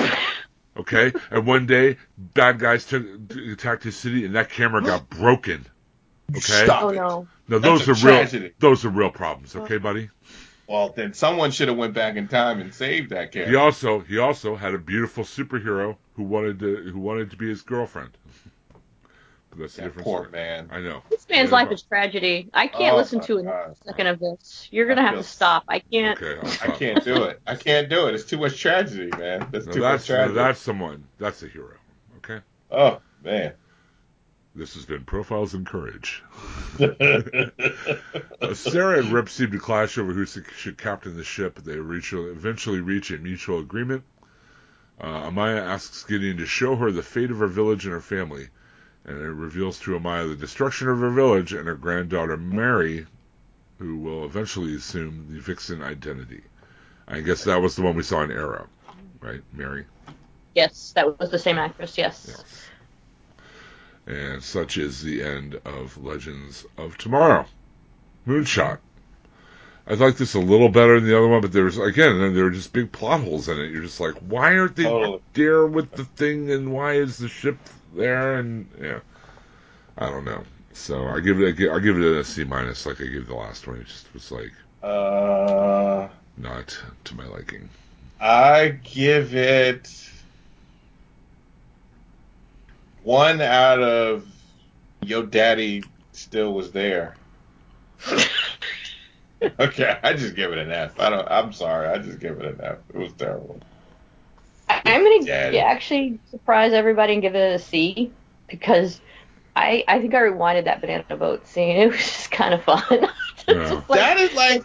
[0.75, 1.13] Okay?
[1.29, 3.05] and one day, bad guys took,
[3.51, 5.65] attacked his city and that camera got broken.
[6.31, 6.39] Okay?
[6.65, 6.95] Stop Oh it.
[6.95, 7.27] no.
[7.47, 10.09] Now That's those a are real, those are real problems, okay, buddy?
[10.69, 13.47] Well, then someone should have went back in time and saved that kid.
[13.49, 17.49] He also, he also had a beautiful superhero who wanted to, who wanted to be
[17.49, 18.11] his girlfriend.
[19.49, 20.31] But that's a That different poor story.
[20.31, 20.69] man.
[20.71, 21.01] I know.
[21.09, 21.73] This man's life bro.
[21.73, 22.49] is tragedy.
[22.53, 24.67] I can't Oh, listen to a second of this.
[24.71, 25.63] You're gonna I have feel to stop.
[25.67, 26.21] I can't.
[26.21, 27.41] Okay, I'll I can't do it.
[27.47, 28.13] I can't do it.
[28.13, 29.47] It's too much tragedy, man.
[29.51, 30.35] That's Now too that's, much tragedy.
[30.35, 31.03] now that's someone.
[31.17, 31.73] That's a hero.
[32.17, 32.41] Okay.
[32.69, 33.53] Oh man.
[34.59, 36.21] This has been Profiles in Courage.
[38.41, 41.59] Uh, Sarah and Rip seem to clash over who should should captain the ship.
[41.59, 44.03] They reach, eventually reach a mutual agreement.
[44.99, 48.47] Uh, Amaya asks Gideon to show her the fate of her village and her family,
[49.03, 53.05] and it reveals to Amaya the destruction of her village and her granddaughter Mary,
[53.77, 56.43] who will eventually assume the Vixen identity.
[57.09, 58.67] I guess that was the one we saw in Arrow,
[59.19, 59.85] right, Mary?
[60.55, 61.97] Yes, that was the same actress.
[61.97, 62.25] Yes.
[62.29, 62.68] Yes.
[64.09, 67.45] And such is the end of Legends of Tomorrow.
[68.27, 68.79] Moonshot.
[69.87, 72.51] I like this a little better than the other one, but there's again there are
[72.51, 73.71] just big plot holes in it.
[73.71, 77.27] You're just like, why aren't they up there with the thing, and why is the
[77.27, 77.57] ship
[77.95, 78.37] there?
[78.37, 78.99] And yeah,
[79.97, 80.43] I don't know.
[80.73, 83.35] So I give it a, I give it a C minus, like I gave the
[83.35, 83.77] last one.
[83.77, 86.07] It just was like Uh,
[86.37, 87.69] not to my liking.
[88.19, 90.08] I give it
[93.03, 94.27] one out of
[95.01, 97.15] your daddy still was there.
[99.59, 100.99] okay, I just give it an F.
[100.99, 101.27] I don't.
[101.29, 101.87] I'm sorry.
[101.87, 102.77] I just give it an F.
[102.93, 103.59] It was terrible.
[104.67, 105.59] I- I'm gonna Daddy.
[105.59, 108.11] actually surprise everybody and give it a C
[108.47, 108.99] because
[109.55, 111.77] I I think I rewinded that banana boat scene.
[111.77, 112.83] It was just kind of fun.
[113.47, 113.81] Yeah.
[113.87, 114.63] Like- that is like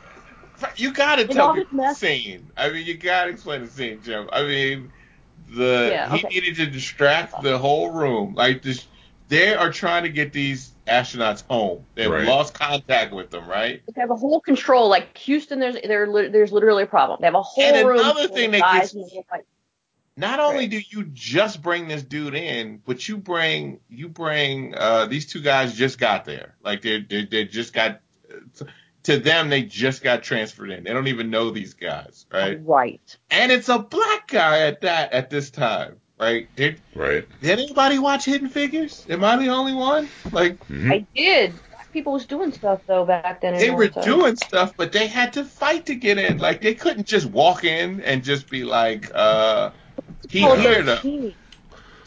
[0.76, 2.50] you gotta tell me this the scene.
[2.54, 4.28] I mean, you gotta explain the scene, Jim.
[4.30, 4.92] I mean,
[5.48, 6.28] the Yeah, he okay.
[6.28, 8.34] needed to distract the whole room.
[8.34, 8.86] Like this,
[9.28, 11.84] they are trying to get these astronauts home.
[11.94, 12.26] They've Right.
[12.26, 13.82] lost contact with them, right?
[13.94, 14.88] they have a whole control.
[14.88, 17.18] Like Houston, there's there there's literally a problem.
[17.20, 17.98] They have a whole And room.
[18.00, 19.42] another thing that guys gets- and they're
[20.16, 20.70] Not only Right.
[20.70, 25.40] do you just bring this dude in, but you bring you bring uh, these two
[25.40, 26.54] guys just got there.
[26.62, 28.00] Like they they, they just got.
[29.04, 30.84] To them, they just got transferred in.
[30.84, 32.58] They don't even know these guys, right?
[32.64, 33.16] Right.
[33.30, 36.54] And it's a black guy at that at this time, right?
[36.56, 37.26] Did Right.
[37.40, 39.06] did anybody watch Hidden Figures?
[39.08, 40.08] Am I the only one?
[40.32, 40.92] Like Mhm.
[40.92, 41.52] I did.
[41.70, 43.54] Black people was doing stuff though back then.
[43.54, 46.38] they were doing stuff, but they had to fight to get in.
[46.38, 49.70] Like they couldn't just walk in and just be like, uh,
[50.30, 51.00] he Apollo here though.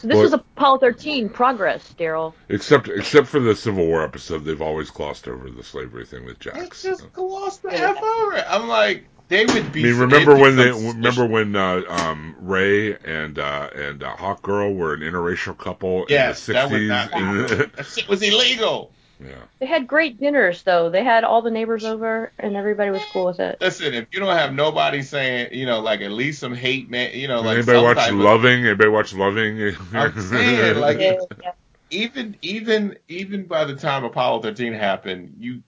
[0.00, 2.34] So this Well- was Apollo 13 progress, Daryl.
[2.48, 6.38] Except except for the Civil War episode, they've always glossed over the slavery thing with
[6.38, 6.82] They Jax.
[6.82, 8.44] just glossed the F over it.
[8.48, 9.80] I'm like, they would be.
[9.80, 9.92] I be.
[9.92, 14.40] mean, remember when they become remember when uh, um, Ray and uh, and uh, Hawk
[14.42, 16.88] Girl were an interracial couple Yes, in the 60s?
[16.88, 18.90] that would not That shit was illegal.
[19.20, 19.34] Yeah.
[19.58, 20.90] They had great dinners though.
[20.90, 23.58] They had all the neighbors over and everybody was cool with it.
[23.60, 27.12] Listen, if you don't have nobody saying, you know, like at least some hate, man,
[27.14, 28.64] you know, like Anybody watch type of- Loving?
[28.64, 29.74] Anybody watch Loving?
[29.92, 31.52] I'm saying, like, Yeah, yeah.
[31.90, 35.62] even even even by the time Apollo 13 happened, you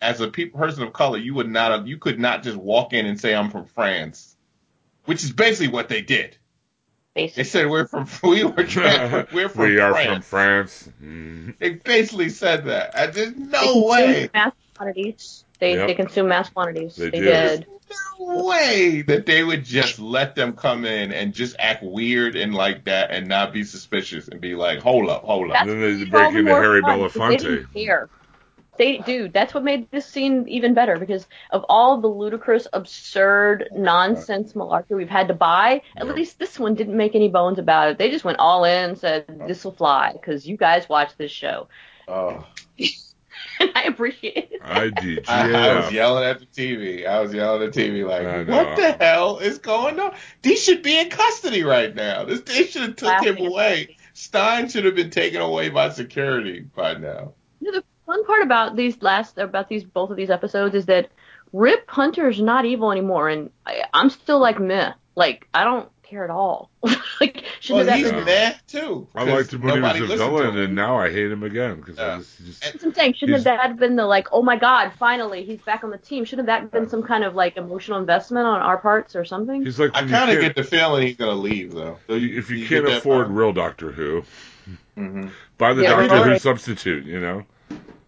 [0.00, 2.92] as a pe- person of color, you would not have, you could not just walk
[2.92, 4.36] in and say I'm from France,
[5.04, 6.36] which is basically what they did.
[7.14, 10.08] They said we're from we were transferred, we're from we are France.
[10.12, 10.88] from France.
[11.02, 11.58] Mm.
[11.58, 12.92] They basically said that.
[12.94, 15.44] And there's no consumed way, Mass quantities.
[15.58, 15.86] They Yep.
[15.88, 16.96] they consume mass quantities.
[16.96, 17.24] They They, do.
[17.24, 17.66] did.
[18.18, 22.54] no way that they would just let them come in and just act weird and
[22.54, 25.52] like that and not be suspicious and be like, hold up, hold up.
[25.52, 27.38] That's And then they what break into Harry fun, because They Belafonte.
[27.38, 28.08] didn't care.
[28.78, 33.68] They, dude, that's what made this scene even better because of all the ludicrous, absurd,
[33.72, 35.82] nonsense malarkey we've had to buy.
[35.96, 36.16] At Yep.
[36.16, 37.98] least this one didn't make any bones about it.
[37.98, 41.30] They just went all in and said, "This will fly" because you guys watch this
[41.30, 41.68] show,
[42.08, 42.46] Oh.
[43.60, 44.62] and I appreciate it.
[44.62, 45.28] IDGF.
[45.28, 47.06] I, I was yelling at the TV.
[47.06, 50.14] I was yelling at the TV like, what the hell is going on?
[50.42, 52.24] He should be in custody right now.
[52.24, 53.96] This they should have took him Laughing at away.
[54.14, 57.34] Stein should have been taken away by security by now.
[57.60, 60.86] You know, the fun part about these last about these both of these episodes is
[60.86, 61.10] that
[61.52, 64.92] Rip Hunter's not evil anymore, and I, I'm still like meh.
[65.14, 66.70] Like I don't care at all.
[67.20, 69.06] like should Well, that he's been- mad too.
[69.14, 71.98] I liked him when he was a villain, and now I hate him again because
[71.98, 72.14] Yeah.
[72.14, 73.14] I just, just That's what I'm saying.
[73.14, 75.98] Shouldn't He's- have that been the like, oh my god, finally he's back on the
[75.98, 76.24] team?
[76.24, 79.62] Shouldn't have that been some kind of like emotional investment on our parts or something?
[79.64, 81.98] he's like I kind of get the feeling he's gonna leave though.
[82.06, 84.24] So if you, you can't afford real Doctor Who,
[84.94, 86.40] hmm buy the Yeah, Doctor Who right.
[86.42, 87.04] substitute.
[87.04, 87.44] You know,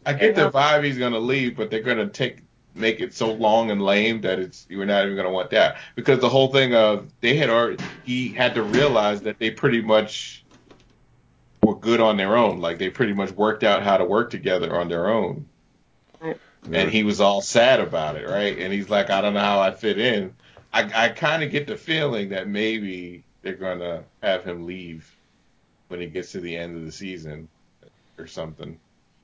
[0.06, 2.38] I get the vibe he's gonna leave, but they're gonna take
[2.74, 6.18] make it so long and lame that it's you're not even gonna want that because
[6.20, 10.44] the whole thing of they had already he had to realize that they pretty much
[11.62, 14.76] were good on their own, like they pretty much worked out how to work together
[14.78, 15.46] on their own,
[16.72, 18.58] and he was all sad about it, right?
[18.58, 20.34] And he's like, I don't know how I fit in.
[20.72, 25.10] I I kind of get the feeling that maybe they're gonna have him leave
[25.88, 27.48] when he gets to the end of the season
[28.18, 28.78] or something.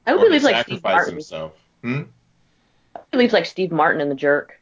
[0.07, 1.15] I would Or believe to like Steve sacrifice Martin.
[1.15, 1.53] himself.
[1.83, 2.03] Hmm?
[2.97, 4.59] I believe like Steve Martin in the jerk.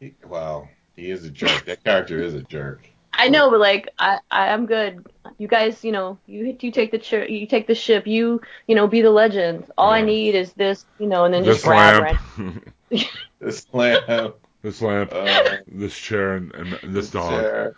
[0.00, 1.64] He, wow, he is a jerk.
[1.66, 2.88] That character is a jerk.
[3.12, 5.04] I know, but like I, I I'm good.
[5.38, 8.06] You guys, you know, you you take the chi- you take the ship.
[8.06, 9.68] You you know, be the legend.
[9.76, 13.06] All I need is this, you know, and then this just grab lamp, right.
[13.40, 17.30] This lamp, this lamp, uh, this chair, and, and this this dog.
[17.40, 17.74] chair,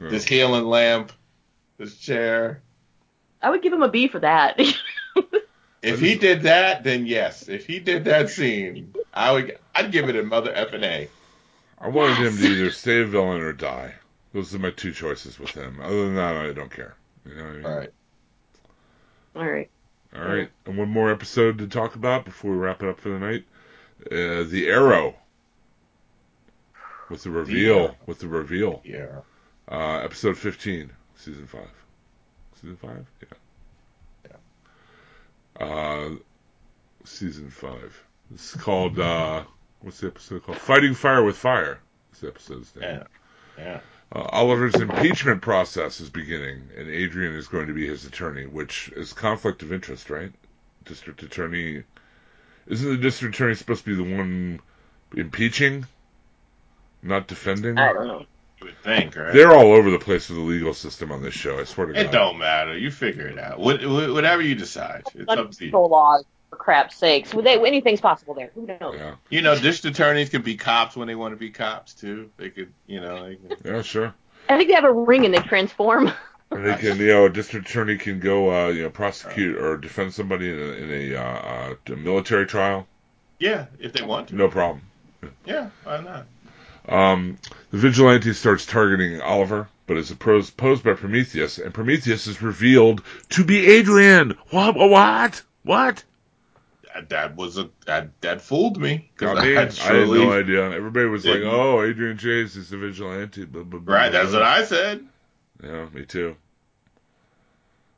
[0.00, 0.10] Yeah.
[0.10, 1.10] this healing lamp,
[1.78, 2.60] this chair.
[3.42, 4.58] I would give him a B for that.
[5.84, 7.48] If he did that, then yes.
[7.48, 9.58] If he did that scene, I would.
[9.74, 11.08] I'd give it a mother F and A.
[11.78, 13.94] I wanted him to either stay a villain or die.
[14.32, 15.80] Those are my two choices with him.
[15.80, 16.94] Other than that, I don't care.
[17.24, 17.66] You know what I mean?
[17.66, 17.92] All right.
[19.36, 19.70] All right.
[20.14, 20.50] All right.
[20.66, 23.44] And one more episode to talk about before we wrap it up for the night.
[24.06, 25.14] Uh, the Arrow.
[27.10, 27.76] With the reveal.
[27.76, 27.96] Arrow.
[28.06, 28.80] With the reveal.
[28.84, 29.20] Yeah.
[29.70, 31.60] Uh, episode 15, season 5.
[32.60, 33.06] Season 5?
[33.22, 33.28] Yeah.
[35.58, 35.66] Yeah.
[35.66, 36.10] Uh,
[37.04, 38.04] season 5.
[38.34, 39.44] It's called, uh,
[39.80, 40.58] what's the episode called?
[40.58, 41.80] Fighting Fire with Fire.
[42.12, 42.84] This episode's name.
[42.84, 43.02] Yeah.
[43.58, 43.80] Yeah.
[44.12, 48.88] Uh, Oliver's impeachment process is beginning, and Adrian is going to be his attorney, which
[48.96, 50.32] is conflict of interest, right?
[50.84, 51.82] District attorney.
[52.66, 54.60] Isn't the district attorney supposed to be the one
[55.16, 55.86] impeaching,
[57.02, 57.78] not defending?
[57.78, 58.26] I don't know.
[58.60, 59.32] You would think, right?
[59.32, 61.58] They're all over the place with the legal system on this show.
[61.58, 62.04] I swear to it God.
[62.04, 62.76] It don't matter.
[62.76, 63.58] You figure it out.
[63.58, 65.72] What, whatever you decide, it's up to you.
[65.72, 67.32] Laws, for crap's sakes.
[67.32, 68.50] They, anything's possible there.
[68.54, 68.94] Who knows?
[68.96, 72.30] Yeah, You know, district attorneys can be cops when they want to be cops too.
[72.36, 74.14] They could, you know, they can, yeah, sure.
[74.48, 76.12] I think they have a ring and they transform.
[76.50, 79.76] And they can, you know, a district attorney can go, uh, you know, prosecute or
[79.76, 82.86] defend somebody in a, in a, uh, uh, military trial.
[83.40, 84.36] yeah, if they want to.
[84.36, 84.82] No problem.
[85.44, 86.26] Yeah, why not?
[86.88, 87.38] Um,
[87.70, 93.02] the vigilante starts targeting Oliver, but is opposed, posed by Prometheus, and Prometheus is revealed
[93.30, 94.36] to be Adrian.
[94.50, 94.76] What?
[94.76, 95.42] What?
[95.62, 96.04] What?
[97.08, 99.10] that was a that, that fooled me.
[99.16, 99.56] Got me.
[99.56, 100.70] I, had truly- no idea.
[100.70, 101.40] Everybody was like.
[101.42, 105.04] "Oh, Adrian Chase is the vigilante." Blah, blah, blah, Right, that's what I said.
[105.62, 106.36] Yeah, me too.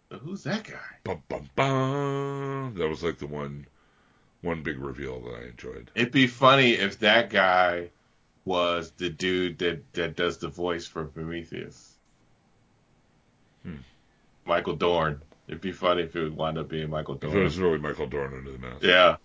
[0.09, 0.79] But who's that guy?
[1.05, 2.75] Bum, bum, bum.
[2.77, 3.67] That was like the one,
[4.41, 5.91] one big reveal that I enjoyed.
[5.95, 7.91] It'd be funny if that guy
[8.47, 11.93] was the dude that, that does the voice for Prometheus.
[13.63, 13.77] Hmm.
[14.47, 15.21] Michael Dorn.
[15.49, 17.45] It'd be funny if it would wind up being Michael If it Dorn.
[17.45, 18.83] was really Michael Dorn under the mask.
[18.83, 19.17] Yeah.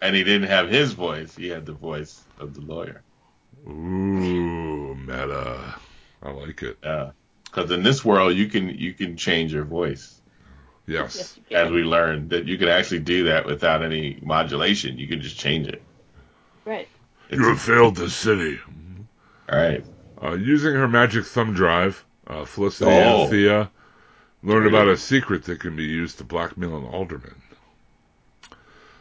[0.00, 1.34] And he didn't have his voice.
[1.34, 3.02] He had the voice of the lawyer.
[3.66, 5.74] Ooh, meta.
[6.22, 6.76] I like it.
[6.82, 7.10] Yeah.
[7.44, 10.20] Because in this world, you can you can change your voice.
[10.86, 11.38] Yes.
[11.48, 14.98] Yes, As we learned that you can actually do that without any modulation.
[14.98, 15.82] You can just change it.
[16.64, 16.88] Right.
[17.30, 18.60] You have failed the city.
[19.50, 19.84] all right.
[20.22, 23.22] Uh, using her magic thumb drive, uh, Felicity Oh.
[23.22, 23.70] and Thea
[24.42, 27.34] learn about a secret that can be used to blackmail an alderman.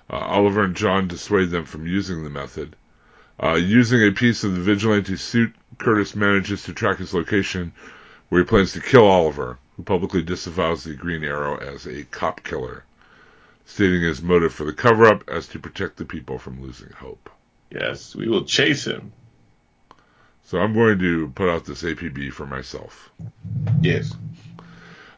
[0.09, 2.75] Uh, Oliver and John dissuade them from using the method.
[3.41, 7.73] Uh, using a piece of the vigilante suit, Curtis manages to track his location,
[8.29, 12.43] where he plans to kill Oliver, who publicly disavows the Green Arrow as a cop
[12.43, 12.83] killer,
[13.65, 17.29] stating his motive for the cover-up as to protect the people from losing hope.
[17.75, 19.11] Yes, we will chase him.
[20.43, 23.11] So I'm going to put out this APB for myself.
[23.81, 24.13] Yes.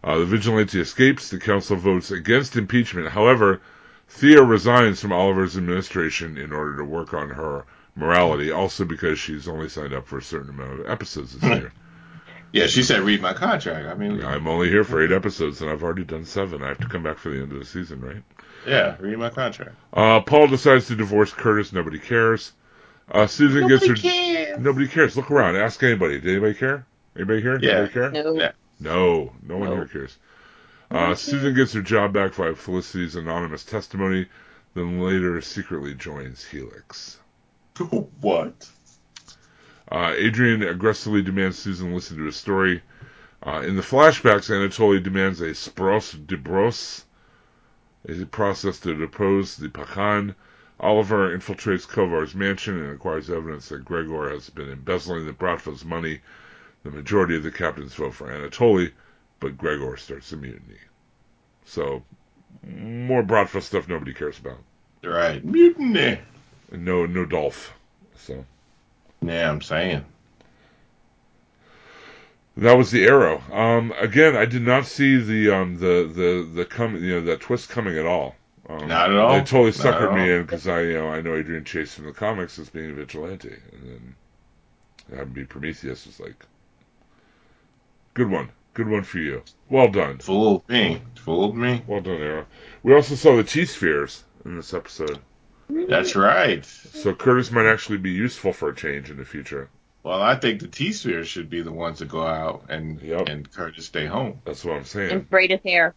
[0.04, 1.30] Uh, the vigilante escapes.
[1.30, 3.10] The council votes against impeachment.
[3.10, 3.62] However,
[4.10, 7.66] Thea resigns from Oliver's administration in order to work on her
[7.96, 11.74] morality, also because she's only signed up for a certain amount of episodes this year.
[12.54, 13.88] Yeah, she said read my contract.
[13.88, 16.64] I mean, I'm only here for eight episodes, and I've already done seven.
[16.64, 18.24] I have to come back for the end of the season, right?
[18.68, 19.76] Yeah, read my contract.
[19.94, 21.74] Uh, Paul decides to divorce Curtis.
[21.74, 22.52] Nobody cares.
[23.10, 23.96] Uh, Susan gets her.
[23.96, 24.60] cares.
[24.60, 25.16] Nobody cares.
[25.16, 25.56] Look around.
[25.56, 26.20] Ask anybody.
[26.20, 26.86] Did anybody care?
[27.16, 27.60] Anybody here?
[27.62, 27.72] Yeah.
[27.72, 28.12] Anybody care?
[28.12, 28.34] No.
[28.34, 28.52] Yeah.
[28.80, 29.76] No, no one No.
[29.76, 30.18] here cares.
[30.92, 34.28] Uh, Susan gets her job back by Felicity's anonymous testimony,
[34.74, 37.18] then later secretly joins Helix.
[38.22, 38.70] what?
[39.92, 42.82] Uh, Adrian aggressively demands Susan listen to his story.
[43.46, 47.06] Uh, in the flashbacks, Anatoly demands a spros de bros,
[48.10, 50.34] a process to depose the Pakhan.
[50.80, 56.22] Oliver infiltrates Kovar's mansion and acquires evidence that Gregor has been embezzling the Bratva's money.
[56.84, 58.94] The majority of the captains vote for Anatoly,
[59.40, 60.80] but Gregor starts a mutiny.
[61.66, 62.04] So,
[62.64, 64.60] more Bratva stuff nobody cares about.
[65.04, 65.44] Right.
[65.44, 66.20] Mutiny.
[66.72, 67.74] And no, no Dolph.
[68.16, 68.46] So.
[69.22, 70.06] Yeah, I'm saying.
[72.58, 73.42] That was the arrow.
[73.52, 77.40] Um, again, I did not see the um, the the the come you know that
[77.42, 78.36] twist coming at all.
[78.68, 79.34] Um, Not at all.
[79.34, 82.12] They totally suckered me in because I you know I know Adrian Chase from the
[82.14, 84.16] comics as being a vigilante, and then
[85.16, 86.46] having be Prometheus was like,
[88.14, 89.44] good one, good one for you.
[89.70, 91.02] Well done, Fooled me.
[91.16, 91.84] Fooled me.
[91.88, 92.46] well done, Arrow.
[92.84, 95.20] We also saw the T spheres in this episode,
[95.70, 96.66] That's right.
[96.66, 99.70] so Curtis might actually be useful for a change in the future.
[100.08, 103.28] Well, I think the T Sphere should be the ones that go out and Yep.
[103.28, 105.12] and Curtis stay home That's what I'm saying.
[105.12, 105.96] And braid his hair.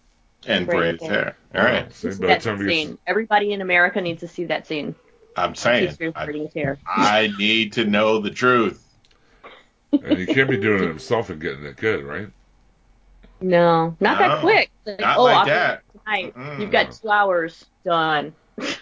[0.48, 1.36] and Braid braid his hair.
[1.52, 1.62] hair.
[1.62, 1.92] All right.
[1.92, 2.98] See, See by the that time we get scene.
[3.06, 4.96] Everybody in America needs to see that scene.
[5.36, 5.96] I'm saying.
[6.16, 6.76] I, hair.
[6.84, 8.84] I need to know the truth.
[9.92, 12.28] and he can't be doing it himself and getting it good, right?
[13.40, 14.70] No, not No, that quick.
[14.86, 15.82] Like, Not oh, like that.
[15.92, 16.34] Tonight.
[16.34, 16.60] Mm-mm.
[16.60, 17.64] You've got two hours.
[17.84, 18.34] Done.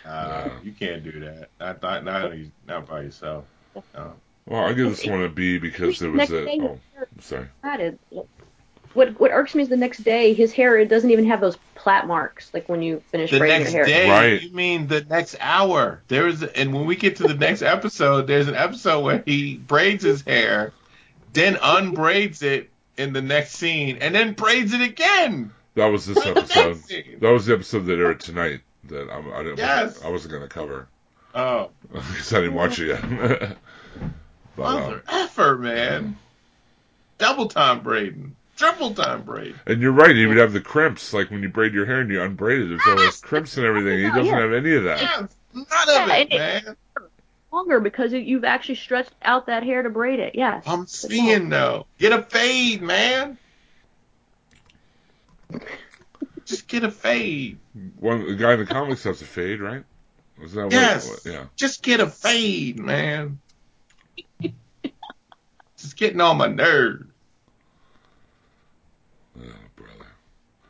[0.07, 1.51] Uh, You can't do that.
[1.61, 2.33] Not not not,
[2.67, 3.45] not by yourself.
[3.95, 4.15] No.
[4.49, 6.49] Well, I'll give this one a B because there was a.
[6.49, 7.49] Oh, I'm sorry.
[8.95, 11.57] What what irks me is the next day his hair it doesn't even have those
[11.75, 14.05] plait marks like when you finish The braiding next your hair.
[14.05, 14.43] day, Right.
[14.43, 16.01] you mean the next hour?
[16.09, 19.57] There is, and when we get to the next episode, there's an episode where he
[19.59, 20.73] braids his hair,
[21.35, 25.53] then unbraids it in the next scene, and then braids it again.
[25.75, 26.83] That was this episode.
[27.21, 29.59] That was the episode that aired tonight that I'm, I didn't.
[29.59, 30.03] Yes.
[30.03, 30.89] I wasn't going to cover
[31.35, 33.57] Oh, because I didn't watch it yet.
[34.59, 36.17] but, um, mother effort, man!
[37.19, 39.55] Double time braiding, triple time braiding.
[39.67, 40.15] and you're right.
[40.15, 42.69] He would have the crimps, like when you braid your hair and you unbraid it.
[42.69, 43.99] There's all those crimps and everything.
[44.01, 44.41] He doesn't Yeah.
[44.41, 45.01] have any of that.
[45.01, 46.77] Yes, none of Yeah, it, it- man.
[47.51, 50.35] Longer because it, you've actually stretched out that hair to braid it.
[50.35, 50.63] Yes.
[50.67, 51.87] I'm seeing though.
[51.99, 53.39] Get a fade, man.
[56.45, 57.59] Just get a fade.
[58.01, 59.83] One the guy in the comics has a fade, right?
[60.41, 61.09] Was that what- Yes.
[61.09, 61.21] what?
[61.25, 61.45] Yeah.
[61.57, 63.41] Just get a fade, man.
[65.89, 67.07] Just getting on my nerves.
[69.41, 69.43] Oh,
[69.75, 70.11] brother.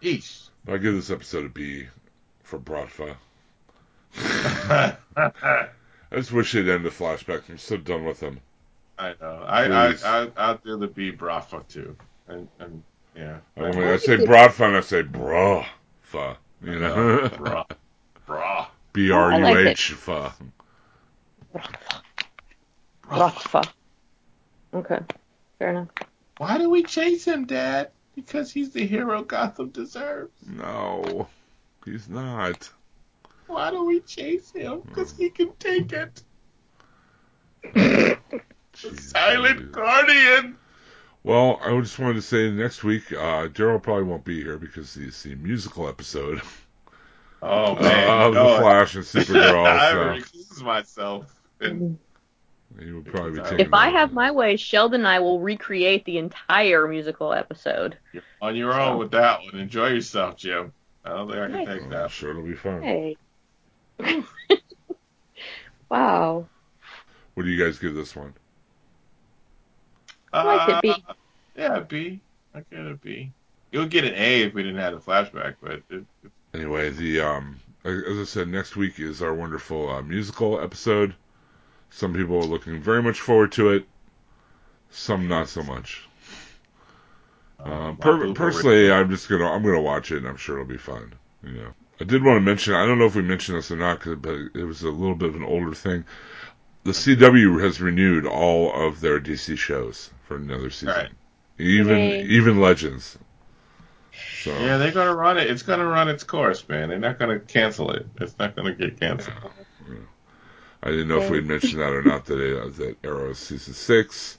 [0.01, 0.49] Eesh.
[0.69, 1.89] I give this episode a B
[2.45, 3.17] for Bratva.
[4.17, 5.69] I I
[6.13, 7.49] just wish they'd end the flashbacks.
[7.49, 8.39] I'm so done with them.
[8.97, 9.43] I know.
[9.45, 10.05] I I Please.
[10.05, 11.97] I I'll do the B Brafa too.
[12.29, 12.85] And, and
[13.17, 13.39] yeah.
[13.57, 16.37] I, mean, I say Bratva and I say Bratva.
[16.63, 17.29] You know?
[17.39, 17.65] Bra.
[18.25, 18.69] Bra.
[18.93, 19.97] B R U H.
[23.11, 23.63] Rafa.
[24.75, 24.99] Okay,
[25.59, 25.89] fair enough.
[26.39, 27.91] Why do we chase him, Dad?
[28.15, 30.33] Because he's the hero Gotham deserves.
[30.47, 31.29] No,
[31.85, 32.71] he's not.
[33.47, 34.83] Why do we chase him?
[34.87, 36.23] Because he can take it.
[38.75, 40.57] Silent Guardian.
[41.25, 44.97] Well, I just wanted to say next week, uh, Daryl probably won't be here because
[44.97, 46.41] it's the musical episode
[47.43, 49.67] Oh man, of no, The Flash and Supergirl.
[49.67, 51.35] I so recuse myself.
[51.61, 51.99] And
[52.81, 55.41] he would probably be If taking If I have my way, Sheldon and I will
[55.41, 57.97] recreate the entire musical episode.
[58.13, 59.57] you're on your own with that one.
[59.57, 60.73] Enjoy yourself, Jim.
[61.05, 62.11] I don't think I can take I'm that.
[62.11, 62.83] sure it'll be fun.
[62.83, 63.17] Hey.
[65.89, 66.47] wow.
[67.35, 68.35] What do you guys give this one?
[70.33, 71.05] I like it, B.
[71.09, 71.13] Uh,
[71.57, 72.21] Yeah, B.
[72.55, 73.33] I get a B.
[73.73, 77.21] You'll get an A if we didn't have the flashback, but it, it, Anyway, the
[77.21, 81.15] um, as I said, next week is our wonderful uh, musical episode.
[81.91, 83.87] Some people are looking very much forward to it.
[84.91, 86.07] Some not so much.
[87.61, 90.77] Um, per- personally, I'm just gonna I'm gonna watch it, and I'm sure it'll be
[90.79, 91.13] fun.
[91.43, 91.71] You know,
[92.01, 92.75] I did want to mention.
[92.75, 95.15] I don't know if we mentioned this or not, 'cause- but it was a little
[95.17, 96.05] bit of an older thing.
[96.85, 101.11] The CW has renewed all of their DC shows for another season, Right.
[101.59, 102.23] even Yay.
[102.25, 103.19] even Legends.
[104.43, 105.51] So yeah, they're gonna run it.
[105.51, 106.89] It's gonna run its course, man.
[106.89, 108.07] They're not gonna cancel it.
[108.21, 109.37] It's not gonna get canceled.
[110.83, 112.25] I didn't know if we'd mentioned that or not.
[112.27, 114.39] That uh, that Arrow season six,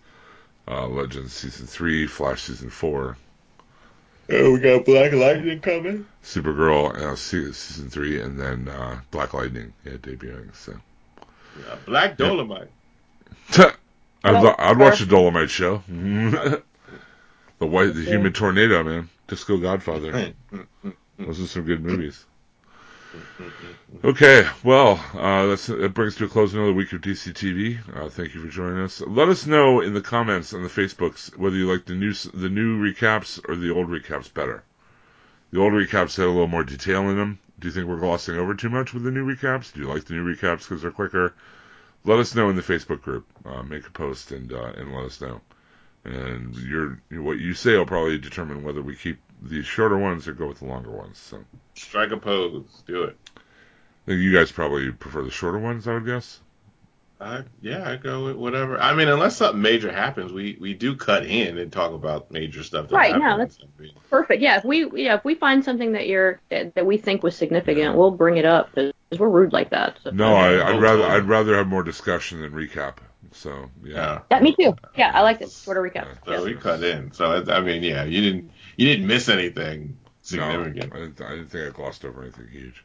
[0.68, 3.18] uh, Legends season three, Flash season four,
[4.32, 6.06] Oh, we got Black Lightning coming.
[6.24, 10.56] Supergirl uh, se- season three, and then uh, Black Lightning yeah, debuting.
[10.56, 10.74] So
[11.58, 12.68] Yeah, Black Dolemite.
[14.24, 15.82] I'd, lo- I'd watch the Dolemite show.
[15.88, 16.62] the
[17.66, 19.10] white, the human tornado, man.
[19.28, 20.34] Disco Godfather.
[21.18, 22.24] Those are some good movies.
[24.04, 27.80] Okay, well, uh, that brings to a close another week of DC TV.
[27.96, 29.02] Uh, thank you for joining us.
[29.02, 32.50] Let us know in the comments on the Facebooks whether you like the new the
[32.50, 34.64] new recaps or the old recaps better.
[35.52, 37.40] The old recaps had a little more detail in them.
[37.60, 39.74] Do you think we're glossing over too much with the new recaps?
[39.74, 41.34] Do you like the new recaps because they're quicker?
[42.06, 43.26] Let us know in the Facebook group.
[43.44, 45.42] Uh, make a post and uh, and let us know.
[46.06, 50.34] And your what you say will probably determine whether we keep the shorter ones or
[50.34, 51.18] go with the longer ones.
[51.18, 51.44] So.
[51.80, 52.84] Strike a pose.
[52.86, 53.18] Do it.
[54.06, 56.40] You guys probably prefer the shorter ones, I would guess.
[57.22, 58.80] Uh, yeah, I go with whatever.
[58.80, 62.64] I mean, unless something major happens, we, we do cut in and talk about major
[62.64, 62.88] stuff.
[62.90, 63.60] That Right, no, happens.
[63.62, 64.42] I mean, Perfect.
[64.42, 67.36] Yeah, if we yeah if we find something that you're that, that we think was
[67.36, 70.00] significant, we'll bring it up because we're rude like that.
[70.04, 70.12] So.
[70.12, 71.18] No, I, I'd Oh, rather totally.
[71.18, 72.98] I'd rather have more discussion than recap.
[73.34, 74.20] So yeah, yeah.
[74.32, 74.76] Yeah, me too.
[74.98, 75.52] Yeah, I like it.
[75.52, 76.08] Shorter recap.
[76.26, 76.42] So Yeah.
[76.42, 77.12] we cut in.
[77.12, 79.98] So I mean, yeah, you didn't you didn't miss anything
[80.34, 80.94] no, significant.
[80.94, 82.84] I didn't, I didn't think I glossed over anything huge.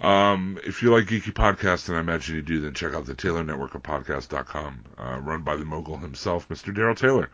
[0.00, 3.14] Um, if you like geeky podcasts, and I imagine you do, then check out the
[3.14, 6.74] Taylor Network of Podcast.com, uh, run by the mogul himself, Mr.
[6.74, 7.30] Daryl Taylor.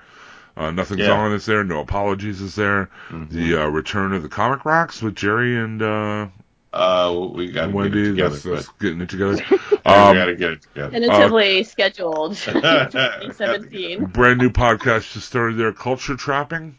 [0.56, 1.12] Uh, Nothing's Yeah.
[1.12, 1.62] on is there.
[1.64, 2.90] No apologies is there.
[3.10, 3.30] Mhm.
[3.30, 6.26] The uh, return of the comic rocks with Jerry and uh,
[6.72, 8.02] Uh, we got to get Wendy.
[8.02, 8.28] it together.
[8.30, 9.34] That's, that's getting it together.
[9.50, 10.90] we Um, got to get it together.
[10.90, 12.36] Tentatively scheduled.
[12.48, 14.05] Uh, 2017.
[14.06, 16.76] brand new podcast just started there, Culture Trapping,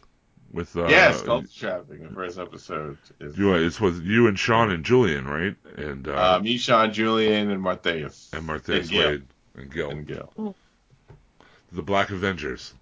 [0.52, 2.02] with uh, yes, culture trapping.
[2.02, 5.54] The first episode is You, it's with you and Sean and Julian, right?
[5.76, 8.32] And uh, uh, me, Sean, Julian, and Martheus.
[8.32, 9.02] and Martha and Gil.
[9.02, 9.22] Slade
[9.54, 10.54] and Gil, And Gil.
[11.72, 12.74] the Black Avengers.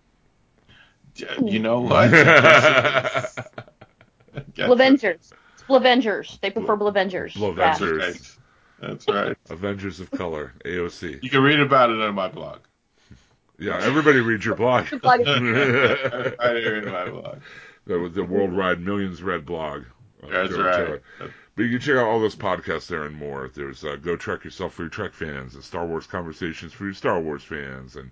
[1.45, 2.11] You know what?
[4.57, 5.33] Blavengers.
[5.69, 6.41] Blavengers.
[6.41, 7.35] They prefer Blavengers.
[7.35, 7.57] Blavengers.
[7.57, 8.37] That's right.
[8.81, 9.37] That's right.
[9.51, 11.23] Avengers of Color, AOC.
[11.23, 12.61] You can read about it on my blog.
[13.59, 14.87] Yeah, everybody read your blog.
[14.93, 14.99] Yeah.
[14.99, 15.27] Blog-
[16.41, 17.39] I read my blog.
[17.87, 19.85] the, the worldwide millions read blog.
[20.23, 20.77] That's Daryl right.
[20.87, 21.03] Taylor.
[21.57, 23.51] But you can check out all those podcasts there and more.
[23.53, 26.95] There's uh, Go Trek Yourself for your Trek fans, and Star Wars Conversations for your
[26.95, 28.11] Star Wars fans, and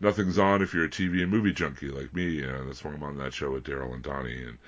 [0.00, 2.44] Nothing's On if you're a TV and movie junkie like me.
[2.44, 4.44] Uh, that's why I'm on that show with Daryl and Donnie.
[4.44, 4.58] And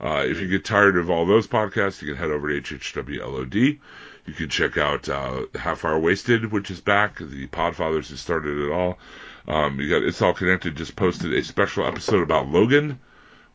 [0.00, 3.78] uh, if you get tired of all those podcasts, you can head over to HHWLOD.
[4.26, 7.18] You can check out uh, Half Hour Wasted, which is back.
[7.18, 8.98] The Podfathers who started it all.
[9.46, 12.98] Um, you got It's All Connected just posted a special episode about Logan,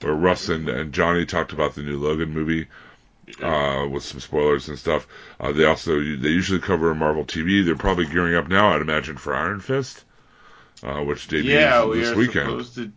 [0.01, 2.67] where Russ and, and Johnny talked about the new Logan movie
[3.41, 5.07] uh, with some spoilers and stuff.
[5.39, 7.65] Uh, they also they usually cover Marvel TV.
[7.65, 10.03] They're probably gearing up now, I'd imagine, for Iron Fist,
[10.83, 12.49] uh, which debuts Yeah, we this are weekend.
[12.49, 12.91] supposed to.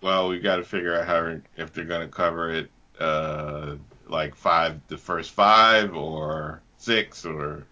[0.00, 3.76] Well, we got to figure out how if they're going to cover it, uh,
[4.08, 7.66] like five, the first five, or six, or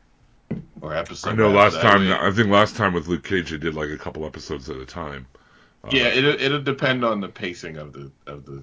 [0.80, 1.30] or episode.
[1.30, 3.98] I know last time, I think last time with Luke Cage, they did like a
[3.98, 5.26] couple episodes at a time.
[5.84, 8.62] Uh, Yeah, it'll it'll depend on the pacing of the of the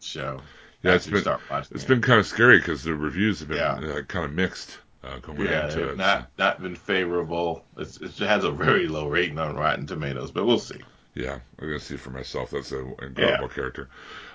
[0.00, 0.40] show.
[0.82, 1.22] Yeah, it's been-
[1.70, 1.86] It's it.
[1.88, 3.74] been kind of scary because the reviews have been Yeah.
[3.74, 4.78] uh, kind of mixed.
[5.04, 5.96] uh, going Yeah, into it.
[5.96, 7.64] not not been favorable.
[7.76, 10.80] It's, it has a very low rating on Rotten Tomatoes, but we'll see.
[11.14, 12.50] Yeah, I'm gonna see for myself.
[12.52, 13.54] That's an incredible Yeah.
[13.54, 13.88] character.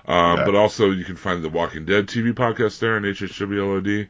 [0.06, 0.44] Um, Yeah.
[0.44, 4.08] But also, you can find the Walking Dead TV podcast there on HHWLOD.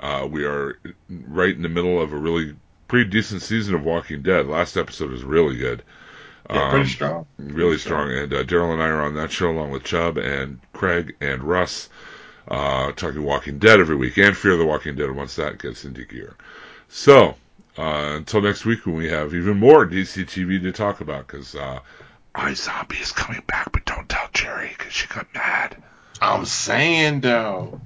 [0.00, 0.78] Uh, we are
[1.08, 2.56] right in the middle of a really
[2.88, 4.46] pretty decent season of Walking Dead.
[4.46, 5.82] Last episode was really good.
[6.48, 7.26] Yeah, Um, pretty strong.
[7.38, 8.10] really strong.
[8.10, 11.44] And uh, Daryl and I are on that show along with Chubb and Craig and
[11.44, 11.88] Russ,
[12.48, 16.04] uh, talking Walking Dead every week and Fear the Walking Dead once that gets into
[16.04, 16.34] gear.
[16.88, 17.36] So,
[17.78, 21.54] uh, until next week when we have even more DC TV to talk about, because
[21.54, 21.78] uh,
[22.34, 25.76] iZombie is coming back, but don't tell Jerry because she got mad.
[26.20, 27.80] I'm saying though.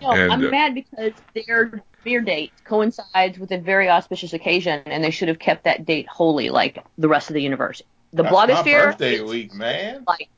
[0.00, 4.82] No, And, I'm uh, mad because their beer date coincides with a very auspicious occasion,
[4.86, 7.82] and they should have kept that date holy, like the rest of the universe.
[8.12, 10.04] The That's my blogosphere birthday is week, man.
[10.06, 10.28] like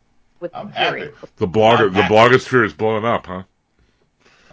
[0.40, 1.08] with I'm happy.
[1.36, 2.14] The blogger, I'm the happy.
[2.14, 3.44] blogosphere is blowing up, huh?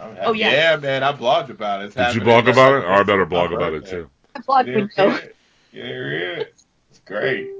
[0.00, 0.50] I'm Oh, yeah.
[0.50, 1.02] yeah, man.
[1.02, 1.86] I blogged about it.
[1.86, 2.84] It's Did you blog That's about it?
[2.84, 4.08] Or I better blog about it too.
[4.34, 5.14] I blog You didn't window.
[5.14, 5.36] read it?
[5.72, 6.54] You didn't read it?
[6.90, 7.50] It's great.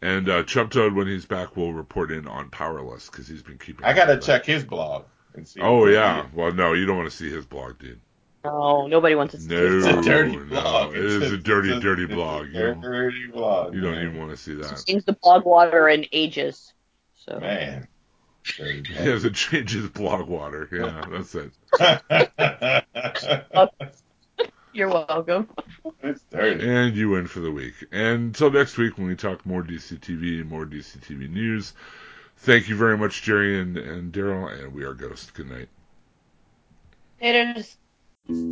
[0.00, 3.58] And uh, Chub Toad, when he's back, will report in on Powerless because he's been
[3.58, 3.84] keeping.
[3.84, 5.04] I gotta check his blog
[5.34, 5.60] and see.
[5.60, 6.22] Oh yeah.
[6.28, 8.00] he- Well, no, you don't want to see his blog, dude.
[8.44, 10.94] No, nobody wants to see No, It's a dirty no, blog.
[10.94, 12.46] it It's is a dirty, it's dirty it's blog.
[12.46, 13.74] A You dirty blog.
[13.74, 14.04] you don't man.
[14.06, 14.84] even want to see that.
[14.86, 16.74] Changed the blog water in ages.
[17.14, 17.88] So Man.
[18.58, 20.68] Dirty He hasn't changed his blog water.
[20.70, 21.52] Yeah, that's it.
[24.74, 25.48] you're welcome.
[26.02, 26.68] it's dirty.
[26.68, 27.74] And you win for the week.
[27.92, 31.72] And until next week when we talk more DC TV and more DC TV news.
[32.44, 35.32] Thank you very much, Jerry and, and Daryl, and we are Ghost.
[35.32, 35.70] Good night.
[37.18, 37.78] It is.
[38.28, 38.44] I'm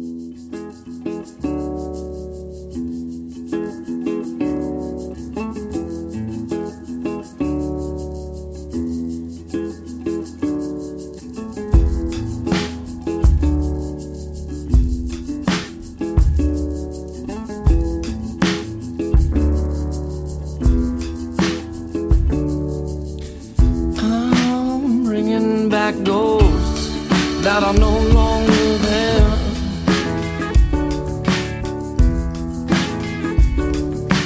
[27.52, 29.30] that are no longer there.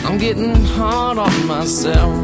[0.07, 2.15] I'm getting hard on myself,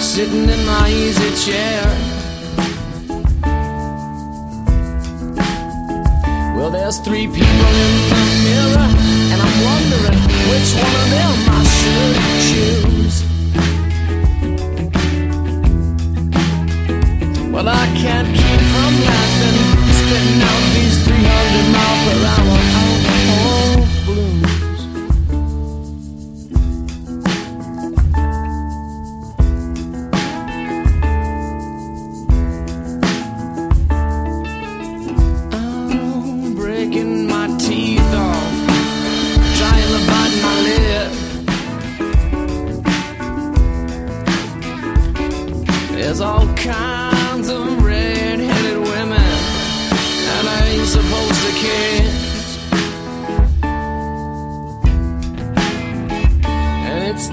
[0.00, 1.82] sitting in my easy chair.
[6.56, 8.88] Well, there's three people in the mirror,
[9.30, 10.20] and I'm wondering
[10.50, 12.16] which one of them I should
[12.48, 13.25] choose.
[17.56, 19.58] Well, I can't keep from laughing,
[19.96, 22.95] spitting out these 300 mile per hour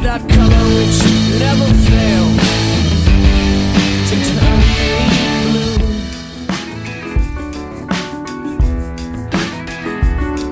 [0.03, 0.99] that color which
[1.39, 2.37] never fails
[4.09, 4.87] to turn me
[5.47, 5.87] blue.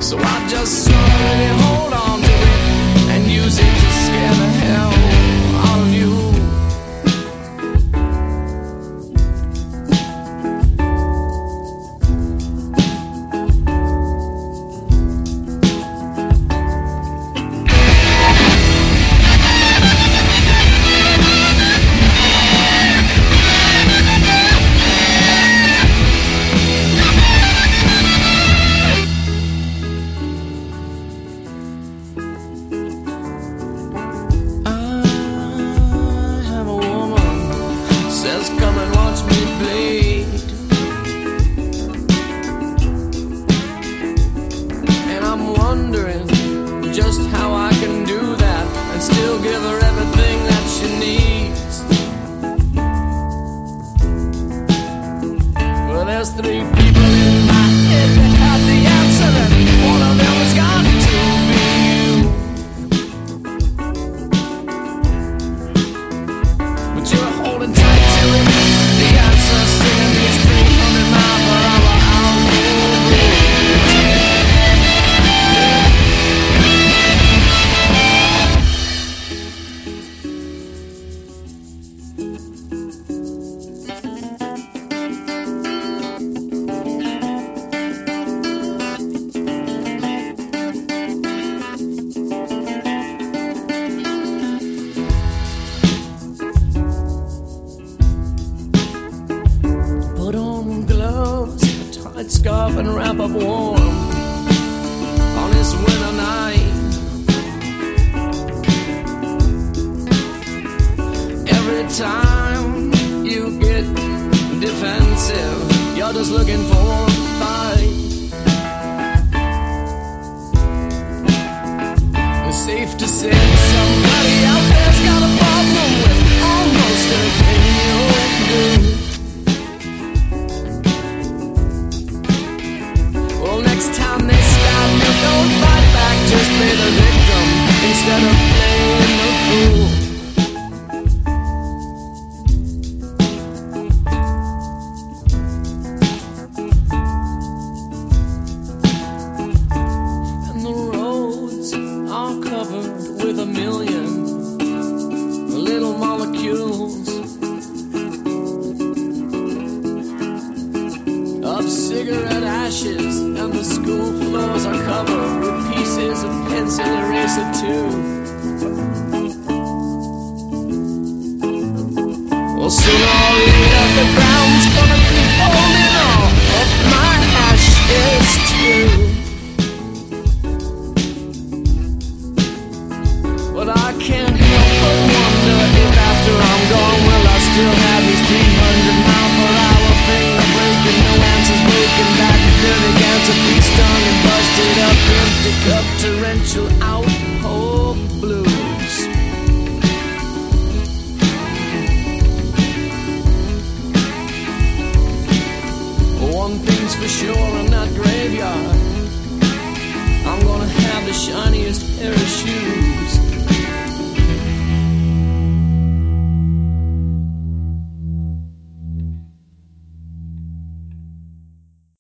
[0.02, 1.91] So I just on it